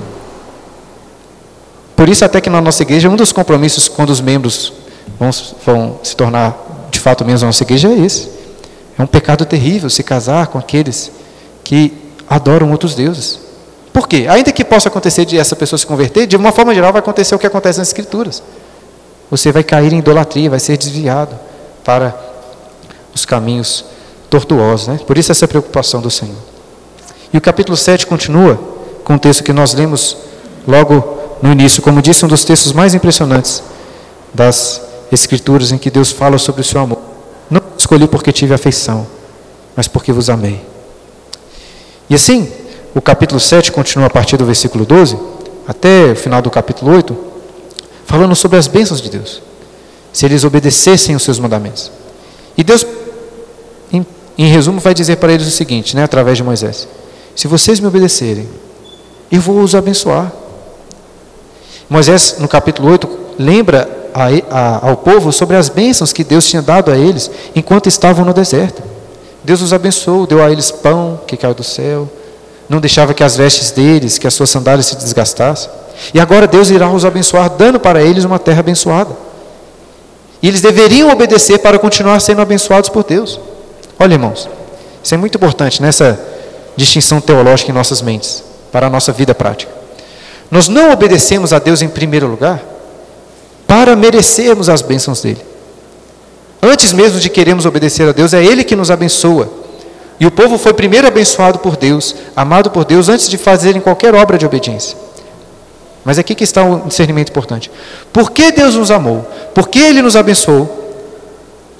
Por 1.95 2.09
isso 2.09 2.25
até 2.25 2.41
que 2.41 2.49
na 2.49 2.59
nossa 2.59 2.81
igreja 2.81 3.09
um 3.09 3.15
dos 3.15 3.31
compromissos 3.31 3.87
quando 3.87 4.09
os 4.09 4.19
membros 4.19 4.73
vão, 5.19 5.29
vão 5.65 5.99
se 6.03 6.15
tornar 6.15 6.57
de 6.89 6.99
fato 6.99 7.23
membros 7.23 7.41
da 7.41 7.47
nossa 7.47 7.63
igreja 7.63 7.87
é 7.87 7.93
esse 7.93 8.40
é 9.01 9.03
um 9.03 9.07
pecado 9.07 9.45
terrível 9.45 9.89
se 9.89 10.03
casar 10.03 10.47
com 10.47 10.59
aqueles 10.59 11.11
que 11.63 11.91
adoram 12.29 12.69
outros 12.69 12.93
deuses. 12.93 13.39
Por 13.91 14.07
quê? 14.07 14.27
Ainda 14.29 14.51
que 14.51 14.63
possa 14.63 14.89
acontecer 14.89 15.25
de 15.25 15.39
essa 15.39 15.55
pessoa 15.55 15.77
se 15.79 15.87
converter, 15.87 16.27
de 16.27 16.37
uma 16.37 16.51
forma 16.51 16.73
geral 16.73 16.93
vai 16.93 16.99
acontecer 16.99 17.33
o 17.33 17.39
que 17.39 17.47
acontece 17.47 17.79
nas 17.79 17.87
Escrituras. 17.87 18.43
Você 19.31 19.51
vai 19.51 19.63
cair 19.63 19.91
em 19.91 19.97
idolatria, 19.97 20.51
vai 20.51 20.59
ser 20.59 20.77
desviado 20.77 21.35
para 21.83 22.15
os 23.13 23.25
caminhos 23.25 23.85
tortuosos. 24.29 24.87
Né? 24.87 24.99
Por 25.05 25.17
isso 25.17 25.31
essa 25.31 25.47
preocupação 25.47 25.99
do 25.99 26.11
Senhor. 26.11 26.37
E 27.33 27.37
o 27.37 27.41
capítulo 27.41 27.75
7 27.75 28.05
continua 28.05 28.59
com 29.03 29.15
o 29.15 29.19
texto 29.19 29.43
que 29.43 29.51
nós 29.51 29.73
lemos 29.73 30.15
logo 30.67 31.37
no 31.41 31.51
início, 31.51 31.81
como 31.81 32.03
disse, 32.03 32.23
um 32.23 32.27
dos 32.27 32.45
textos 32.45 32.71
mais 32.71 32.93
impressionantes 32.93 33.63
das 34.31 34.79
Escrituras 35.11 35.71
em 35.71 35.77
que 35.79 35.89
Deus 35.89 36.11
fala 36.11 36.37
sobre 36.37 36.61
o 36.61 36.63
seu 36.63 36.79
amor 36.79 37.10
escolhi 37.91 38.07
porque 38.07 38.31
tive 38.31 38.53
afeição, 38.53 39.05
mas 39.75 39.85
porque 39.85 40.13
vos 40.13 40.29
amei. 40.29 40.61
E 42.09 42.15
assim, 42.15 42.49
o 42.95 43.01
capítulo 43.01 43.37
7 43.37 43.69
continua 43.69 44.07
a 44.07 44.09
partir 44.09 44.37
do 44.37 44.45
versículo 44.45 44.85
12, 44.85 45.17
até 45.67 46.13
o 46.13 46.15
final 46.15 46.41
do 46.41 46.49
capítulo 46.49 46.89
8, 46.95 47.17
falando 48.05 48.33
sobre 48.33 48.57
as 48.57 48.67
bênçãos 48.67 49.01
de 49.01 49.09
Deus, 49.09 49.41
se 50.13 50.25
eles 50.25 50.45
obedecessem 50.45 51.17
os 51.17 51.23
seus 51.23 51.37
mandamentos. 51.37 51.91
E 52.57 52.63
Deus, 52.63 52.85
em, 53.91 54.05
em 54.37 54.45
resumo, 54.45 54.79
vai 54.79 54.93
dizer 54.93 55.17
para 55.17 55.33
eles 55.33 55.47
o 55.47 55.51
seguinte, 55.51 55.93
né, 55.93 56.03
através 56.03 56.37
de 56.37 56.43
Moisés: 56.45 56.87
Se 57.35 57.45
vocês 57.45 57.81
me 57.81 57.87
obedecerem, 57.87 58.47
eu 59.29 59.41
vou 59.41 59.59
os 59.59 59.75
abençoar. 59.75 60.31
Moisés, 61.89 62.37
no 62.39 62.47
capítulo 62.47 62.89
8, 62.89 63.09
lembra 63.37 64.00
a, 64.13 64.27
a, 64.49 64.89
ao 64.89 64.97
povo 64.97 65.31
sobre 65.31 65.55
as 65.55 65.69
bênçãos 65.69 66.13
que 66.13 66.23
Deus 66.23 66.45
tinha 66.45 66.61
dado 66.61 66.91
a 66.91 66.97
eles 66.97 67.29
enquanto 67.55 67.87
estavam 67.87 68.25
no 68.25 68.33
deserto. 68.33 68.81
Deus 69.43 69.61
os 69.61 69.73
abençoou, 69.73 70.27
deu 70.27 70.43
a 70.43 70.51
eles 70.51 70.71
pão 70.71 71.19
que 71.25 71.35
caiu 71.35 71.53
do 71.53 71.63
céu, 71.63 72.09
não 72.69 72.79
deixava 72.79 73.13
que 73.13 73.23
as 73.23 73.35
vestes 73.35 73.71
deles, 73.71 74.17
que 74.17 74.27
as 74.27 74.33
suas 74.33 74.49
sandálias 74.49 74.85
se 74.85 74.95
desgastassem. 74.95 75.69
E 76.13 76.19
agora 76.19 76.47
Deus 76.47 76.69
irá 76.69 76.89
os 76.89 77.03
abençoar, 77.03 77.49
dando 77.49 77.79
para 77.79 78.01
eles 78.01 78.23
uma 78.23 78.39
terra 78.39 78.59
abençoada. 78.59 79.11
E 80.41 80.47
eles 80.47 80.61
deveriam 80.61 81.09
obedecer 81.09 81.59
para 81.59 81.77
continuar 81.77 82.19
sendo 82.19 82.41
abençoados 82.41 82.89
por 82.89 83.03
Deus. 83.03 83.39
Olha, 83.99 84.13
irmãos, 84.13 84.49
isso 85.03 85.13
é 85.13 85.17
muito 85.17 85.35
importante 85.35 85.81
nessa 85.81 86.19
distinção 86.75 87.19
teológica 87.19 87.71
em 87.71 87.73
nossas 87.73 88.01
mentes, 88.01 88.43
para 88.71 88.87
a 88.87 88.89
nossa 88.89 89.11
vida 89.11 89.35
prática. 89.35 89.71
Nós 90.49 90.67
não 90.67 90.91
obedecemos 90.91 91.53
a 91.53 91.59
Deus 91.59 91.81
em 91.81 91.89
primeiro 91.89 92.27
lugar 92.27 92.70
para 93.71 93.95
merecermos 93.95 94.67
as 94.67 94.81
bênçãos 94.81 95.21
dele. 95.21 95.39
Antes 96.61 96.91
mesmo 96.91 97.21
de 97.21 97.29
queremos 97.29 97.65
obedecer 97.65 98.05
a 98.05 98.11
Deus, 98.11 98.33
é 98.33 98.43
Ele 98.43 98.65
que 98.65 98.75
nos 98.75 98.91
abençoa. 98.91 99.49
E 100.19 100.25
o 100.25 100.29
povo 100.29 100.57
foi 100.57 100.73
primeiro 100.73 101.07
abençoado 101.07 101.57
por 101.59 101.77
Deus, 101.77 102.13
amado 102.35 102.69
por 102.69 102.83
Deus, 102.83 103.07
antes 103.07 103.29
de 103.29 103.37
fazerem 103.37 103.79
qualquer 103.79 104.13
obra 104.13 104.37
de 104.37 104.45
obediência. 104.45 104.97
Mas 106.03 106.19
aqui 106.19 106.35
que 106.35 106.43
está 106.43 106.61
um 106.65 106.85
discernimento 106.85 107.29
importante. 107.29 107.71
Por 108.11 108.31
que 108.31 108.51
Deus 108.51 108.75
nos 108.75 108.91
amou? 108.91 109.25
Por 109.55 109.69
que 109.69 109.79
Ele 109.79 110.01
nos 110.01 110.17
abençoou? 110.17 111.07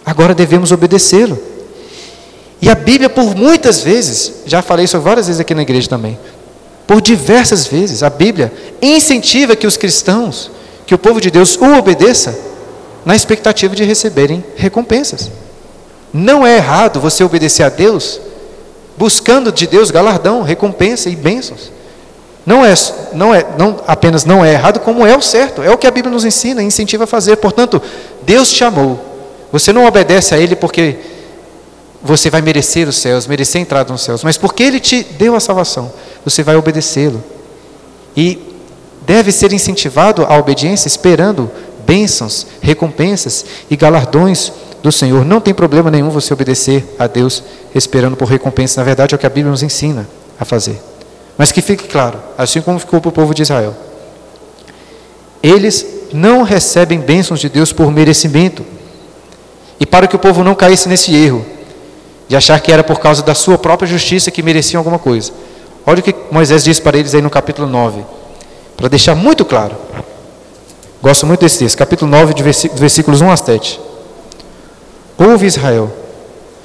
Agora 0.06 0.34
devemos 0.34 0.72
obedecê-lo. 0.72 1.38
E 2.62 2.70
a 2.70 2.76
Bíblia, 2.76 3.10
por 3.10 3.36
muitas 3.36 3.82
vezes, 3.82 4.32
já 4.46 4.62
falei 4.62 4.86
isso 4.86 4.98
várias 5.02 5.28
vezes 5.28 5.42
aqui 5.42 5.54
na 5.54 5.64
igreja 5.64 5.90
também, 5.90 6.18
por 6.88 7.02
diversas 7.02 7.68
vezes, 7.68 8.02
a 8.02 8.10
Bíblia 8.10 8.50
incentiva 8.82 9.58
que 9.58 9.68
os 9.68 9.76
cristãos 9.76 10.52
que 10.92 10.96
o 10.96 10.98
povo 10.98 11.22
de 11.22 11.32
Deus 11.32 11.56
o 11.56 11.78
obedeça 11.78 12.38
na 13.06 13.16
expectativa 13.16 13.74
de 13.74 13.82
receberem 13.86 14.44
recompensas. 14.58 15.32
Não 16.12 16.46
é 16.46 16.58
errado 16.58 17.00
você 17.00 17.24
obedecer 17.24 17.64
a 17.64 17.70
Deus 17.70 18.20
buscando 18.98 19.54
de 19.54 19.66
Deus 19.68 19.90
galardão, 19.90 20.42
recompensa 20.42 21.10
e 21.10 21.16
bênçãos. 21.16 21.72
Não 22.46 22.66
é, 22.66 22.74
não 23.14 23.34
é, 23.34 23.46
não 23.58 23.80
apenas 23.88 24.26
não 24.26 24.44
é 24.44 24.52
errado, 24.52 24.82
como 24.82 25.08
é 25.08 25.16
o 25.16 25.22
certo. 25.22 25.64
É 25.64 25.72
o 25.72 25.78
que 25.78 25.88
a 25.88 25.92
Bíblia 25.92 26.14
nos 26.14 26.26
ensina 26.26 26.62
e 26.62 26.66
incentiva 26.66 27.06
a 27.06 27.08
fazer. 27.08 27.38
Portanto, 27.38 27.82
Deus 28.24 28.52
te 28.52 28.66
amou. 28.66 29.00
Você 29.50 29.72
não 29.72 29.86
obedece 29.86 30.36
a 30.36 30.38
Ele 30.38 30.58
porque 30.58 30.98
você 32.04 32.30
vai 32.30 32.42
merecer 32.42 32.86
os 32.90 32.98
céus, 32.98 33.28
merecer 33.28 33.60
a 33.60 33.62
entrada 33.62 33.94
nos 33.94 34.02
céus, 34.02 34.26
mas 34.26 34.36
porque 34.36 34.62
Ele 34.62 34.82
te 34.82 35.04
deu 35.04 35.38
a 35.38 35.40
salvação, 35.40 35.90
você 36.26 36.44
vai 36.44 36.58
obedecê-lo. 36.58 37.24
E 38.14 38.51
deve 39.02 39.32
ser 39.32 39.52
incentivado 39.52 40.26
à 40.26 40.38
obediência 40.38 40.88
esperando 40.88 41.50
bênçãos, 41.86 42.48
recompensas 42.62 43.46
e 43.70 43.76
galardões 43.76 44.52
do 44.82 44.92
Senhor. 44.92 45.26
Não 45.26 45.42
tem 45.42 45.54
problema 45.54 45.92
nenhum 45.92 46.10
você 46.10 46.34
obedecer 46.34 46.96
a 46.98 47.08
Deus 47.08 47.44
esperando 47.74 48.16
por 48.16 48.28
recompensa. 48.28 48.80
Na 48.80 48.86
verdade, 48.86 49.14
é 49.14 49.16
o 49.16 49.20
que 49.20 49.26
a 49.26 49.30
Bíblia 49.30 49.52
nos 49.52 49.64
ensina 49.64 50.08
a 50.40 50.46
fazer. 50.46 50.82
Mas 51.38 51.52
que 51.52 51.62
fique 51.62 51.88
claro, 51.88 52.20
assim 52.38 52.62
como 52.62 52.80
ficou 52.80 53.02
para 53.02 53.10
o 53.10 53.12
povo 53.12 53.34
de 53.34 53.42
Israel, 53.42 53.76
eles 55.42 55.86
não 56.14 56.44
recebem 56.44 57.00
bênçãos 57.00 57.40
de 57.40 57.50
Deus 57.50 57.74
por 57.74 57.92
merecimento. 57.92 58.64
E 59.80 59.86
para 59.86 60.08
que 60.08 60.16
o 60.16 60.20
povo 60.20 60.44
não 60.44 60.54
caísse 60.54 60.88
nesse 60.88 61.14
erro 61.16 61.44
de 62.28 62.36
achar 62.36 62.60
que 62.60 62.72
era 62.72 62.84
por 62.84 63.00
causa 63.00 63.24
da 63.24 63.34
sua 63.34 63.58
própria 63.58 63.88
justiça 63.88 64.30
que 64.30 64.44
mereciam 64.44 64.80
alguma 64.80 65.00
coisa. 65.00 65.32
Olha 65.86 66.00
o 66.00 66.04
que 66.04 66.16
Moisés 66.32 66.64
diz 66.64 66.80
para 66.80 66.98
eles 66.98 67.16
aí 67.16 67.22
no 67.22 67.30
capítulo 67.30 67.68
9 67.68 68.21
para 68.82 68.90
deixar 68.90 69.14
muito 69.14 69.46
claro. 69.46 69.76
Gosto 71.04 71.28
muito 71.28 71.42
desse 71.42 71.60
texto, 71.60 71.78
capítulo 71.78 72.10
9, 72.10 72.34
de 72.34 72.42
versículos 72.42 73.22
1 73.22 73.30
a 73.30 73.38
7. 73.38 73.80
Ouve 75.20 75.46
Israel, 75.46 75.92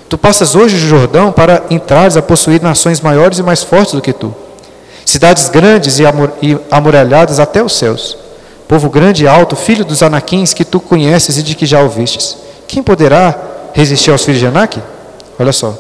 tu 0.09 0.17
passas 0.17 0.55
hoje 0.55 0.77
o 0.77 0.79
Jordão 0.79 1.31
para 1.31 1.65
entrares 1.69 2.17
a 2.17 2.23
possuir 2.23 2.63
nações 2.63 3.03
maiores 3.03 3.39
e 3.39 3.43
mais 3.43 3.63
fortes 3.63 3.93
do 3.93 4.01
que 4.01 4.15
tu, 4.15 4.35
cidades 5.05 5.51
grandes 5.51 5.99
e 5.99 6.05
amuralhadas 6.71 7.39
até 7.39 7.63
os 7.63 7.77
céus, 7.77 8.17
povo 8.67 8.89
grande 8.89 9.25
e 9.25 9.29
alto, 9.29 9.55
filho 9.55 9.85
dos 9.85 10.03
anaquins 10.03 10.55
que 10.55 10.65
tu 10.65 10.81
conheces 10.81 11.37
e 11.37 11.43
de 11.43 11.55
que 11.55 11.67
já 11.67 11.81
ouvistes. 11.81 12.39
Quem 12.67 12.83
poderá 12.83 13.39
resistir 13.75 14.11
aos 14.11 14.25
filhos 14.25 14.41
de 14.41 14.47
Anak? 14.47 14.81
Olha 15.39 15.53
só. 15.53 15.75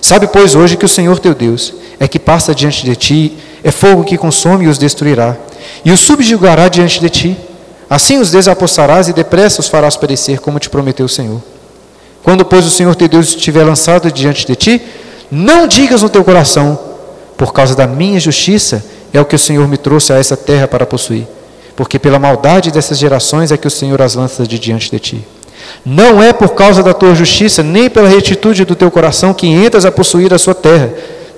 Sabe, 0.00 0.28
pois, 0.28 0.54
hoje 0.54 0.78
que 0.78 0.84
o 0.86 0.88
Senhor 0.88 1.18
teu 1.18 1.34
Deus 1.34 1.74
é 2.00 2.08
que 2.08 2.18
passa 2.18 2.54
diante 2.54 2.86
de 2.86 2.96
ti, 2.96 3.38
é 3.62 3.70
fogo 3.70 4.02
que 4.02 4.16
consome 4.16 4.64
e 4.64 4.68
os 4.68 4.78
destruirá 4.78 5.36
e 5.84 5.92
os 5.92 6.00
subjugará 6.00 6.68
diante 6.68 7.00
de 7.00 7.08
ti. 7.08 7.36
Assim 7.88 8.18
os 8.18 8.30
desapossarás 8.30 9.08
e 9.08 9.12
depressa 9.12 9.60
os 9.60 9.68
farás 9.68 9.96
perecer, 9.96 10.40
como 10.40 10.58
te 10.58 10.70
prometeu 10.70 11.06
o 11.06 11.08
Senhor. 11.08 11.40
Quando, 12.22 12.44
pois, 12.44 12.64
o 12.64 12.70
Senhor 12.70 12.94
teu 12.94 13.06
Deus 13.06 13.28
estiver 13.28 13.64
lançado 13.64 14.10
diante 14.10 14.46
de 14.46 14.56
ti, 14.56 14.82
não 15.30 15.66
digas 15.66 16.02
no 16.02 16.08
teu 16.08 16.24
coração, 16.24 16.78
por 17.36 17.52
causa 17.52 17.74
da 17.74 17.86
minha 17.86 18.18
justiça 18.18 18.84
é 19.12 19.20
o 19.20 19.24
que 19.24 19.36
o 19.36 19.38
Senhor 19.38 19.68
me 19.68 19.76
trouxe 19.76 20.12
a 20.12 20.16
essa 20.16 20.36
terra 20.36 20.66
para 20.66 20.86
possuir. 20.86 21.26
Porque 21.76 21.98
pela 21.98 22.18
maldade 22.18 22.70
dessas 22.70 22.98
gerações 22.98 23.52
é 23.52 23.56
que 23.56 23.66
o 23.66 23.70
Senhor 23.70 24.00
as 24.00 24.14
lança 24.14 24.46
de 24.46 24.58
diante 24.58 24.90
de 24.90 24.98
ti. 24.98 25.24
Não 25.84 26.22
é 26.22 26.32
por 26.32 26.54
causa 26.54 26.82
da 26.82 26.94
tua 26.94 27.14
justiça, 27.14 27.62
nem 27.62 27.90
pela 27.90 28.08
retitude 28.08 28.64
do 28.64 28.74
teu 28.74 28.90
coração 28.90 29.34
que 29.34 29.46
entras 29.46 29.84
a 29.84 29.92
possuir 29.92 30.32
a 30.32 30.38
sua 30.38 30.54
terra, 30.54 30.90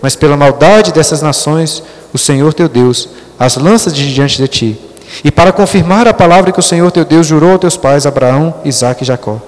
mas 0.02 0.14
pela 0.14 0.36
maldade 0.36 0.92
dessas 0.92 1.22
nações 1.22 1.82
o 2.12 2.18
Senhor 2.18 2.52
teu 2.54 2.68
Deus 2.68 3.08
as 3.38 3.56
lanças 3.56 3.94
de 3.94 4.14
diante 4.14 4.38
de 4.38 4.48
ti, 4.48 4.80
e 5.24 5.30
para 5.30 5.52
confirmar 5.52 6.06
a 6.08 6.14
palavra 6.14 6.52
que 6.52 6.58
o 6.58 6.62
Senhor 6.62 6.90
teu 6.90 7.04
Deus 7.04 7.26
jurou 7.26 7.52
aos 7.52 7.60
teus 7.60 7.76
pais, 7.76 8.06
Abraão, 8.06 8.54
Isaque 8.64 9.02
e 9.02 9.06
Jacó. 9.06 9.38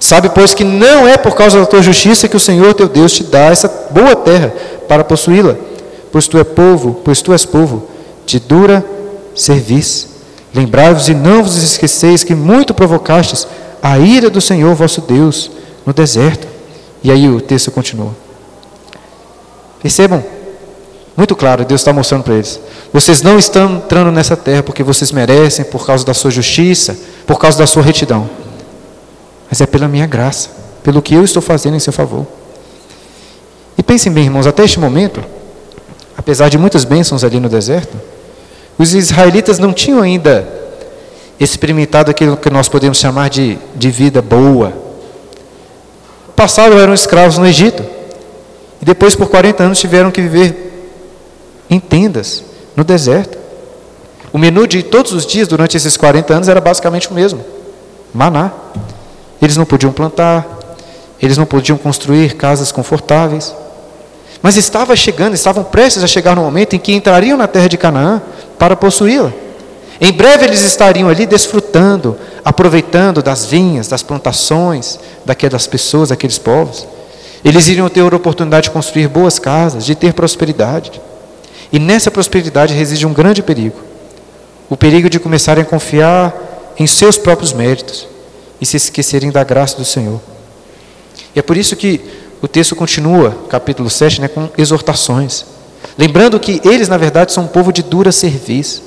Sabe, 0.00 0.28
pois, 0.28 0.54
que 0.54 0.64
não 0.64 1.08
é 1.08 1.16
por 1.16 1.34
causa 1.34 1.58
da 1.58 1.66
tua 1.66 1.82
justiça 1.82 2.28
que 2.28 2.36
o 2.36 2.40
Senhor 2.40 2.72
teu 2.74 2.88
Deus 2.88 3.12
te 3.12 3.24
dá 3.24 3.46
essa 3.46 3.88
boa 3.90 4.14
terra 4.14 4.52
para 4.86 5.04
possuí-la, 5.04 5.56
pois 6.12 6.28
tu 6.28 6.38
é 6.38 6.44
povo, 6.44 7.00
pois 7.04 7.20
tu 7.20 7.32
és 7.32 7.44
povo 7.44 7.88
de 8.24 8.38
dura 8.38 8.84
serviço. 9.34 10.08
Lembrai-vos 10.54 11.08
e 11.08 11.14
não 11.14 11.42
vos 11.42 11.62
esqueceis 11.62 12.24
que 12.24 12.34
muito 12.34 12.72
provocastes 12.72 13.46
a 13.82 13.98
ira 13.98 14.30
do 14.30 14.40
Senhor 14.40 14.74
vosso 14.74 15.00
Deus 15.00 15.50
no 15.84 15.92
deserto. 15.92 16.46
E 17.02 17.10
aí 17.10 17.28
o 17.28 17.40
texto 17.40 17.70
continua. 17.70 18.12
Percebam, 19.82 20.22
muito 21.18 21.34
claro, 21.34 21.64
Deus 21.64 21.80
está 21.80 21.92
mostrando 21.92 22.22
para 22.22 22.34
eles. 22.34 22.60
Vocês 22.92 23.22
não 23.22 23.36
estão 23.40 23.78
entrando 23.78 24.12
nessa 24.12 24.36
terra 24.36 24.62
porque 24.62 24.84
vocês 24.84 25.10
merecem, 25.10 25.64
por 25.64 25.84
causa 25.84 26.06
da 26.06 26.14
sua 26.14 26.30
justiça, 26.30 26.96
por 27.26 27.40
causa 27.40 27.58
da 27.58 27.66
sua 27.66 27.82
retidão. 27.82 28.30
Mas 29.50 29.60
é 29.60 29.66
pela 29.66 29.88
minha 29.88 30.06
graça, 30.06 30.48
pelo 30.80 31.02
que 31.02 31.16
eu 31.16 31.24
estou 31.24 31.42
fazendo 31.42 31.74
em 31.74 31.80
seu 31.80 31.92
favor. 31.92 32.24
E 33.76 33.82
pensem 33.82 34.12
bem, 34.12 34.26
irmãos, 34.26 34.46
até 34.46 34.62
este 34.62 34.78
momento, 34.78 35.20
apesar 36.16 36.48
de 36.48 36.56
muitas 36.56 36.84
bênçãos 36.84 37.24
ali 37.24 37.40
no 37.40 37.48
deserto, 37.48 38.00
os 38.78 38.94
israelitas 38.94 39.58
não 39.58 39.72
tinham 39.72 40.00
ainda 40.00 40.46
experimentado 41.40 42.12
aquilo 42.12 42.36
que 42.36 42.48
nós 42.48 42.68
podemos 42.68 42.96
chamar 42.96 43.28
de, 43.28 43.58
de 43.74 43.90
vida 43.90 44.22
boa. 44.22 44.72
Passado 46.36 46.78
eram 46.78 46.94
escravos 46.94 47.38
no 47.38 47.46
Egito. 47.46 47.82
E 48.80 48.84
depois, 48.84 49.16
por 49.16 49.28
40 49.28 49.64
anos, 49.64 49.80
tiveram 49.80 50.12
que 50.12 50.22
viver 50.22 50.67
em 51.68 51.78
tendas, 51.80 52.42
no 52.76 52.84
deserto. 52.84 53.38
O 54.32 54.38
menu 54.38 54.66
de 54.66 54.82
todos 54.82 55.12
os 55.12 55.26
dias 55.26 55.48
durante 55.48 55.76
esses 55.76 55.96
40 55.96 56.34
anos 56.34 56.48
era 56.48 56.60
basicamente 56.60 57.10
o 57.10 57.14
mesmo: 57.14 57.44
maná. 58.12 58.52
Eles 59.40 59.56
não 59.56 59.64
podiam 59.64 59.92
plantar, 59.92 60.46
eles 61.20 61.38
não 61.38 61.46
podiam 61.46 61.78
construir 61.78 62.34
casas 62.34 62.72
confortáveis. 62.72 63.54
Mas 64.42 64.56
estava 64.56 64.94
chegando, 64.94 65.34
estavam 65.34 65.64
prestes 65.64 66.02
a 66.02 66.06
chegar 66.06 66.36
no 66.36 66.42
momento 66.42 66.74
em 66.74 66.78
que 66.78 66.92
entrariam 66.92 67.36
na 67.36 67.48
terra 67.48 67.68
de 67.68 67.76
Canaã 67.76 68.22
para 68.58 68.76
possuí-la. 68.76 69.32
Em 70.00 70.12
breve 70.12 70.44
eles 70.44 70.60
estariam 70.62 71.08
ali 71.08 71.26
desfrutando, 71.26 72.16
aproveitando 72.44 73.20
das 73.20 73.46
vinhas, 73.46 73.88
das 73.88 74.02
plantações 74.02 74.98
daquelas 75.24 75.66
pessoas, 75.66 76.10
daqueles 76.10 76.38
povos. 76.38 76.86
Eles 77.44 77.66
iriam 77.68 77.88
ter 77.88 78.00
a 78.00 78.16
oportunidade 78.16 78.64
de 78.64 78.70
construir 78.70 79.08
boas 79.08 79.38
casas, 79.38 79.84
de 79.84 79.94
ter 79.94 80.12
prosperidade. 80.12 81.00
E 81.72 81.78
nessa 81.78 82.10
prosperidade 82.10 82.74
reside 82.74 83.06
um 83.06 83.12
grande 83.12 83.42
perigo: 83.42 83.76
o 84.68 84.76
perigo 84.76 85.08
de 85.10 85.18
começarem 85.18 85.62
a 85.62 85.66
confiar 85.66 86.34
em 86.78 86.86
seus 86.86 87.18
próprios 87.18 87.52
méritos 87.52 88.06
e 88.60 88.66
se 88.66 88.76
esquecerem 88.76 89.30
da 89.30 89.44
graça 89.44 89.76
do 89.76 89.84
Senhor. 89.84 90.20
E 91.34 91.38
é 91.38 91.42
por 91.42 91.56
isso 91.56 91.76
que 91.76 92.00
o 92.40 92.48
texto 92.48 92.76
continua, 92.76 93.36
capítulo 93.48 93.90
7, 93.90 94.20
né, 94.20 94.28
com 94.28 94.48
exortações. 94.56 95.44
Lembrando 95.96 96.38
que 96.38 96.60
eles, 96.64 96.88
na 96.88 96.96
verdade, 96.96 97.32
são 97.32 97.44
um 97.44 97.48
povo 97.48 97.72
de 97.72 97.82
dura 97.82 98.12
serviço. 98.12 98.84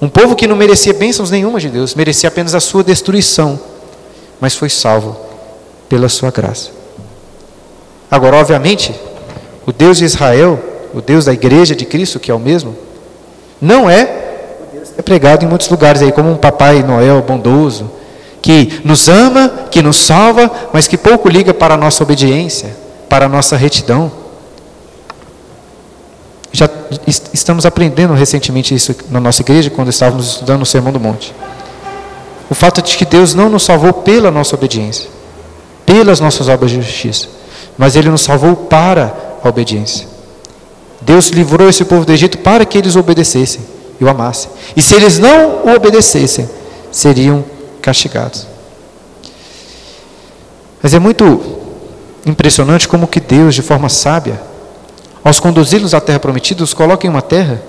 Um 0.00 0.08
povo 0.08 0.34
que 0.34 0.48
não 0.48 0.56
merecia 0.56 0.92
bênçãos 0.92 1.30
nenhuma 1.30 1.60
de 1.60 1.68
Deus, 1.68 1.94
merecia 1.94 2.28
apenas 2.28 2.56
a 2.56 2.60
sua 2.60 2.82
destruição, 2.82 3.58
mas 4.40 4.56
foi 4.56 4.68
salvo 4.68 5.16
pela 5.88 6.08
sua 6.08 6.32
graça. 6.32 6.70
Agora, 8.10 8.36
obviamente, 8.36 8.92
o 9.64 9.72
Deus 9.72 9.98
de 9.98 10.04
Israel, 10.04 10.58
o 10.94 11.00
Deus 11.00 11.24
da 11.24 11.32
igreja 11.32 11.74
de 11.74 11.84
Cristo, 11.84 12.20
que 12.20 12.30
é 12.30 12.34
o 12.34 12.38
mesmo, 12.38 12.76
não 13.60 13.88
é 13.88 14.22
é 14.96 15.02
pregado 15.02 15.44
em 15.44 15.48
muitos 15.48 15.68
lugares 15.68 16.02
aí, 16.02 16.12
como 16.12 16.30
um 16.30 16.36
papai 16.36 16.82
Noel 16.82 17.22
bondoso, 17.22 17.90
que 18.40 18.80
nos 18.84 19.08
ama, 19.08 19.48
que 19.70 19.80
nos 19.82 19.96
salva, 19.96 20.50
mas 20.72 20.86
que 20.86 20.96
pouco 20.96 21.28
liga 21.28 21.54
para 21.54 21.74
a 21.74 21.76
nossa 21.76 22.02
obediência, 22.02 22.76
para 23.08 23.26
a 23.26 23.28
nossa 23.28 23.56
retidão. 23.56 24.10
Já 26.52 26.68
estamos 27.32 27.64
aprendendo 27.64 28.12
recentemente 28.12 28.74
isso 28.74 28.94
na 29.10 29.20
nossa 29.20 29.40
igreja, 29.42 29.70
quando 29.70 29.88
estávamos 29.88 30.26
estudando 30.28 30.62
o 30.62 30.66
Sermão 30.66 30.92
do 30.92 31.00
Monte. 31.00 31.34
O 32.50 32.54
fato 32.54 32.82
de 32.82 32.96
que 32.96 33.06
Deus 33.06 33.34
não 33.34 33.48
nos 33.48 33.62
salvou 33.62 33.92
pela 33.92 34.30
nossa 34.30 34.54
obediência, 34.54 35.08
pelas 35.86 36.20
nossas 36.20 36.48
obras 36.48 36.70
de 36.70 36.82
justiça, 36.82 37.28
mas 37.78 37.96
Ele 37.96 38.10
nos 38.10 38.20
salvou 38.20 38.54
para 38.54 39.14
a 39.42 39.48
obediência. 39.48 40.11
Deus 41.04 41.28
livrou 41.28 41.68
esse 41.68 41.84
povo 41.84 42.04
do 42.04 42.12
Egito 42.12 42.38
para 42.38 42.64
que 42.64 42.78
eles 42.78 42.96
obedecessem 42.96 43.60
e 44.00 44.04
o 44.04 44.08
amassem. 44.08 44.50
E 44.76 44.82
se 44.82 44.94
eles 44.94 45.18
não 45.18 45.64
o 45.64 45.74
obedecessem, 45.74 46.48
seriam 46.90 47.44
castigados. 47.80 48.46
Mas 50.82 50.94
é 50.94 50.98
muito 50.98 51.40
impressionante 52.26 52.88
como 52.88 53.06
que 53.06 53.20
Deus, 53.20 53.54
de 53.54 53.62
forma 53.62 53.88
sábia, 53.88 54.40
aos 55.24 55.38
conduzi-los 55.38 55.94
à 55.94 56.00
terra 56.00 56.18
prometida, 56.18 56.64
os 56.64 56.74
coloca 56.74 57.06
em 57.06 57.10
uma 57.10 57.22
terra 57.22 57.62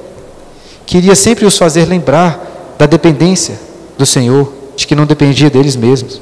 que 0.86 0.98
iria 0.98 1.16
sempre 1.16 1.46
os 1.46 1.58
fazer 1.58 1.86
lembrar 1.86 2.76
da 2.78 2.86
dependência 2.86 3.60
do 3.98 4.06
Senhor, 4.06 4.52
de 4.76 4.88
que 4.88 4.96
não 4.96 5.06
dependia 5.06 5.50
deles 5.50 5.76
mesmos. 5.76 6.22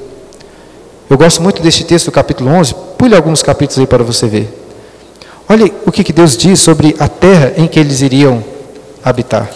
Eu 1.09 1.17
gosto 1.17 1.41
muito 1.41 1.61
deste 1.61 1.83
texto 1.83 2.05
do 2.05 2.11
capítulo 2.11 2.49
11, 2.51 2.75
pule 2.97 3.15
alguns 3.15 3.41
capítulos 3.41 3.79
aí 3.79 3.87
para 3.87 4.03
você 4.03 4.27
ver. 4.27 4.60
Olha 5.51 5.69
o 5.85 5.91
que, 5.91 6.13
Deus 6.13 6.37
diz 6.37 6.61
sobre 6.61 6.95
a 6.97 7.09
terra 7.09 7.51
em 7.57 7.67
que 7.67 7.77
eles 7.77 7.99
iriam 7.99 8.41
habitar. 9.03 9.49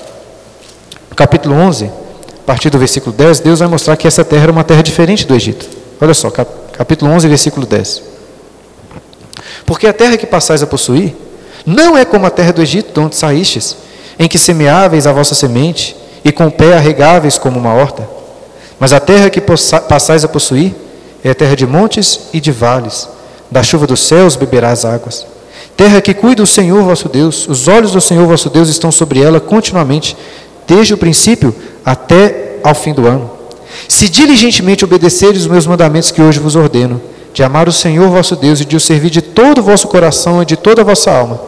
No 1.09 1.15
capítulo 1.15 1.55
11, 1.55 1.85
a 1.85 2.45
partir 2.45 2.69
do 2.69 2.77
versículo 2.77 3.15
10, 3.15 3.39
Deus 3.39 3.59
vai 3.59 3.69
mostrar 3.69 3.95
que 3.95 4.05
essa 4.05 4.21
terra 4.25 4.43
era 4.43 4.51
uma 4.51 4.65
terra 4.65 4.83
diferente 4.83 5.25
do 5.25 5.33
Egito. 5.33 5.65
Olha 6.01 6.13
só, 6.13 6.29
capítulo 6.29 7.09
11, 7.13 7.29
versículo 7.29 7.65
10. 7.65 8.03
Porque 9.65 9.87
a 9.87 9.93
terra 9.93 10.17
que 10.17 10.25
passais 10.25 10.61
a 10.61 10.67
possuir 10.67 11.15
não 11.65 11.97
é 11.97 12.03
como 12.03 12.25
a 12.25 12.29
terra 12.29 12.51
do 12.51 12.61
Egito, 12.61 12.91
de 12.91 12.99
onde 12.99 13.15
saístes, 13.15 13.77
em 14.19 14.27
que 14.27 14.37
semeáveis 14.37 15.07
a 15.07 15.13
vossa 15.13 15.33
semente 15.33 15.95
e 16.25 16.31
com 16.33 16.47
o 16.47 16.51
pé 16.51 16.73
arregáveis 16.73 17.37
como 17.37 17.57
uma 17.57 17.73
horta. 17.73 18.05
Mas 18.77 18.91
a 18.91 18.99
terra 18.99 19.29
que 19.29 19.39
passais 19.39 20.25
a 20.25 20.27
possuir 20.27 20.75
é 21.23 21.29
a 21.29 21.35
terra 21.35 21.55
de 21.55 21.65
montes 21.65 22.19
e 22.33 22.41
de 22.41 22.51
vales. 22.51 23.07
Da 23.49 23.63
chuva 23.63 23.87
dos 23.87 24.01
céus 24.01 24.35
beberás 24.35 24.83
águas. 24.83 25.34
Terra 25.75 25.99
que 25.99 26.13
cuida 26.13 26.41
o 26.41 26.47
Senhor 26.47 26.81
vosso 26.83 27.09
Deus, 27.09 27.47
os 27.47 27.67
olhos 27.67 27.91
do 27.91 27.99
Senhor 27.99 28.25
vosso 28.25 28.49
Deus 28.49 28.69
estão 28.69 28.91
sobre 28.91 29.21
ela 29.21 29.39
continuamente, 29.39 30.15
desde 30.65 30.93
o 30.93 30.97
princípio 30.97 31.53
até 31.85 32.59
ao 32.63 32.73
fim 32.73 32.93
do 32.93 33.05
ano. 33.05 33.29
Se 33.87 34.07
diligentemente 34.07 34.85
obedeceres 34.85 35.41
os 35.41 35.47
meus 35.47 35.67
mandamentos 35.67 36.11
que 36.11 36.21
hoje 36.21 36.39
vos 36.39 36.55
ordeno, 36.55 37.01
de 37.33 37.43
amar 37.43 37.67
o 37.67 37.73
Senhor 37.73 38.09
vosso 38.09 38.37
Deus 38.37 38.61
e 38.61 38.65
de 38.65 38.77
o 38.77 38.79
servir 38.79 39.09
de 39.09 39.21
todo 39.21 39.59
o 39.59 39.63
vosso 39.63 39.89
coração 39.89 40.41
e 40.41 40.45
de 40.45 40.55
toda 40.55 40.81
a 40.81 40.85
vossa 40.85 41.11
alma, 41.11 41.41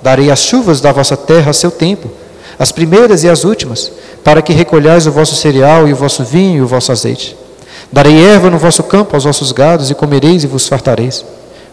darei 0.00 0.30
as 0.30 0.40
chuvas 0.40 0.80
da 0.80 0.90
vossa 0.90 1.16
terra 1.16 1.50
a 1.50 1.54
seu 1.54 1.70
tempo, 1.70 2.10
as 2.58 2.72
primeiras 2.72 3.22
e 3.24 3.28
as 3.28 3.44
últimas, 3.44 3.92
para 4.24 4.40
que 4.40 4.54
recolhais 4.54 5.06
o 5.06 5.12
vosso 5.12 5.36
cereal 5.36 5.86
e 5.86 5.92
o 5.92 5.96
vosso 5.96 6.24
vinho 6.24 6.58
e 6.58 6.62
o 6.62 6.66
vosso 6.66 6.90
azeite. 6.90 7.36
Darei 7.92 8.24
erva 8.24 8.48
no 8.48 8.58
vosso 8.58 8.82
campo 8.82 9.14
aos 9.14 9.24
vossos 9.24 9.52
gados 9.52 9.90
e 9.90 9.94
comereis 9.94 10.42
e 10.42 10.46
vos 10.46 10.66
fartareis. 10.66 11.22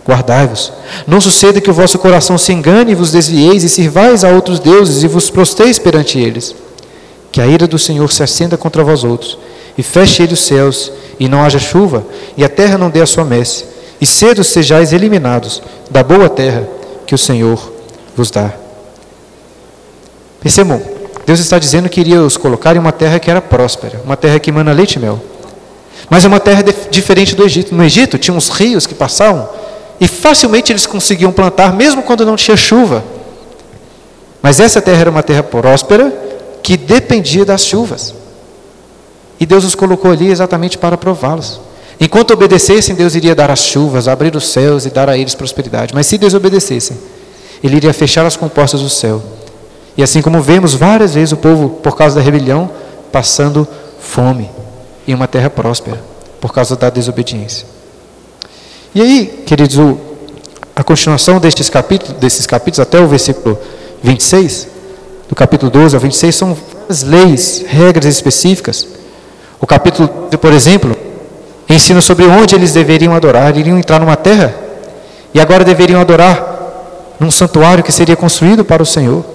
Guardai-vos. 0.08 0.72
Não 1.08 1.22
suceda 1.22 1.62
que 1.62 1.70
o 1.70 1.74
vosso 1.74 1.97
coração 1.97 2.38
se 2.38 2.51
engane 2.51 2.91
e 2.91 2.95
vos 2.95 3.12
desvieis 3.12 3.64
e 3.64 3.70
sirvais 3.70 4.24
a 4.24 4.30
outros 4.30 4.60
deuses 4.60 5.04
e 5.04 5.08
vos 5.08 5.30
prosteis 5.30 5.80
perante 5.80 6.20
eles 6.20 6.56
que 7.34 7.41
a 7.41 7.47
ira 7.47 7.66
do 7.66 7.80
Senhor 7.80 8.12
se 8.12 8.22
acenda 8.22 8.56
contra 8.56 8.84
vós 8.84 9.04
outros, 9.04 9.39
e 9.76 9.82
feche 9.82 10.22
ele 10.22 10.36
os 10.36 10.45
céus, 10.45 10.91
e 11.20 11.28
não 11.28 11.43
haja 11.43 11.58
chuva, 11.58 12.06
e 12.38 12.43
a 12.43 12.47
terra 12.47 12.78
não 12.78 12.91
dê 12.91 13.01
a 13.01 13.08
sua 13.08 13.26
messe, 13.26 13.66
e 13.99 14.06
cedo 14.06 14.43
sejais 14.43 14.93
eliminados 14.93 15.60
da 15.89 16.04
boa 16.04 16.30
terra 16.30 16.70
que 17.08 17.16
o 17.16 17.18
Senhor 17.18 17.74
vos 18.16 18.30
dá. 18.30 18.54
Percebam, 20.41 20.80
Deus 21.26 21.39
está 21.39 21.58
dizendo 21.58 21.89
que 21.89 22.01
iria 22.01 22.22
os 22.22 22.38
colocar 22.38 22.76
em 22.76 22.80
uma 22.80 22.91
terra 22.91 23.18
que 23.18 23.32
era 23.32 23.41
próspera, 23.41 23.99
uma 24.06 24.16
terra 24.16 24.39
que 24.39 24.51
emana 24.51 24.72
leite 24.72 24.97
e 24.97 24.99
mel. 24.99 25.20
Mas 26.12 26.24
é 26.24 26.28
uma 26.28 26.39
terra 26.39 26.64
diferente 26.91 27.34
do 27.34 27.43
Egito. 27.43 27.74
No 27.74 27.84
Egito 27.84 28.20
tinha 28.20 28.36
uns 28.36 28.49
rios 28.49 28.86
que 28.86 28.93
passavam 28.93 29.49
e 30.00 30.08
facilmente 30.08 30.72
eles 30.72 30.86
conseguiam 30.86 31.32
plantar, 31.32 31.74
mesmo 31.74 32.04
quando 32.04 32.26
não 32.26 32.36
tinha 32.36 32.58
chuva. 32.58 33.04
Mas 34.41 34.60
essa 34.60 34.82
terra 34.82 35.02
era 35.02 35.10
uma 35.10 35.24
terra 35.24 35.44
próspera 35.44 36.12
que 36.62 36.76
dependia 36.76 37.46
das 37.46 37.66
chuvas. 37.66 38.14
E 39.39 39.46
Deus 39.46 39.64
os 39.64 39.76
colocou 39.76 40.12
ali 40.12 40.30
exatamente 40.30 40.78
para 40.78 40.98
prová-los. 40.98 41.60
Enquanto 42.00 42.32
obedecessem, 42.32 42.96
Deus 42.96 43.16
iria 43.16 43.36
dar 43.36 43.52
as 43.52 43.60
chuvas, 43.60 44.08
abrir 44.08 44.36
os 44.36 44.50
céus 44.50 44.86
e 44.86 44.89
dar 44.89 45.10
a 45.10 45.18
eles 45.18 45.36
prosperidade. 45.36 45.94
Mas 45.94 46.08
se 46.08 46.18
desobedecessem, 46.18 46.98
Ele 47.64 47.78
iria 47.78 47.94
fechar 47.94 48.26
as 48.26 48.36
compostas 48.36 48.82
do 48.82 48.89
céu. 48.89 49.22
E 49.96 50.04
assim 50.04 50.22
como 50.22 50.41
vemos 50.41 50.74
várias 50.74 51.14
vezes 51.14 51.32
o 51.32 51.38
povo, 51.38 51.70
por 51.70 51.96
causa 51.96 52.16
da 52.16 52.22
rebelião, 52.22 52.70
passando 53.12 53.68
fome 54.00 54.50
em 55.08 55.14
uma 55.14 55.28
terra 55.28 55.50
próspera, 55.50 56.02
por 56.41 56.54
causa 56.54 56.76
da 56.76 56.89
desobediência. 56.89 57.72
E 58.96 59.02
aí, 59.02 59.44
queridos, 59.48 59.80
a 60.76 60.84
continuação 60.84 61.39
destes 61.39 61.68
capítulos, 61.68 62.16
desses 62.20 62.46
capítulos 62.46 62.80
até 62.80 63.00
o 63.00 63.08
versículo 63.08 63.58
26, 64.04 64.68
do 65.28 65.36
capítulo 65.36 65.72
12 65.72 65.96
ao 65.96 66.02
26, 66.02 66.36
são 66.36 66.56
várias 66.56 67.02
leis, 67.02 67.66
regras 67.68 68.06
específicas. 68.06 68.88
O 69.60 69.66
capítulo, 69.66 70.08
por 70.39 70.54
exemplo, 70.54 70.96
ensina 71.68 72.02
sobre 72.02 72.26
onde 72.26 72.54
eles 72.54 72.72
deveriam 72.72 73.16
adorar. 73.16 73.58
Iriam 73.58 73.80
entrar 73.80 74.00
numa 74.00 74.16
terra 74.16 74.54
e 75.34 75.39
agora 75.39 75.64
deveriam 75.64 76.00
adorar 76.00 77.16
num 77.20 77.32
santuário 77.32 77.84
que 77.84 77.91
seria 77.91 78.16
construído 78.16 78.64
para 78.64 78.84
o 78.84 78.86
Senhor. 78.86 79.26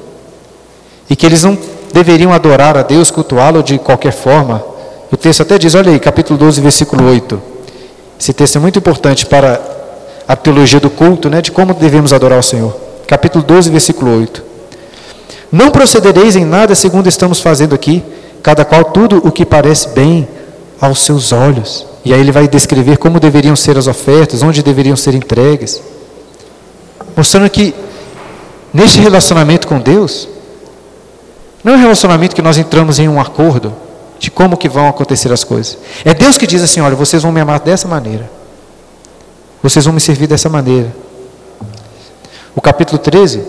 E 1.11 1.17
que 1.17 1.27
eles 1.27 1.43
não 1.43 1.59
deveriam 1.93 2.33
adorar 2.33 2.77
a 2.77 2.83
Deus, 2.83 3.11
cultuá-lo 3.11 3.65
de 3.65 3.77
qualquer 3.79 4.13
forma. 4.13 4.63
O 5.11 5.17
texto 5.17 5.41
até 5.41 5.59
diz, 5.59 5.75
olha 5.75 5.91
aí, 5.91 5.99
capítulo 5.99 6.39
12, 6.39 6.61
versículo 6.61 7.09
8. 7.09 7.58
Esse 8.19 8.33
texto 8.33 8.57
é 8.57 8.61
muito 8.61 8.79
importante 8.79 9.25
para 9.25 9.61
a 10.27 10.35
teologia 10.35 10.81
do 10.81 10.91
culto, 10.91 11.31
né, 11.31 11.41
de 11.41 11.53
como 11.53 11.73
devemos 11.73 12.13
adorar 12.13 12.39
o 12.39 12.43
Senhor. 12.43 12.77
Capítulo 13.07 13.45
12, 13.45 13.71
versículo 13.71 14.19
8. 14.19 14.43
Não 15.51 15.71
procedereis 15.71 16.37
em 16.37 16.45
nada 16.45 16.75
segundo 16.75 17.09
estamos 17.09 17.41
fazendo 17.41 17.75
aqui, 17.75 18.03
cada 18.43 18.65
qual 18.65 18.85
tudo 18.85 19.23
o 19.25 19.33
que 19.33 19.47
parece 19.47 19.89
bem 19.91 20.29
aos 20.81 21.01
seus 21.01 21.33
olhos. 21.33 21.87
E 22.05 22.13
aí 22.13 22.21
ele 22.21 22.33
vai 22.33 22.47
descrever 22.47 22.99
como 22.99 23.19
deveriam 23.19 23.57
ser 23.57 23.79
as 23.79 23.87
ofertas, 23.87 24.43
onde 24.43 24.63
deveriam 24.63 24.97
ser 24.97 25.15
entregues. 25.15 25.81
Mostrando 27.17 27.49
que 27.49 27.75
neste 28.73 29.01
relacionamento 29.01 29.67
com 29.67 29.79
Deus, 29.79 30.29
não 31.65 31.73
é 31.73 31.77
um 31.77 31.81
relacionamento 31.81 32.35
que 32.35 32.43
nós 32.43 32.59
entramos 32.59 32.99
em 32.99 33.09
um 33.09 33.21
acordo 33.21 33.73
de 34.19 34.31
como 34.31 34.57
que 34.57 34.69
vão 34.69 34.89
acontecer 34.89 35.33
as 35.33 35.45
coisas. 35.45 35.79
É 36.05 36.13
Deus 36.13 36.37
que 36.37 36.47
diz 36.47 36.63
assim: 36.63 36.81
olha, 36.81 36.95
vocês 36.95 37.23
vão 37.23 37.33
me 37.33 37.41
amar 37.41 37.61
dessa 37.61 37.87
maneira. 37.87 38.31
Vocês 39.63 39.85
vão 39.85 39.95
me 39.95 40.01
servir 40.01 40.27
dessa 40.27 40.49
maneira. 40.49 40.93
O 42.55 42.61
capítulo 42.61 42.99
13 42.99 43.43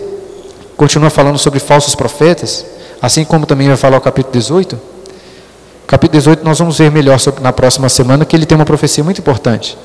continua 0.76 1.10
falando 1.10 1.38
sobre 1.38 1.58
falsos 1.58 1.94
profetas, 1.94 2.64
assim 3.02 3.24
como 3.24 3.46
também 3.46 3.68
vai 3.68 3.76
falar 3.76 3.96
o 3.96 4.00
capítulo 4.00 4.32
18. 4.32 4.74
O 4.74 5.86
capítulo 5.86 6.18
18 6.18 6.44
nós 6.44 6.58
vamos 6.58 6.78
ver 6.78 6.90
melhor 6.90 7.18
sobre, 7.18 7.42
na 7.42 7.52
próxima 7.52 7.88
semana, 7.88 8.24
que 8.24 8.34
ele 8.34 8.46
tem 8.46 8.56
uma 8.56 8.64
profecia 8.64 9.02
muito 9.02 9.18
importante. 9.18 9.76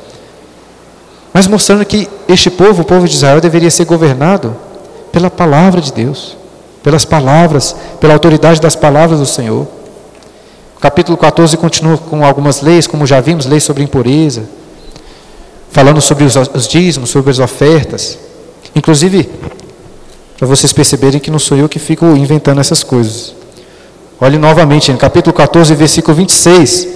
Mas 1.34 1.48
mostrando 1.48 1.84
que 1.84 2.08
este 2.30 2.50
povo, 2.50 2.84
o 2.84 2.86
povo 2.86 3.08
de 3.08 3.16
Israel, 3.16 3.42
deveria 3.42 3.70
ser 3.70 3.86
governado 3.86 4.56
pela 5.12 5.30
palavra 5.30 5.82
de 5.82 5.92
Deus, 5.92 6.38
pelas 6.82 7.04
palavras, 7.04 7.76
pela 8.00 8.14
autoridade 8.14 8.62
das 8.62 8.76
palavras 8.76 9.20
do 9.20 9.26
Senhor. 9.26 9.68
O 10.76 10.80
capítulo 10.80 11.18
14 11.18 11.56
continua 11.58 11.98
com 11.98 12.26
algumas 12.26 12.62
leis, 12.62 12.86
como 12.86 13.06
já 13.06 13.20
vimos, 13.22 13.46
leis 13.46 13.64
sobre 13.64 13.84
impureza, 13.84 14.44
falando 15.72 16.02
sobre 16.02 16.26
os, 16.26 16.36
os 16.36 16.68
dízimos, 16.68 17.10
sobre 17.10 17.32
as 17.32 17.40
ofertas. 17.40 18.18
Inclusive, 18.76 19.30
para 20.38 20.48
vocês 20.48 20.74
perceberem 20.74 21.20
que 21.20 21.32
não 21.32 21.40
sou 21.40 21.58
eu 21.58 21.70
que 21.70 21.80
fico 21.80 22.06
inventando 22.08 22.60
essas 22.60 22.84
coisas. 22.84 23.34
Olhe 24.20 24.38
novamente, 24.38 24.92
no 24.92 24.98
capítulo 24.98 25.34
14, 25.34 25.74
versículo 25.76 26.16
26. 26.16 26.88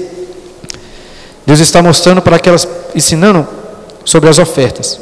Deus 1.46 1.60
está 1.60 1.82
mostrando 1.82 2.22
para 2.22 2.36
aquelas, 2.36 2.68
ensinando 2.94 3.48
sobre 4.06 4.30
as 4.30 4.38
ofertas. 4.40 5.00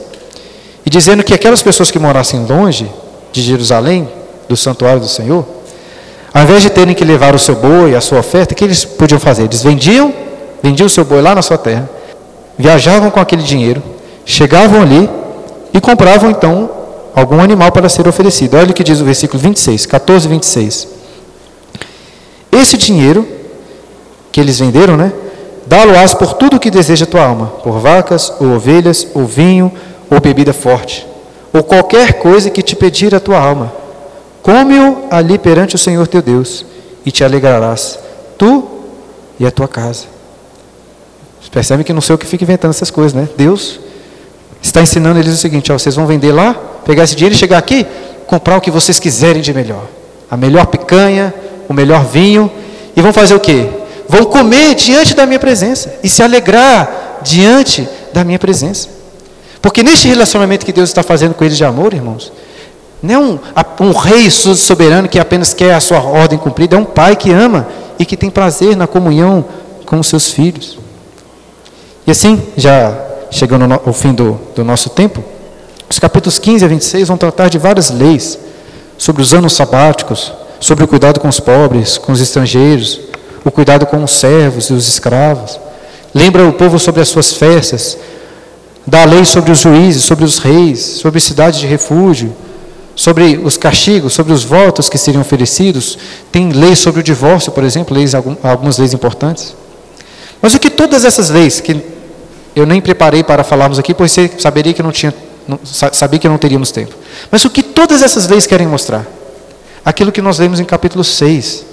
E 0.86 0.90
dizendo 0.90 1.24
que 1.24 1.34
aquelas 1.34 1.62
pessoas 1.62 1.92
que 1.92 2.00
morassem 2.00 2.46
longe 2.46 2.90
de 3.32 3.42
Jerusalém, 3.42 4.08
do 4.48 4.56
santuário 4.56 5.00
do 5.02 5.08
Senhor, 5.08 5.46
ao 6.38 6.44
invés 6.44 6.62
de 6.62 6.70
terem 6.70 6.94
que 6.94 7.04
levar 7.04 7.34
o 7.34 7.40
seu 7.40 7.56
boi, 7.56 7.96
a 7.96 8.00
sua 8.00 8.20
oferta, 8.20 8.54
o 8.54 8.56
que 8.56 8.64
eles 8.64 8.86
podiam 8.86 9.20
fazer? 9.20 9.46
Eles 9.46 9.64
vendiam, 9.64 10.14
vendiam 10.62 10.86
o 10.86 10.90
seu 10.90 11.04
boi 11.04 11.20
lá 11.20 11.34
na 11.34 11.42
sua 11.42 11.58
terra, 11.58 11.90
viajavam 12.56 13.10
com 13.10 13.20
aquele 13.20 13.42
dinheiro, 13.42 13.82
chegavam 14.24 14.84
ali 14.84 15.10
e 15.74 15.82
compravam 15.82 16.30
então 16.30 16.70
algum 17.16 17.42
animal 17.42 17.72
para 17.72 17.90
ser 17.90 18.08
oferecido. 18.08 18.56
Olha 18.56 18.70
o 18.70 18.74
que 18.76 18.84
diz 18.84 19.02
o 19.02 19.04
versículo 19.06 19.42
26, 19.42 19.88
14, 19.88 20.28
26. 20.28 20.88
Esse 22.52 22.78
dinheiro 22.78 23.28
que 24.32 24.40
eles 24.40 24.60
venderam, 24.60 24.96
né? 24.96 25.12
Dá-lo-ás 25.66 26.14
por 26.14 26.36
tudo 26.36 26.58
o 26.58 26.60
que 26.60 26.70
deseja 26.70 27.06
a 27.06 27.08
tua 27.08 27.26
alma, 27.26 27.48
por 27.64 27.80
vacas, 27.80 28.32
ou 28.40 28.52
ovelhas, 28.52 29.08
ou 29.16 29.26
vinho, 29.26 29.72
ou 30.08 30.22
bebida 30.22 30.54
forte, 30.54 31.04
ou 31.52 31.64
qualquer 31.64 32.20
coisa 32.20 32.52
que 32.52 32.62
te 32.62 32.76
pedir 32.76 33.16
a 33.16 33.20
tua 33.20 33.40
alma. 33.40 33.87
Come-o 34.48 35.10
ali 35.12 35.38
perante 35.38 35.76
o 35.76 35.78
Senhor 35.78 36.08
teu 36.08 36.22
Deus, 36.22 36.66
e 37.06 37.12
te 37.12 37.22
alegrarás, 37.22 38.00
tu 38.38 38.66
e 39.38 39.46
a 39.46 39.52
tua 39.52 39.68
casa. 39.68 40.06
Percebe 41.52 41.84
que 41.84 41.92
não 41.92 42.00
sei 42.00 42.16
o 42.16 42.18
que 42.18 42.26
fica 42.26 42.46
inventando 42.46 42.70
essas 42.70 42.90
coisas, 42.90 43.12
né? 43.12 43.28
Deus 43.36 43.78
está 44.62 44.82
ensinando 44.82 45.20
eles 45.20 45.34
o 45.34 45.38
seguinte: 45.38 45.70
ó, 45.70 45.78
vocês 45.78 45.96
vão 45.96 46.08
vender 46.08 46.32
lá, 46.32 46.54
pegar 46.86 47.04
esse 47.04 47.14
dinheiro 47.14 47.36
e 47.36 47.38
chegar 47.38 47.58
aqui, 47.58 47.86
comprar 48.26 48.56
o 48.56 48.62
que 48.62 48.72
vocês 48.72 49.00
quiserem 49.00 49.42
de 49.42 49.54
melhor. 49.54 49.84
A 50.32 50.38
melhor 50.38 50.68
picanha, 50.68 51.34
o 51.68 51.74
melhor 51.74 52.06
vinho, 52.06 52.50
e 52.96 53.02
vão 53.02 53.12
fazer 53.12 53.36
o 53.36 53.42
quê? 53.42 53.68
Vão 54.08 54.24
comer 54.24 54.76
diante 54.76 55.14
da 55.14 55.26
minha 55.26 55.40
presença 55.40 55.94
e 56.02 56.08
se 56.08 56.24
alegrar 56.24 57.20
diante 57.22 57.86
da 58.14 58.24
minha 58.24 58.40
presença. 58.40 58.88
Porque 59.62 59.84
neste 59.84 60.08
relacionamento 60.08 60.66
que 60.66 60.72
Deus 60.72 60.88
está 60.88 61.04
fazendo 61.04 61.34
com 61.34 61.44
eles 61.44 61.58
de 61.58 61.66
amor, 61.66 61.94
irmãos, 61.94 62.32
não 63.02 63.14
é 63.14 63.18
um, 63.18 63.88
um 63.88 63.92
rei 63.92 64.30
soberano 64.30 65.08
que 65.08 65.20
apenas 65.20 65.54
quer 65.54 65.74
a 65.74 65.80
sua 65.80 66.02
ordem 66.02 66.38
cumprida, 66.38 66.76
é 66.76 66.80
um 66.80 66.86
pai 66.86 67.16
que 67.16 67.32
ama 67.32 67.68
e 68.00 68.06
que 68.06 68.18
tem 68.18 68.30
prazer 68.30 68.76
na 68.76 68.88
comunhão 68.88 69.46
com 69.86 70.00
os 70.00 70.08
seus 70.08 70.32
filhos. 70.32 70.78
E 72.06 72.12
assim, 72.12 72.42
já 72.56 72.98
chegando 73.30 73.82
ao 73.86 73.94
fim 73.94 74.14
do, 74.14 74.40
do 74.56 74.64
nosso 74.64 74.90
tempo, 74.90 75.24
os 75.90 76.00
capítulos 76.00 76.40
15 76.40 76.66
a 76.66 76.68
26 76.68 77.08
vão 77.08 77.18
tratar 77.18 77.50
de 77.50 77.58
várias 77.58 77.90
leis 77.90 78.38
sobre 78.98 79.22
os 79.22 79.34
anos 79.34 79.54
sabáticos, 79.54 80.34
sobre 80.60 80.84
o 80.84 80.88
cuidado 80.88 81.20
com 81.20 81.28
os 81.28 81.40
pobres, 81.40 81.98
com 81.98 82.12
os 82.12 82.20
estrangeiros, 82.20 83.00
o 83.46 83.52
cuidado 83.52 83.86
com 83.86 84.04
os 84.04 84.12
servos 84.12 84.66
e 84.66 84.74
os 84.74 84.88
escravos. 84.88 85.60
Lembra 86.14 86.46
o 86.48 86.54
povo 86.54 86.80
sobre 86.80 87.02
as 87.02 87.10
suas 87.10 87.34
festas, 87.34 87.98
dá 88.86 89.04
a 89.04 89.06
lei 89.06 89.24
sobre 89.24 89.52
os 89.52 89.60
juízes, 89.60 90.04
sobre 90.04 90.26
os 90.26 90.40
reis, 90.40 90.80
sobre 90.80 91.20
cidades 91.20 91.60
de 91.60 91.68
refúgio, 91.68 92.34
sobre 92.98 93.40
os 93.44 93.56
castigos, 93.58 94.14
sobre 94.14 94.34
os 94.34 94.44
votos 94.44 94.90
que 94.90 94.98
seriam 94.98 95.22
oferecidos. 95.22 96.00
Tem 96.32 96.50
leis 96.50 96.80
sobre 96.80 97.00
o 97.00 97.04
divórcio, 97.04 97.52
por 97.52 97.64
exemplo, 97.64 97.96
leis, 97.96 98.16
algumas 98.16 98.80
leis 98.80 98.92
importantes. 98.92 99.56
Mas 100.42 100.56
o 100.56 100.60
que 100.60 100.72
todas 100.72 101.06
essas 101.06 101.30
leis, 101.30 101.62
que 101.62 101.80
eu 102.56 102.66
nem 102.66 102.82
preparei 102.82 103.24
para 103.24 103.44
falarmos 103.44 103.78
aqui, 103.78 103.94
pois 103.94 104.14
saberia 104.40 104.74
que 104.74 104.82
não 104.82 104.92
tinha, 104.92 105.14
sabia 105.94 106.20
que 106.20 106.28
não 106.28 106.40
teríamos 106.40 106.72
tempo. 106.72 106.94
Mas 107.30 107.46
o 107.46 107.52
que 107.52 107.62
todas 107.62 108.02
essas 108.02 108.28
leis 108.28 108.48
querem 108.48 108.66
mostrar? 108.66 109.06
Aquilo 109.86 110.12
que 110.12 110.22
nós 110.22 110.40
lemos 110.40 110.60
em 110.60 110.66
capítulo 110.66 111.04
6, 111.04 111.66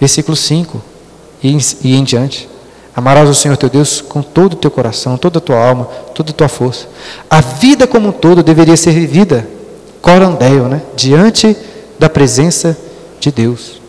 versículo 0.00 0.36
5 0.36 0.82
e 1.40 1.52
em, 1.52 1.58
e 1.84 1.94
em 1.94 2.02
diante. 2.02 2.48
Amarás 2.96 3.28
o 3.28 3.34
Senhor 3.34 3.56
teu 3.56 3.68
Deus 3.68 4.00
com 4.00 4.22
todo 4.22 4.54
o 4.54 4.56
teu 4.56 4.72
coração, 4.72 5.16
toda 5.16 5.38
a 5.38 5.40
tua 5.40 5.56
alma, 5.56 5.84
toda 6.16 6.32
a 6.32 6.34
tua 6.34 6.48
força. 6.48 6.88
A 7.30 7.40
vida 7.40 7.86
como 7.86 8.08
um 8.08 8.12
todo 8.12 8.42
deveria 8.42 8.76
ser 8.76 8.90
vivida, 8.90 9.46
corandeio, 10.00 10.68
né? 10.68 10.82
diante 10.96 11.56
da 11.98 12.08
presença 12.08 12.76
de 13.20 13.30
Deus. 13.30 13.80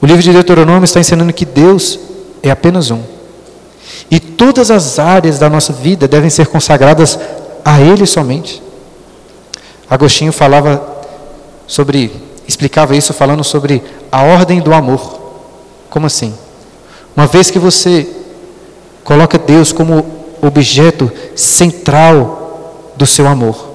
O 0.00 0.06
livro 0.06 0.22
de 0.22 0.32
Deuteronômio 0.32 0.84
está 0.84 1.00
ensinando 1.00 1.32
que 1.32 1.46
Deus 1.46 1.98
é 2.42 2.50
apenas 2.50 2.90
um. 2.90 3.00
E 4.10 4.20
todas 4.20 4.70
as 4.70 4.98
áreas 4.98 5.38
da 5.38 5.48
nossa 5.48 5.72
vida 5.72 6.06
devem 6.06 6.28
ser 6.28 6.46
consagradas 6.46 7.18
a 7.64 7.80
Ele 7.80 8.06
somente. 8.06 8.62
Agostinho 9.88 10.32
falava 10.32 10.82
sobre, 11.66 12.12
explicava 12.46 12.94
isso 12.94 13.12
falando 13.12 13.42
sobre 13.42 13.82
a 14.10 14.22
ordem 14.22 14.60
do 14.60 14.74
amor. 14.74 15.20
Como 15.88 16.06
assim? 16.06 16.34
Uma 17.16 17.26
vez 17.26 17.50
que 17.50 17.58
você 17.58 18.06
coloca 19.02 19.38
Deus 19.38 19.72
como 19.72 20.04
objeto 20.42 21.10
central 21.34 22.92
do 22.96 23.06
seu 23.06 23.26
amor, 23.26 23.73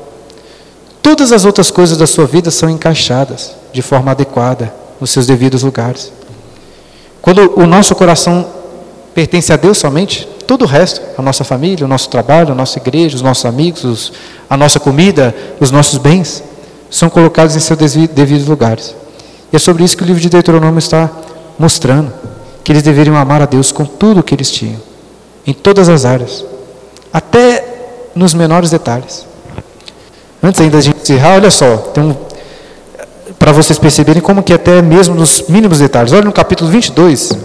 todas 1.01 1.31
as 1.31 1.45
outras 1.45 1.71
coisas 1.71 1.97
da 1.97 2.07
sua 2.07 2.25
vida 2.25 2.51
são 2.51 2.69
encaixadas 2.69 3.55
de 3.71 3.81
forma 3.81 4.11
adequada 4.11 4.73
nos 4.99 5.11
seus 5.11 5.25
devidos 5.25 5.63
lugares. 5.63 6.11
Quando 7.21 7.59
o 7.59 7.65
nosso 7.65 7.95
coração 7.95 8.47
pertence 9.13 9.51
a 9.51 9.57
Deus 9.57 9.77
somente, 9.77 10.27
todo 10.47 10.63
o 10.63 10.65
resto, 10.67 11.01
a 11.17 11.21
nossa 11.21 11.43
família, 11.43 11.85
o 11.85 11.89
nosso 11.89 12.09
trabalho, 12.09 12.51
a 12.51 12.55
nossa 12.55 12.79
igreja, 12.79 13.15
os 13.15 13.21
nossos 13.21 13.45
amigos, 13.45 13.83
os, 13.83 14.13
a 14.49 14.57
nossa 14.57 14.79
comida, 14.79 15.35
os 15.59 15.71
nossos 15.71 15.97
bens, 15.97 16.43
são 16.89 17.09
colocados 17.09 17.55
em 17.55 17.59
seus 17.59 17.77
devidos 18.07 18.47
lugares. 18.47 18.95
E 19.51 19.55
é 19.55 19.59
sobre 19.59 19.83
isso 19.83 19.95
que 19.95 20.03
o 20.03 20.05
livro 20.05 20.21
de 20.21 20.29
Deuteronômio 20.29 20.79
está 20.79 21.09
mostrando, 21.57 22.11
que 22.63 22.71
eles 22.71 22.81
deveriam 22.81 23.15
amar 23.15 23.41
a 23.41 23.45
Deus 23.45 23.71
com 23.71 23.85
tudo 23.85 24.21
o 24.21 24.23
que 24.23 24.33
eles 24.33 24.49
tinham, 24.49 24.79
em 25.45 25.53
todas 25.53 25.89
as 25.89 26.05
áreas, 26.05 26.45
até 27.11 27.65
nos 28.15 28.33
menores 28.33 28.69
detalhes. 28.69 29.28
Antes 30.41 30.61
ainda 30.61 30.71
de 30.71 30.77
a 30.77 30.81
gente 30.81 31.01
encerrar, 31.01 31.35
olha 31.35 31.51
só, 31.51 31.77
tem 31.77 32.03
um, 32.03 32.15
para 33.37 33.51
vocês 33.51 33.77
perceberem 33.77 34.21
como 34.21 34.41
que 34.41 34.53
até 34.53 34.81
mesmo 34.81 35.15
nos 35.15 35.45
mínimos 35.49 35.79
detalhes. 35.79 36.13
Olha 36.13 36.23
no 36.23 36.31
capítulo 36.31 36.69
22, 36.69 37.37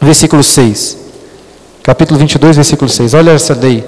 versículo 0.00 0.42
6. 0.42 0.96
Capítulo 1.82 2.18
22, 2.18 2.56
versículo 2.56 2.88
6. 2.88 3.14
Olha 3.14 3.32
essa 3.32 3.54
lei. 3.54 3.84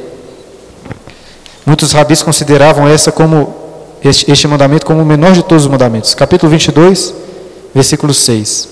Muitos 1.65 1.93
rabis 1.93 2.23
consideravam 2.23 2.89
essa 2.89 3.13
como 3.13 3.55
este, 4.03 4.31
este 4.31 4.49
mandamento 4.49 4.87
como 4.87 5.03
o 5.03 5.07
menor 5.07 5.33
de 5.33 5.43
todos 5.43 5.65
os 5.65 5.71
mandamentos. 5.71 6.15
Capítulo 6.15 6.51
22, 6.51 7.15
versículo 7.75 8.13
6. 8.13 8.69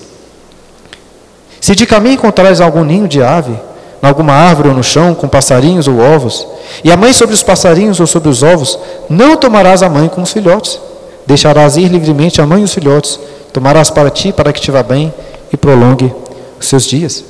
Se 1.61 1.75
de 1.75 1.85
caminho 1.85 2.15
encontrares 2.15 2.61
algum 2.61 2.83
ninho 2.83 3.07
de 3.07 3.21
ave, 3.21 3.53
em 4.01 4.07
alguma 4.07 4.33
árvore 4.33 4.69
ou 4.69 4.75
no 4.75 4.83
chão, 4.83 5.13
com 5.13 5.27
passarinhos 5.27 5.87
ou 5.87 5.99
ovos, 5.99 6.47
e 6.83 6.91
a 6.91 6.97
mãe 6.97 7.11
sobre 7.11 7.35
os 7.35 7.43
passarinhos 7.43 7.99
ou 7.99 8.07
sobre 8.07 8.29
os 8.29 8.41
ovos, 8.41 8.79
não 9.09 9.35
tomarás 9.35 9.83
a 9.83 9.89
mãe 9.89 10.07
com 10.07 10.21
os 10.21 10.31
filhotes. 10.31 10.79
Deixarás 11.27 11.77
ir 11.77 11.89
livremente 11.89 12.41
a 12.41 12.45
mãe 12.45 12.61
e 12.61 12.63
os 12.63 12.73
filhotes, 12.73 13.19
tomarás 13.51 13.89
para 13.89 14.09
ti, 14.09 14.31
para 14.31 14.53
que 14.53 14.61
te 14.61 14.71
vá 14.71 14.81
bem 14.81 15.13
e 15.51 15.57
prolongue 15.57 16.13
os 16.59 16.67
seus 16.67 16.85
dias. 16.85 17.23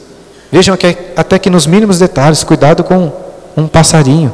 Vejam 0.52 0.76
que 0.78 0.96
até 1.16 1.38
que 1.38 1.50
nos 1.50 1.68
mínimos 1.68 2.00
detalhes, 2.00 2.44
cuidado 2.44 2.84
com 2.84 3.12
um 3.58 3.68
passarinho. 3.68 4.34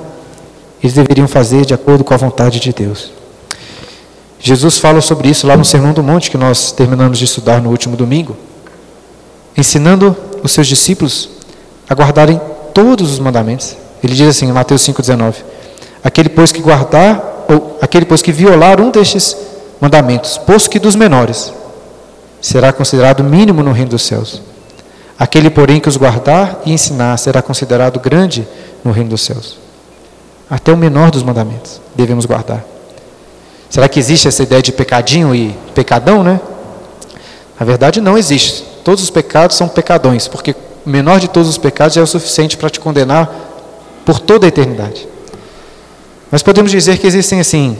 Eles 0.81 0.93
deveriam 0.93 1.27
fazer 1.27 1.65
de 1.65 1.73
acordo 1.73 2.03
com 2.03 2.13
a 2.13 2.17
vontade 2.17 2.59
de 2.59 2.71
Deus. 2.71 3.11
Jesus 4.39 4.77
fala 4.77 5.01
sobre 5.01 5.29
isso 5.29 5.47
lá 5.47 5.57
no 5.57 5.65
Sermão 5.65 5.93
do 5.93 6.03
Monte, 6.03 6.29
que 6.29 6.37
nós 6.37 6.71
terminamos 6.71 7.17
de 7.17 7.25
estudar 7.25 7.61
no 7.61 7.69
último 7.69 7.97
domingo, 7.97 8.37
ensinando 9.57 10.15
os 10.43 10.51
seus 10.51 10.67
discípulos 10.67 11.29
a 11.89 11.93
guardarem 11.93 12.39
todos 12.73 13.11
os 13.11 13.19
mandamentos. 13.19 13.75
Ele 14.03 14.13
diz 14.13 14.27
assim 14.27 14.47
em 14.47 14.51
Mateus 14.51 14.81
5,19: 14.81 15.35
Aquele, 16.03 16.29
pois, 16.29 16.51
que 16.51 16.61
guardar, 16.61 17.45
ou 17.47 17.77
aquele, 17.81 18.05
pois, 18.05 18.21
que 18.21 18.31
violar 18.31 18.79
um 18.79 18.91
destes 18.91 19.35
mandamentos, 19.79 20.37
posto 20.37 20.69
que 20.69 20.79
dos 20.79 20.95
menores, 20.95 21.53
será 22.41 22.71
considerado 22.71 23.23
mínimo 23.23 23.63
no 23.63 23.71
reino 23.71 23.91
dos 23.91 24.03
céus. 24.03 24.41
Aquele, 25.17 25.49
porém, 25.49 25.79
que 25.79 25.89
os 25.89 25.97
guardar 25.97 26.61
e 26.65 26.73
ensinar, 26.73 27.17
será 27.17 27.41
considerado 27.41 27.99
grande 27.99 28.47
no 28.83 28.91
reino 28.91 29.09
dos 29.09 29.21
céus. 29.21 29.57
Até 30.49 30.71
o 30.71 30.77
menor 30.77 31.09
dos 31.09 31.23
mandamentos 31.23 31.81
devemos 31.95 32.25
guardar. 32.25 32.63
Será 33.69 33.89
que 33.89 33.99
existe 33.99 34.27
essa 34.27 34.43
ideia 34.43 34.61
de 34.61 34.71
pecadinho 34.71 35.33
e 35.33 35.55
pecadão, 35.73 36.23
né? 36.23 36.39
Na 37.59 37.65
verdade, 37.65 37.99
não 37.99 38.17
existe. 38.17 38.63
Todos 38.83 39.03
os 39.03 39.09
pecados 39.09 39.57
são 39.57 39.67
pecadões, 39.67 40.27
porque 40.27 40.55
o 40.85 40.89
menor 40.89 41.19
de 41.19 41.27
todos 41.27 41.49
os 41.49 41.57
pecados 41.57 41.95
já 41.95 42.01
é 42.01 42.03
o 42.03 42.07
suficiente 42.07 42.57
para 42.57 42.69
te 42.69 42.79
condenar 42.79 43.33
por 44.05 44.19
toda 44.19 44.45
a 44.45 44.49
eternidade. 44.49 45.07
Mas 46.29 46.43
podemos 46.43 46.69
dizer 46.69 46.97
que 46.97 47.07
existem, 47.07 47.39
assim, 47.39 47.77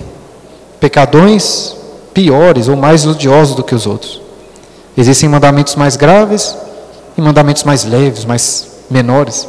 pecadões 0.80 1.76
piores 2.14 2.68
ou 2.68 2.76
mais 2.76 3.06
odiosos 3.06 3.56
do 3.56 3.64
que 3.64 3.76
os 3.76 3.86
outros. 3.86 4.22
Existem 4.98 5.28
mandamentos 5.28 5.76
mais 5.76 5.96
graves 5.96 6.56
e 7.18 7.22
mandamentos 7.22 7.64
mais 7.64 7.84
leves, 7.84 8.24
mais 8.24 8.68
menores. 8.90 9.48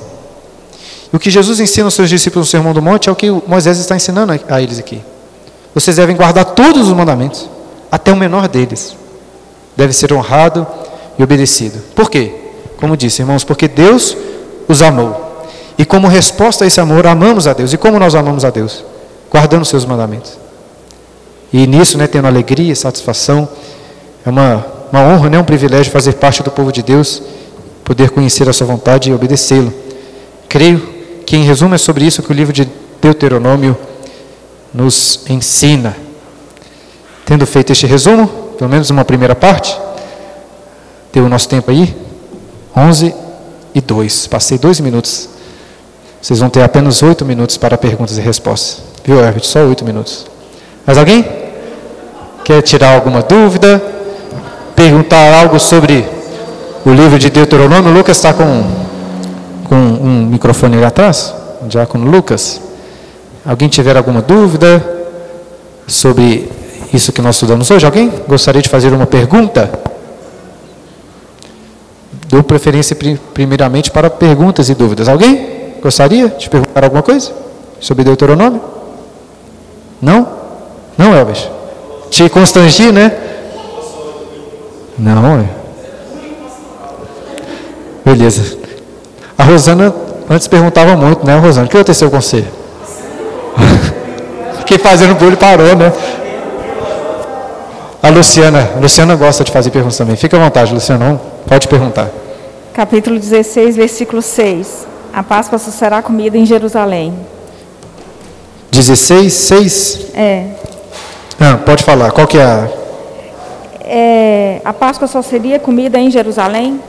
E 1.12 1.16
o 1.16 1.18
que 1.18 1.30
Jesus 1.30 1.60
ensina 1.60 1.86
aos 1.86 1.94
seus 1.94 2.10
discípulos 2.10 2.48
no 2.48 2.50
Sermão 2.50 2.74
do 2.74 2.82
Monte 2.82 3.08
é 3.08 3.12
o 3.12 3.16
que 3.16 3.30
Moisés 3.30 3.78
está 3.78 3.94
ensinando 3.94 4.32
a 4.48 4.60
eles 4.60 4.78
aqui. 4.78 5.00
Vocês 5.72 5.96
devem 5.96 6.16
guardar 6.16 6.44
todos 6.44 6.88
os 6.88 6.94
mandamentos, 6.94 7.48
até 7.90 8.12
o 8.12 8.16
menor 8.16 8.48
deles. 8.48 8.96
Deve 9.76 9.92
ser 9.92 10.12
honrado 10.12 10.66
e 11.18 11.22
obedecido. 11.22 11.78
Por 11.94 12.10
quê? 12.10 12.45
Como 12.76 12.96
disse, 12.96 13.22
irmãos, 13.22 13.44
porque 13.44 13.68
Deus 13.68 14.16
os 14.68 14.82
amou. 14.82 15.46
E 15.78 15.84
como 15.84 16.08
resposta 16.08 16.64
a 16.64 16.66
esse 16.66 16.80
amor, 16.80 17.06
amamos 17.06 17.46
a 17.46 17.52
Deus. 17.52 17.72
E 17.72 17.76
como 17.76 17.98
nós 17.98 18.14
amamos 18.14 18.44
a 18.44 18.50
Deus? 18.50 18.84
Guardando 19.30 19.62
os 19.62 19.68
seus 19.68 19.84
mandamentos. 19.84 20.38
E 21.52 21.66
nisso, 21.66 21.96
né, 21.98 22.06
tendo 22.06 22.26
alegria 22.26 22.72
e 22.72 22.76
satisfação, 22.76 23.48
é 24.24 24.30
uma, 24.30 24.66
uma 24.92 25.02
honra, 25.02 25.30
né, 25.30 25.38
um 25.38 25.44
privilégio 25.44 25.92
fazer 25.92 26.14
parte 26.14 26.42
do 26.42 26.50
povo 26.50 26.72
de 26.72 26.82
Deus, 26.82 27.22
poder 27.84 28.10
conhecer 28.10 28.48
a 28.48 28.52
sua 28.52 28.66
vontade 28.66 29.10
e 29.10 29.14
obedecê-lo. 29.14 29.72
Creio 30.48 30.80
que, 31.24 31.36
em 31.36 31.44
resumo, 31.44 31.74
é 31.74 31.78
sobre 31.78 32.04
isso 32.04 32.22
que 32.22 32.30
o 32.30 32.34
livro 32.34 32.52
de 32.52 32.68
Deuteronômio 33.00 33.76
nos 34.72 35.20
ensina. 35.28 35.96
Tendo 37.24 37.46
feito 37.46 37.72
este 37.72 37.86
resumo, 37.86 38.26
pelo 38.58 38.70
menos 38.70 38.90
uma 38.90 39.04
primeira 39.04 39.34
parte, 39.34 39.78
deu 41.12 41.24
o 41.24 41.28
nosso 41.28 41.48
tempo 41.48 41.70
aí, 41.70 42.05
11 42.76 43.14
e 43.74 43.80
2. 43.80 44.26
Passei 44.26 44.58
dois 44.58 44.80
minutos. 44.80 45.28
Vocês 46.20 46.40
vão 46.40 46.50
ter 46.50 46.62
apenas 46.62 47.02
oito 47.02 47.24
minutos 47.24 47.56
para 47.56 47.78
perguntas 47.78 48.18
e 48.18 48.20
respostas. 48.20 48.82
Viu, 49.04 49.18
Herbert? 49.18 49.44
Só 49.44 49.60
oito 49.60 49.84
minutos. 49.84 50.26
Mais 50.84 50.98
alguém? 50.98 51.24
Quer 52.44 52.62
tirar 52.62 52.94
alguma 52.94 53.22
dúvida? 53.22 53.82
Perguntar 54.74 55.34
algo 55.40 55.58
sobre 55.58 56.04
o 56.84 56.90
livro 56.90 57.18
de 57.18 57.30
Deuteronômio? 57.30 57.90
O 57.90 57.94
Lucas 57.94 58.16
está 58.16 58.34
com, 58.34 58.64
com 59.64 59.74
um 59.74 60.26
microfone 60.26 60.76
ali 60.76 60.84
atrás? 60.84 61.34
O 61.62 61.66
diácono 61.66 62.10
Lucas. 62.10 62.60
Alguém 63.44 63.68
tiver 63.68 63.96
alguma 63.96 64.20
dúvida 64.20 64.84
sobre 65.86 66.50
isso 66.92 67.12
que 67.12 67.22
nós 67.22 67.36
estudamos 67.36 67.70
hoje? 67.70 67.86
Alguém 67.86 68.12
gostaria 68.28 68.60
de 68.60 68.68
fazer 68.68 68.92
uma 68.92 69.06
pergunta? 69.06 69.70
Dou 72.28 72.42
preferência 72.42 72.96
primeiramente 73.32 73.90
para 73.90 74.10
perguntas 74.10 74.68
e 74.68 74.74
dúvidas. 74.74 75.08
Alguém 75.08 75.74
gostaria 75.80 76.28
de 76.28 76.50
perguntar 76.50 76.84
alguma 76.84 77.02
coisa 77.02 77.32
sobre 77.80 78.04
Deuteronômio? 78.04 78.60
Não? 80.02 80.28
Não, 80.98 81.14
Elvis? 81.14 81.48
Te 82.10 82.28
constrangi, 82.28 82.90
né? 82.90 83.12
Não, 84.98 85.40
é. 85.40 85.46
Beleza. 88.04 88.58
A 89.36 89.44
Rosana 89.44 89.94
antes 90.28 90.48
perguntava 90.48 90.96
muito, 90.96 91.24
né, 91.24 91.36
Rosana? 91.38 91.66
O 91.66 91.68
que 91.68 91.76
aconteceu 91.76 92.10
com 92.10 92.20
você? 92.20 92.44
Fiquei 94.58 94.78
fazendo 94.78 95.14
bullying 95.14 95.36
parou, 95.36 95.76
né? 95.76 95.92
A 98.02 98.08
Luciana, 98.08 98.70
a 98.76 98.80
Luciana 98.80 99.16
gosta 99.16 99.42
de 99.42 99.50
fazer 99.50 99.70
perguntas 99.70 99.98
também. 99.98 100.16
Fica 100.16 100.36
à 100.36 100.40
vontade, 100.40 100.72
Luciana, 100.72 101.20
pode 101.46 101.68
perguntar. 101.68 102.10
Capítulo 102.74 103.18
16, 103.18 103.76
versículo 103.76 104.20
6. 104.20 104.86
A 105.12 105.22
Páscoa 105.22 105.58
só 105.58 105.70
será 105.70 106.02
comida 106.02 106.36
em 106.36 106.44
Jerusalém. 106.44 107.14
16, 108.70 109.32
6? 109.32 110.00
É. 110.14 110.46
Ah, 111.40 111.56
pode 111.64 111.82
falar, 111.84 112.10
qual 112.12 112.26
que 112.26 112.38
é 112.38 112.42
a... 112.42 112.68
É, 113.88 114.60
a 114.64 114.72
Páscoa 114.72 115.06
só 115.06 115.22
seria 115.22 115.58
comida 115.58 115.98
em 115.98 116.10
Jerusalém? 116.10 116.80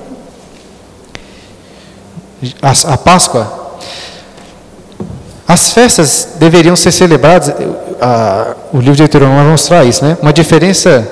A, 2.61 2.93
a 2.93 2.97
Páscoa 2.97 3.67
as 5.47 5.71
festas 5.71 6.27
deveriam 6.37 6.75
ser 6.75 6.91
celebradas, 6.91 7.53
a, 8.01 8.53
o 8.73 8.79
livro 8.79 8.95
de 8.95 9.03
Deuteronômio 9.03 9.43
vai 9.43 9.51
mostrar 9.51 9.85
isso, 9.85 10.03
né? 10.03 10.17
Uma 10.21 10.33
diferença, 10.33 11.07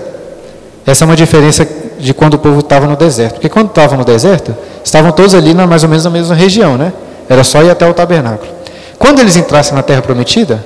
essa 0.85 1.03
é 1.03 1.05
uma 1.05 1.15
diferença 1.15 1.65
de 1.99 2.13
quando 2.13 2.35
o 2.35 2.39
povo 2.39 2.59
estava 2.59 2.87
no 2.87 2.95
deserto. 2.95 3.33
Porque 3.33 3.49
quando 3.49 3.69
estava 3.69 3.95
no 3.95 4.05
deserto, 4.05 4.55
estavam 4.83 5.11
todos 5.11 5.33
ali 5.33 5.53
na, 5.53 5.65
mais 5.65 5.83
ou 5.83 5.89
menos 5.89 6.03
na 6.03 6.09
mesma 6.09 6.35
região, 6.35 6.77
né? 6.77 6.93
Era 7.29 7.43
só 7.43 7.63
ir 7.63 7.69
até 7.69 7.87
o 7.87 7.93
tabernáculo. 7.93 8.49
Quando 8.97 9.19
eles 9.19 9.35
entrassem 9.35 9.75
na 9.75 9.83
terra 9.83 10.01
prometida, 10.01 10.63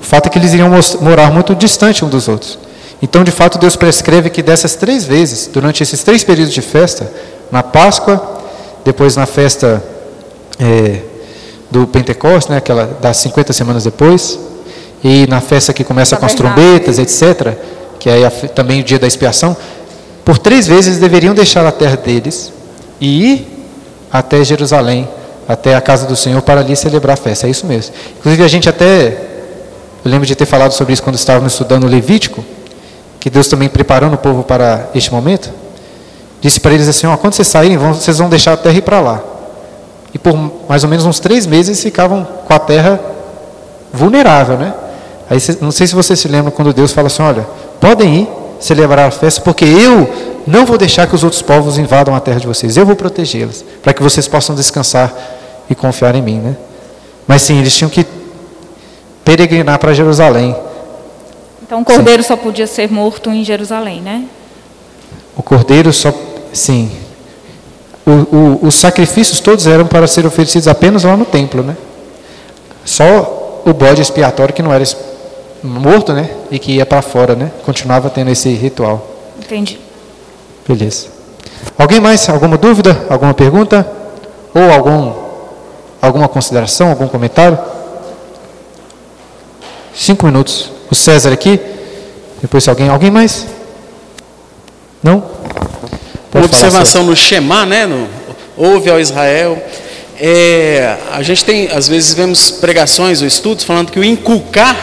o 0.00 0.04
fato 0.04 0.26
é 0.26 0.30
que 0.30 0.38
eles 0.38 0.52
iriam 0.52 0.70
morar 1.00 1.30
muito 1.30 1.54
distante 1.54 2.04
um 2.04 2.08
dos 2.08 2.28
outros. 2.28 2.58
Então, 3.00 3.24
de 3.24 3.30
fato, 3.30 3.58
Deus 3.58 3.74
prescreve 3.76 4.30
que 4.30 4.42
dessas 4.42 4.74
três 4.74 5.04
vezes, 5.04 5.48
durante 5.52 5.82
esses 5.82 6.02
três 6.02 6.22
períodos 6.22 6.54
de 6.54 6.62
festa, 6.62 7.10
na 7.50 7.62
Páscoa, 7.62 8.40
depois 8.84 9.16
na 9.16 9.26
festa 9.26 9.82
é, 10.58 11.00
do 11.70 11.86
Pentecostes, 11.86 12.48
né, 12.48 12.58
aquela 12.58 12.86
das 13.00 13.16
50 13.16 13.52
semanas 13.52 13.84
depois, 13.84 14.38
e 15.02 15.26
na 15.26 15.40
festa 15.40 15.72
que 15.72 15.82
começa 15.82 16.16
com 16.16 16.26
as 16.26 16.34
trombetas, 16.34 16.98
etc., 16.98 17.56
que 17.98 18.08
é 18.08 18.28
também 18.54 18.80
o 18.80 18.84
dia 18.84 18.98
da 18.98 19.06
expiação, 19.06 19.56
por 20.24 20.38
três 20.38 20.66
vezes 20.66 20.98
deveriam 20.98 21.34
deixar 21.34 21.66
a 21.66 21.72
terra 21.72 21.96
deles 21.96 22.52
e 23.00 23.32
ir 23.32 23.66
até 24.12 24.44
Jerusalém, 24.44 25.08
até 25.48 25.74
a 25.74 25.80
casa 25.80 26.06
do 26.06 26.14
Senhor, 26.14 26.40
para 26.42 26.60
ali 26.60 26.76
celebrar 26.76 27.14
a 27.14 27.16
festa. 27.16 27.46
É 27.46 27.50
isso 27.50 27.66
mesmo. 27.66 27.94
Inclusive, 28.18 28.44
a 28.44 28.48
gente 28.48 28.68
até, 28.68 29.08
eu 30.04 30.10
lembro 30.10 30.26
de 30.26 30.36
ter 30.36 30.46
falado 30.46 30.72
sobre 30.72 30.92
isso 30.92 31.02
quando 31.02 31.16
estávamos 31.16 31.52
estudando 31.52 31.84
o 31.84 31.88
Levítico, 31.88 32.44
que 33.18 33.30
Deus 33.30 33.48
também 33.48 33.68
preparando 33.68 34.14
o 34.14 34.18
povo 34.18 34.42
para 34.42 34.90
este 34.94 35.12
momento, 35.12 35.50
disse 36.40 36.60
para 36.60 36.72
eles 36.72 36.88
assim: 36.88 37.06
ó, 37.06 37.16
quando 37.16 37.34
vocês 37.34 37.48
saírem, 37.48 37.76
vocês 37.76 38.18
vão 38.18 38.28
deixar 38.28 38.52
a 38.52 38.56
terra 38.56 38.76
ir 38.76 38.82
para 38.82 39.00
lá. 39.00 39.22
E 40.14 40.18
por 40.18 40.36
mais 40.68 40.84
ou 40.84 40.90
menos 40.90 41.06
uns 41.06 41.18
três 41.18 41.46
meses 41.46 41.82
ficavam 41.82 42.26
com 42.46 42.52
a 42.52 42.58
terra 42.58 43.00
vulnerável, 43.92 44.58
né? 44.58 44.74
Aí, 45.30 45.38
não 45.60 45.70
sei 45.70 45.86
se 45.86 45.94
você 45.94 46.14
se 46.14 46.28
lembra 46.28 46.52
quando 46.52 46.72
Deus 46.72 46.92
fala 46.92 47.06
assim: 47.06 47.22
olha, 47.22 47.46
podem 47.80 48.22
ir 48.22 48.41
celebrar 48.62 49.08
a 49.08 49.10
festa, 49.10 49.40
porque 49.40 49.64
eu 49.64 50.08
não 50.46 50.64
vou 50.64 50.78
deixar 50.78 51.06
que 51.06 51.14
os 51.14 51.24
outros 51.24 51.42
povos 51.42 51.78
invadam 51.78 52.14
a 52.14 52.20
terra 52.20 52.38
de 52.38 52.46
vocês, 52.46 52.76
eu 52.76 52.86
vou 52.86 52.94
protegê-las, 52.94 53.64
para 53.82 53.92
que 53.92 54.02
vocês 54.02 54.28
possam 54.28 54.54
descansar 54.54 55.12
e 55.68 55.74
confiar 55.74 56.14
em 56.14 56.22
mim, 56.22 56.38
né? 56.38 56.56
Mas 57.26 57.42
sim, 57.42 57.58
eles 57.58 57.74
tinham 57.74 57.90
que 57.90 58.06
peregrinar 59.24 59.78
para 59.78 59.92
Jerusalém. 59.92 60.54
Então 61.62 61.80
o 61.80 61.84
cordeiro 61.84 62.22
sim. 62.22 62.28
só 62.28 62.36
podia 62.36 62.66
ser 62.66 62.90
morto 62.90 63.30
em 63.30 63.44
Jerusalém, 63.44 64.00
né? 64.00 64.24
O 65.36 65.42
cordeiro 65.42 65.92
só, 65.92 66.12
sim, 66.52 66.90
o, 68.06 68.10
o, 68.10 68.66
os 68.66 68.74
sacrifícios 68.76 69.40
todos 69.40 69.66
eram 69.66 69.86
para 69.86 70.06
ser 70.06 70.24
oferecidos 70.26 70.68
apenas 70.68 71.04
lá 71.04 71.16
no 71.16 71.24
templo, 71.24 71.62
né? 71.62 71.76
Só 72.84 73.62
o 73.64 73.72
bode 73.72 74.02
expiatório 74.02 74.54
que 74.54 74.62
não 74.62 74.72
era 74.72 74.82
morto, 75.62 76.12
né? 76.12 76.28
E 76.50 76.58
que 76.58 76.72
ia 76.72 76.86
para 76.86 77.02
fora, 77.02 77.34
né? 77.34 77.50
Continuava 77.64 78.10
tendo 78.10 78.30
esse 78.30 78.50
ritual. 78.50 79.06
Entendi. 79.38 79.78
Beleza. 80.66 81.08
Alguém 81.78 82.00
mais? 82.00 82.28
Alguma 82.28 82.56
dúvida? 82.56 83.06
Alguma 83.08 83.34
pergunta? 83.34 83.86
Ou 84.54 84.70
algum, 84.70 85.12
alguma 86.00 86.28
consideração? 86.28 86.90
Algum 86.90 87.08
comentário? 87.08 87.58
Cinco 89.94 90.26
minutos. 90.26 90.70
O 90.90 90.94
César 90.94 91.32
aqui. 91.32 91.60
Depois 92.40 92.66
alguém. 92.68 92.88
Alguém 92.88 93.10
mais? 93.10 93.46
Não? 95.02 95.24
Uma 96.34 96.44
observação 96.44 97.04
no 97.04 97.14
Shema, 97.14 97.66
né? 97.66 97.86
No, 97.86 98.08
ouve 98.56 98.90
ao 98.90 98.98
Israel. 98.98 99.62
É, 100.18 100.96
a 101.12 101.22
gente 101.22 101.44
tem, 101.44 101.68
às 101.68 101.88
vezes, 101.88 102.14
vemos 102.14 102.50
pregações 102.50 103.20
ou 103.20 103.26
estudos 103.26 103.64
falando 103.64 103.90
que 103.90 103.98
o 103.98 104.04
inculcar 104.04 104.76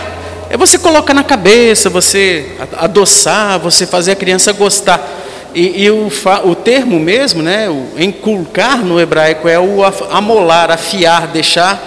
é 0.49 0.57
você 0.57 0.79
colocar 0.79 1.13
na 1.13 1.23
cabeça, 1.23 1.89
você 1.89 2.53
adoçar, 2.77 3.59
você 3.59 3.85
fazer 3.85 4.13
a 4.13 4.15
criança 4.15 4.51
gostar. 4.51 5.07
E, 5.53 5.83
e 5.83 5.91
o, 5.91 6.09
o, 6.45 6.55
termo 6.55 6.99
mesmo, 6.99 7.43
né, 7.43 7.69
o 7.69 7.87
inculcar 7.97 8.83
no 8.83 8.99
hebraico 8.99 9.47
é 9.47 9.59
o 9.59 9.81
amolar, 10.09 10.71
afiar, 10.71 11.27
deixar 11.27 11.81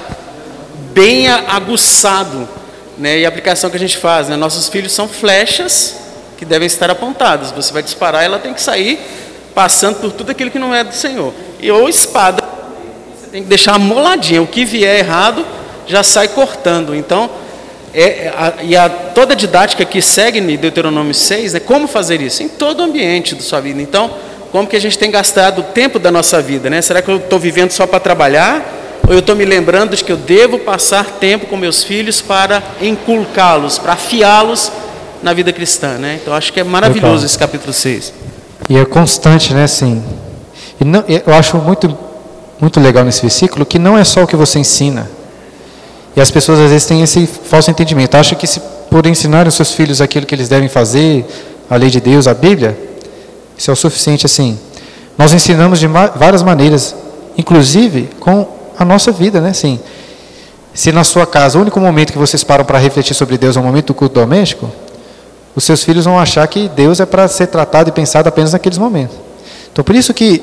bem 0.93 1.29
aguçado. 1.29 2.49
Né, 2.97 3.21
e 3.21 3.27
a 3.27 3.29
aplicação 3.29 3.69
que 3.69 3.77
a 3.77 3.81
gente 3.81 3.97
faz, 3.97 4.29
né, 4.29 4.37
nossos 4.37 4.69
filhos 4.69 4.93
são 4.93 5.09
flechas 5.09 5.97
que 6.39 6.45
devem 6.45 6.67
estar 6.67 6.89
apontadas. 6.89 7.51
Você 7.51 7.73
vai 7.73 7.83
disparar, 7.83 8.23
ela 8.23 8.39
tem 8.39 8.55
que 8.55 8.63
sair 8.63 9.01
passando 9.55 9.97
por 9.97 10.13
tudo 10.13 10.31
aquilo 10.31 10.51
que 10.51 10.59
não 10.59 10.73
é 10.75 10.85
do 10.85 10.95
Senhor. 10.95 11.33
E 11.61 11.71
ou 11.71 11.89
espada, 11.89 12.43
você 13.17 13.29
tem 13.29 13.43
que 13.43 13.49
deixar 13.49 13.75
amoladinha. 13.75 14.41
O 14.41 14.47
que 14.47 14.65
vier 14.65 15.01
errado 15.01 15.45
já 15.87 16.03
sai 16.03 16.29
cortando. 16.29 16.95
Então, 16.95 17.31
é, 17.95 18.03
é, 18.03 18.35
a, 18.37 18.55
e 18.63 18.77
a, 18.77 18.89
toda 18.89 19.35
a 19.35 19.37
didática 19.37 19.85
que 19.85 20.01
segue 20.01 20.39
em 20.39 20.57
Deuteronômio 20.57 21.15
6, 21.15 21.55
né, 21.55 21.61
como 21.61 21.87
fazer 21.87 22.21
isso? 22.21 22.43
Em 22.43 22.49
todo 22.49 22.81
o 22.81 22.83
ambiente 22.85 23.35
da 23.35 23.43
sua 23.43 23.61
vida. 23.61 23.81
Então, 23.83 24.11
como 24.51 24.67
que 24.67 24.77
a 24.77 24.81
gente 24.81 24.99
tem 24.99 25.11
gastado 25.11 25.61
o 25.61 25.63
tempo 25.63 25.99
da 25.99 26.11
nossa 26.11 26.41
vida? 26.41 26.71
Né? 26.71 26.81
Será 26.81 27.03
que 27.03 27.11
eu 27.11 27.17
estou 27.17 27.39
vivendo 27.39 27.71
só 27.71 27.87
para 27.87 28.01
trabalhar? 28.01 28.81
Ou 29.07 29.13
eu 29.13 29.19
estou 29.19 29.35
me 29.35 29.45
lembrando 29.45 29.97
de 29.97 30.05
que 30.05 30.13
eu 30.13 30.17
devo 30.17 30.59
passar 30.59 31.05
tempo 31.05 31.47
com 31.47 31.57
meus 31.57 31.85
filhos 31.85 32.21
para 32.21 32.63
inculcá-los, 32.81 33.79
para 33.79 33.95
afiá-los 33.95 34.73
na 35.23 35.33
vida 35.33 35.53
cristã? 35.53 35.99
Né? 35.99 36.19
Então, 36.23 36.33
acho 36.35 36.53
que 36.53 36.61
é 36.61 36.65
maravilhoso 36.65 37.15
Legal. 37.15 37.27
esse 37.27 37.39
capítulo 37.39 37.73
6. 37.73 38.13
E 38.69 38.79
é 38.79 38.85
constante, 38.85 39.53
né? 39.53 39.65
Assim, 39.65 40.03
e 40.81 40.85
não, 40.85 41.05
eu 41.07 41.35
acho 41.35 41.57
muito, 41.59 41.97
muito 42.61 42.81
legal 42.81 43.05
nesse 43.05 43.21
versículo 43.21 43.67
que 43.67 43.79
não 43.79 43.99
é 43.99 44.05
só 44.05 44.23
o 44.23 44.27
que 44.27 44.37
você 44.37 44.59
ensina, 44.59 45.11
e 46.15 46.21
as 46.21 46.31
pessoas 46.31 46.61
às 46.61 46.71
vezes 46.71 46.87
têm 46.87 47.03
esse 47.03 47.27
falso 47.27 47.71
entendimento. 47.71 48.15
Acham 48.15 48.39
que 48.39 48.47
se 48.47 48.61
por 48.91 49.07
ensinar 49.07 49.49
os 49.49 49.55
seus 49.55 49.73
filhos 49.73 50.01
aquilo 50.03 50.27
que 50.27 50.35
eles 50.35 50.49
devem 50.49 50.69
fazer, 50.69 51.25
a 51.71 51.77
lei 51.77 51.89
de 51.89 52.01
Deus, 52.01 52.27
a 52.27 52.35
Bíblia, 52.35 52.79
isso 53.57 53.71
é 53.71 53.73
o 53.73 53.77
suficiente 53.77 54.27
assim. 54.27 54.59
Nós 55.17 55.33
ensinamos 55.33 55.79
de 55.79 55.87
várias 55.87 56.43
maneiras, 56.43 56.95
inclusive 57.37 58.11
com 58.21 58.47
a 58.79 58.85
nossa 58.85 59.11
vida, 59.11 59.41
né? 59.41 59.51
Assim, 59.51 59.81
se 60.75 60.93
na 60.93 61.05
sua 61.05 61.27
casa 61.27 61.59
o 61.59 61.63
único 61.63 61.81
momento 61.81 62.13
que 62.13 62.19
vocês 62.19 62.45
param 62.45 62.65
para 62.65 62.79
refletir 62.79 63.15
sobre 63.15 63.39
Deus 63.39 63.57
é 63.57 63.61
o 63.61 63.63
momento 63.63 63.87
do 63.87 63.95
culto 63.95 64.15
doméstico, 64.15 64.71
os 65.57 65.65
seus 65.65 65.83
filhos 65.83 66.05
vão 66.05 66.19
achar 66.19 66.47
que 66.47 66.69
Deus 66.69 67.01
é 67.01 67.07
para 67.07 67.27
ser 67.29 67.47
tratado 67.47 67.89
e 67.89 67.93
pensado 67.93 68.29
apenas 68.29 68.53
naqueles 68.53 68.77
momentos. 68.77 69.17
Então, 69.73 69.83
por 69.83 69.95
isso 69.95 70.13
que 70.13 70.43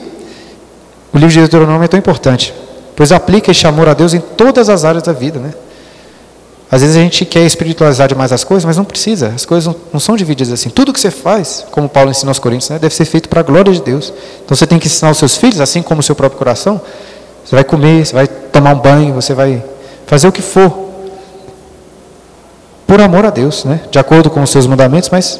o 1.13 1.17
livro 1.17 1.31
de 1.31 1.39
Deuteronômio 1.39 1.83
é 1.83 1.87
tão 1.87 1.97
importante 1.99 2.53
pois 2.99 3.13
aplica 3.13 3.49
este 3.49 3.65
amor 3.65 3.87
a 3.87 3.93
Deus 3.93 4.13
em 4.13 4.19
todas 4.19 4.67
as 4.67 4.83
áreas 4.83 5.03
da 5.03 5.13
vida, 5.13 5.39
né? 5.39 5.53
Às 6.69 6.81
vezes 6.81 6.97
a 6.97 6.99
gente 6.99 7.23
quer 7.23 7.45
espiritualizar 7.45 8.09
demais 8.09 8.33
as 8.33 8.43
coisas, 8.43 8.65
mas 8.65 8.75
não 8.75 8.83
precisa. 8.83 9.29
As 9.29 9.45
coisas 9.45 9.73
não, 9.93 10.01
são 10.01 10.17
divididas 10.17 10.51
assim. 10.51 10.69
Tudo 10.69 10.91
que 10.91 10.99
você 10.99 11.09
faz, 11.09 11.65
como 11.71 11.87
Paulo 11.87 12.11
ensina 12.11 12.29
aos 12.29 12.39
Coríntios, 12.39 12.69
né, 12.69 12.77
deve 12.77 12.93
ser 12.93 13.05
feito 13.05 13.29
para 13.29 13.39
a 13.39 13.43
glória 13.43 13.71
de 13.71 13.81
Deus. 13.81 14.11
Então 14.43 14.53
você 14.53 14.67
tem 14.67 14.77
que 14.77 14.87
ensinar 14.87 15.11
os 15.11 15.17
seus 15.17 15.37
filhos, 15.37 15.61
assim 15.61 15.81
como 15.81 16.01
o 16.01 16.03
seu 16.03 16.13
próprio 16.13 16.37
coração. 16.37 16.81
Você 17.45 17.55
vai 17.55 17.63
comer, 17.63 18.05
você 18.05 18.13
vai 18.13 18.27
tomar 18.27 18.75
um 18.75 18.79
banho, 18.79 19.13
você 19.13 19.33
vai 19.33 19.63
fazer 20.05 20.27
o 20.27 20.31
que 20.33 20.41
for. 20.41 20.89
Por 22.85 22.99
amor 22.99 23.25
a 23.25 23.29
Deus, 23.29 23.63
né? 23.63 23.79
de 23.89 23.97
acordo 23.97 24.29
com 24.29 24.43
os 24.43 24.49
seus 24.49 24.67
mandamentos, 24.67 25.09
mas 25.09 25.39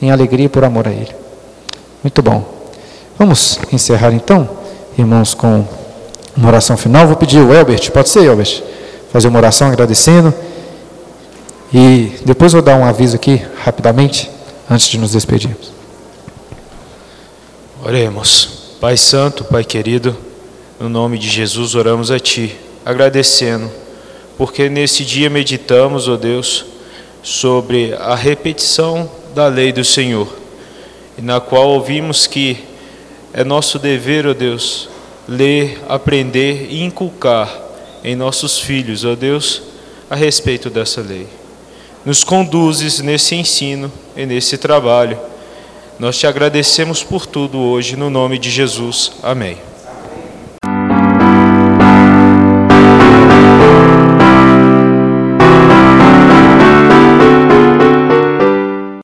em 0.00 0.10
alegria 0.10 0.48
por 0.48 0.64
amor 0.64 0.88
a 0.88 0.90
Ele. 0.90 1.14
Muito 2.02 2.22
bom. 2.22 2.42
Vamos 3.18 3.60
encerrar 3.70 4.14
então, 4.14 4.48
irmãos, 4.96 5.34
com 5.34 5.66
uma 6.38 6.48
oração 6.48 6.76
final. 6.76 7.06
Vou 7.06 7.16
pedir 7.16 7.40
o 7.40 7.52
Elbert, 7.52 7.90
pode 7.90 8.08
ser, 8.08 8.24
Elbert? 8.24 8.62
Fazer 9.12 9.28
uma 9.28 9.38
oração 9.38 9.68
agradecendo. 9.68 10.32
E 11.74 12.12
depois 12.24 12.52
vou 12.52 12.62
dar 12.62 12.76
um 12.76 12.84
aviso 12.84 13.16
aqui, 13.16 13.42
rapidamente, 13.62 14.30
antes 14.70 14.86
de 14.86 14.98
nos 14.98 15.12
despedirmos. 15.12 15.72
Oremos. 17.84 18.76
Pai 18.80 18.96
Santo, 18.96 19.44
Pai 19.44 19.64
querido, 19.64 20.16
no 20.78 20.88
nome 20.88 21.18
de 21.18 21.28
Jesus 21.28 21.74
oramos 21.74 22.12
a 22.12 22.20
Ti, 22.20 22.54
agradecendo, 22.86 23.68
porque 24.36 24.68
nesse 24.68 25.04
dia 25.04 25.28
meditamos, 25.28 26.06
ó 26.06 26.12
oh 26.12 26.16
Deus, 26.16 26.64
sobre 27.24 27.92
a 27.98 28.14
repetição 28.14 29.10
da 29.34 29.48
lei 29.48 29.72
do 29.72 29.84
Senhor, 29.84 30.28
e 31.18 31.22
na 31.22 31.40
qual 31.40 31.70
ouvimos 31.70 32.28
que 32.28 32.64
é 33.32 33.42
nosso 33.42 33.80
dever, 33.80 34.28
ó 34.28 34.30
oh 34.30 34.34
Deus, 34.34 34.88
ler, 35.28 35.80
aprender 35.88 36.68
e 36.70 36.82
inculcar 36.82 37.54
em 38.02 38.16
nossos 38.16 38.58
filhos, 38.58 39.04
ó 39.04 39.14
Deus, 39.14 39.62
a 40.08 40.16
respeito 40.16 40.70
dessa 40.70 41.02
lei. 41.02 41.26
Nos 42.04 42.24
conduzes 42.24 43.00
nesse 43.00 43.34
ensino 43.34 43.92
e 44.16 44.24
nesse 44.24 44.56
trabalho. 44.56 45.18
Nós 45.98 46.16
te 46.16 46.26
agradecemos 46.26 47.02
por 47.02 47.26
tudo 47.26 47.58
hoje, 47.58 47.96
no 47.96 48.08
nome 48.08 48.38
de 48.38 48.50
Jesus. 48.50 49.12
Amém. 49.22 49.58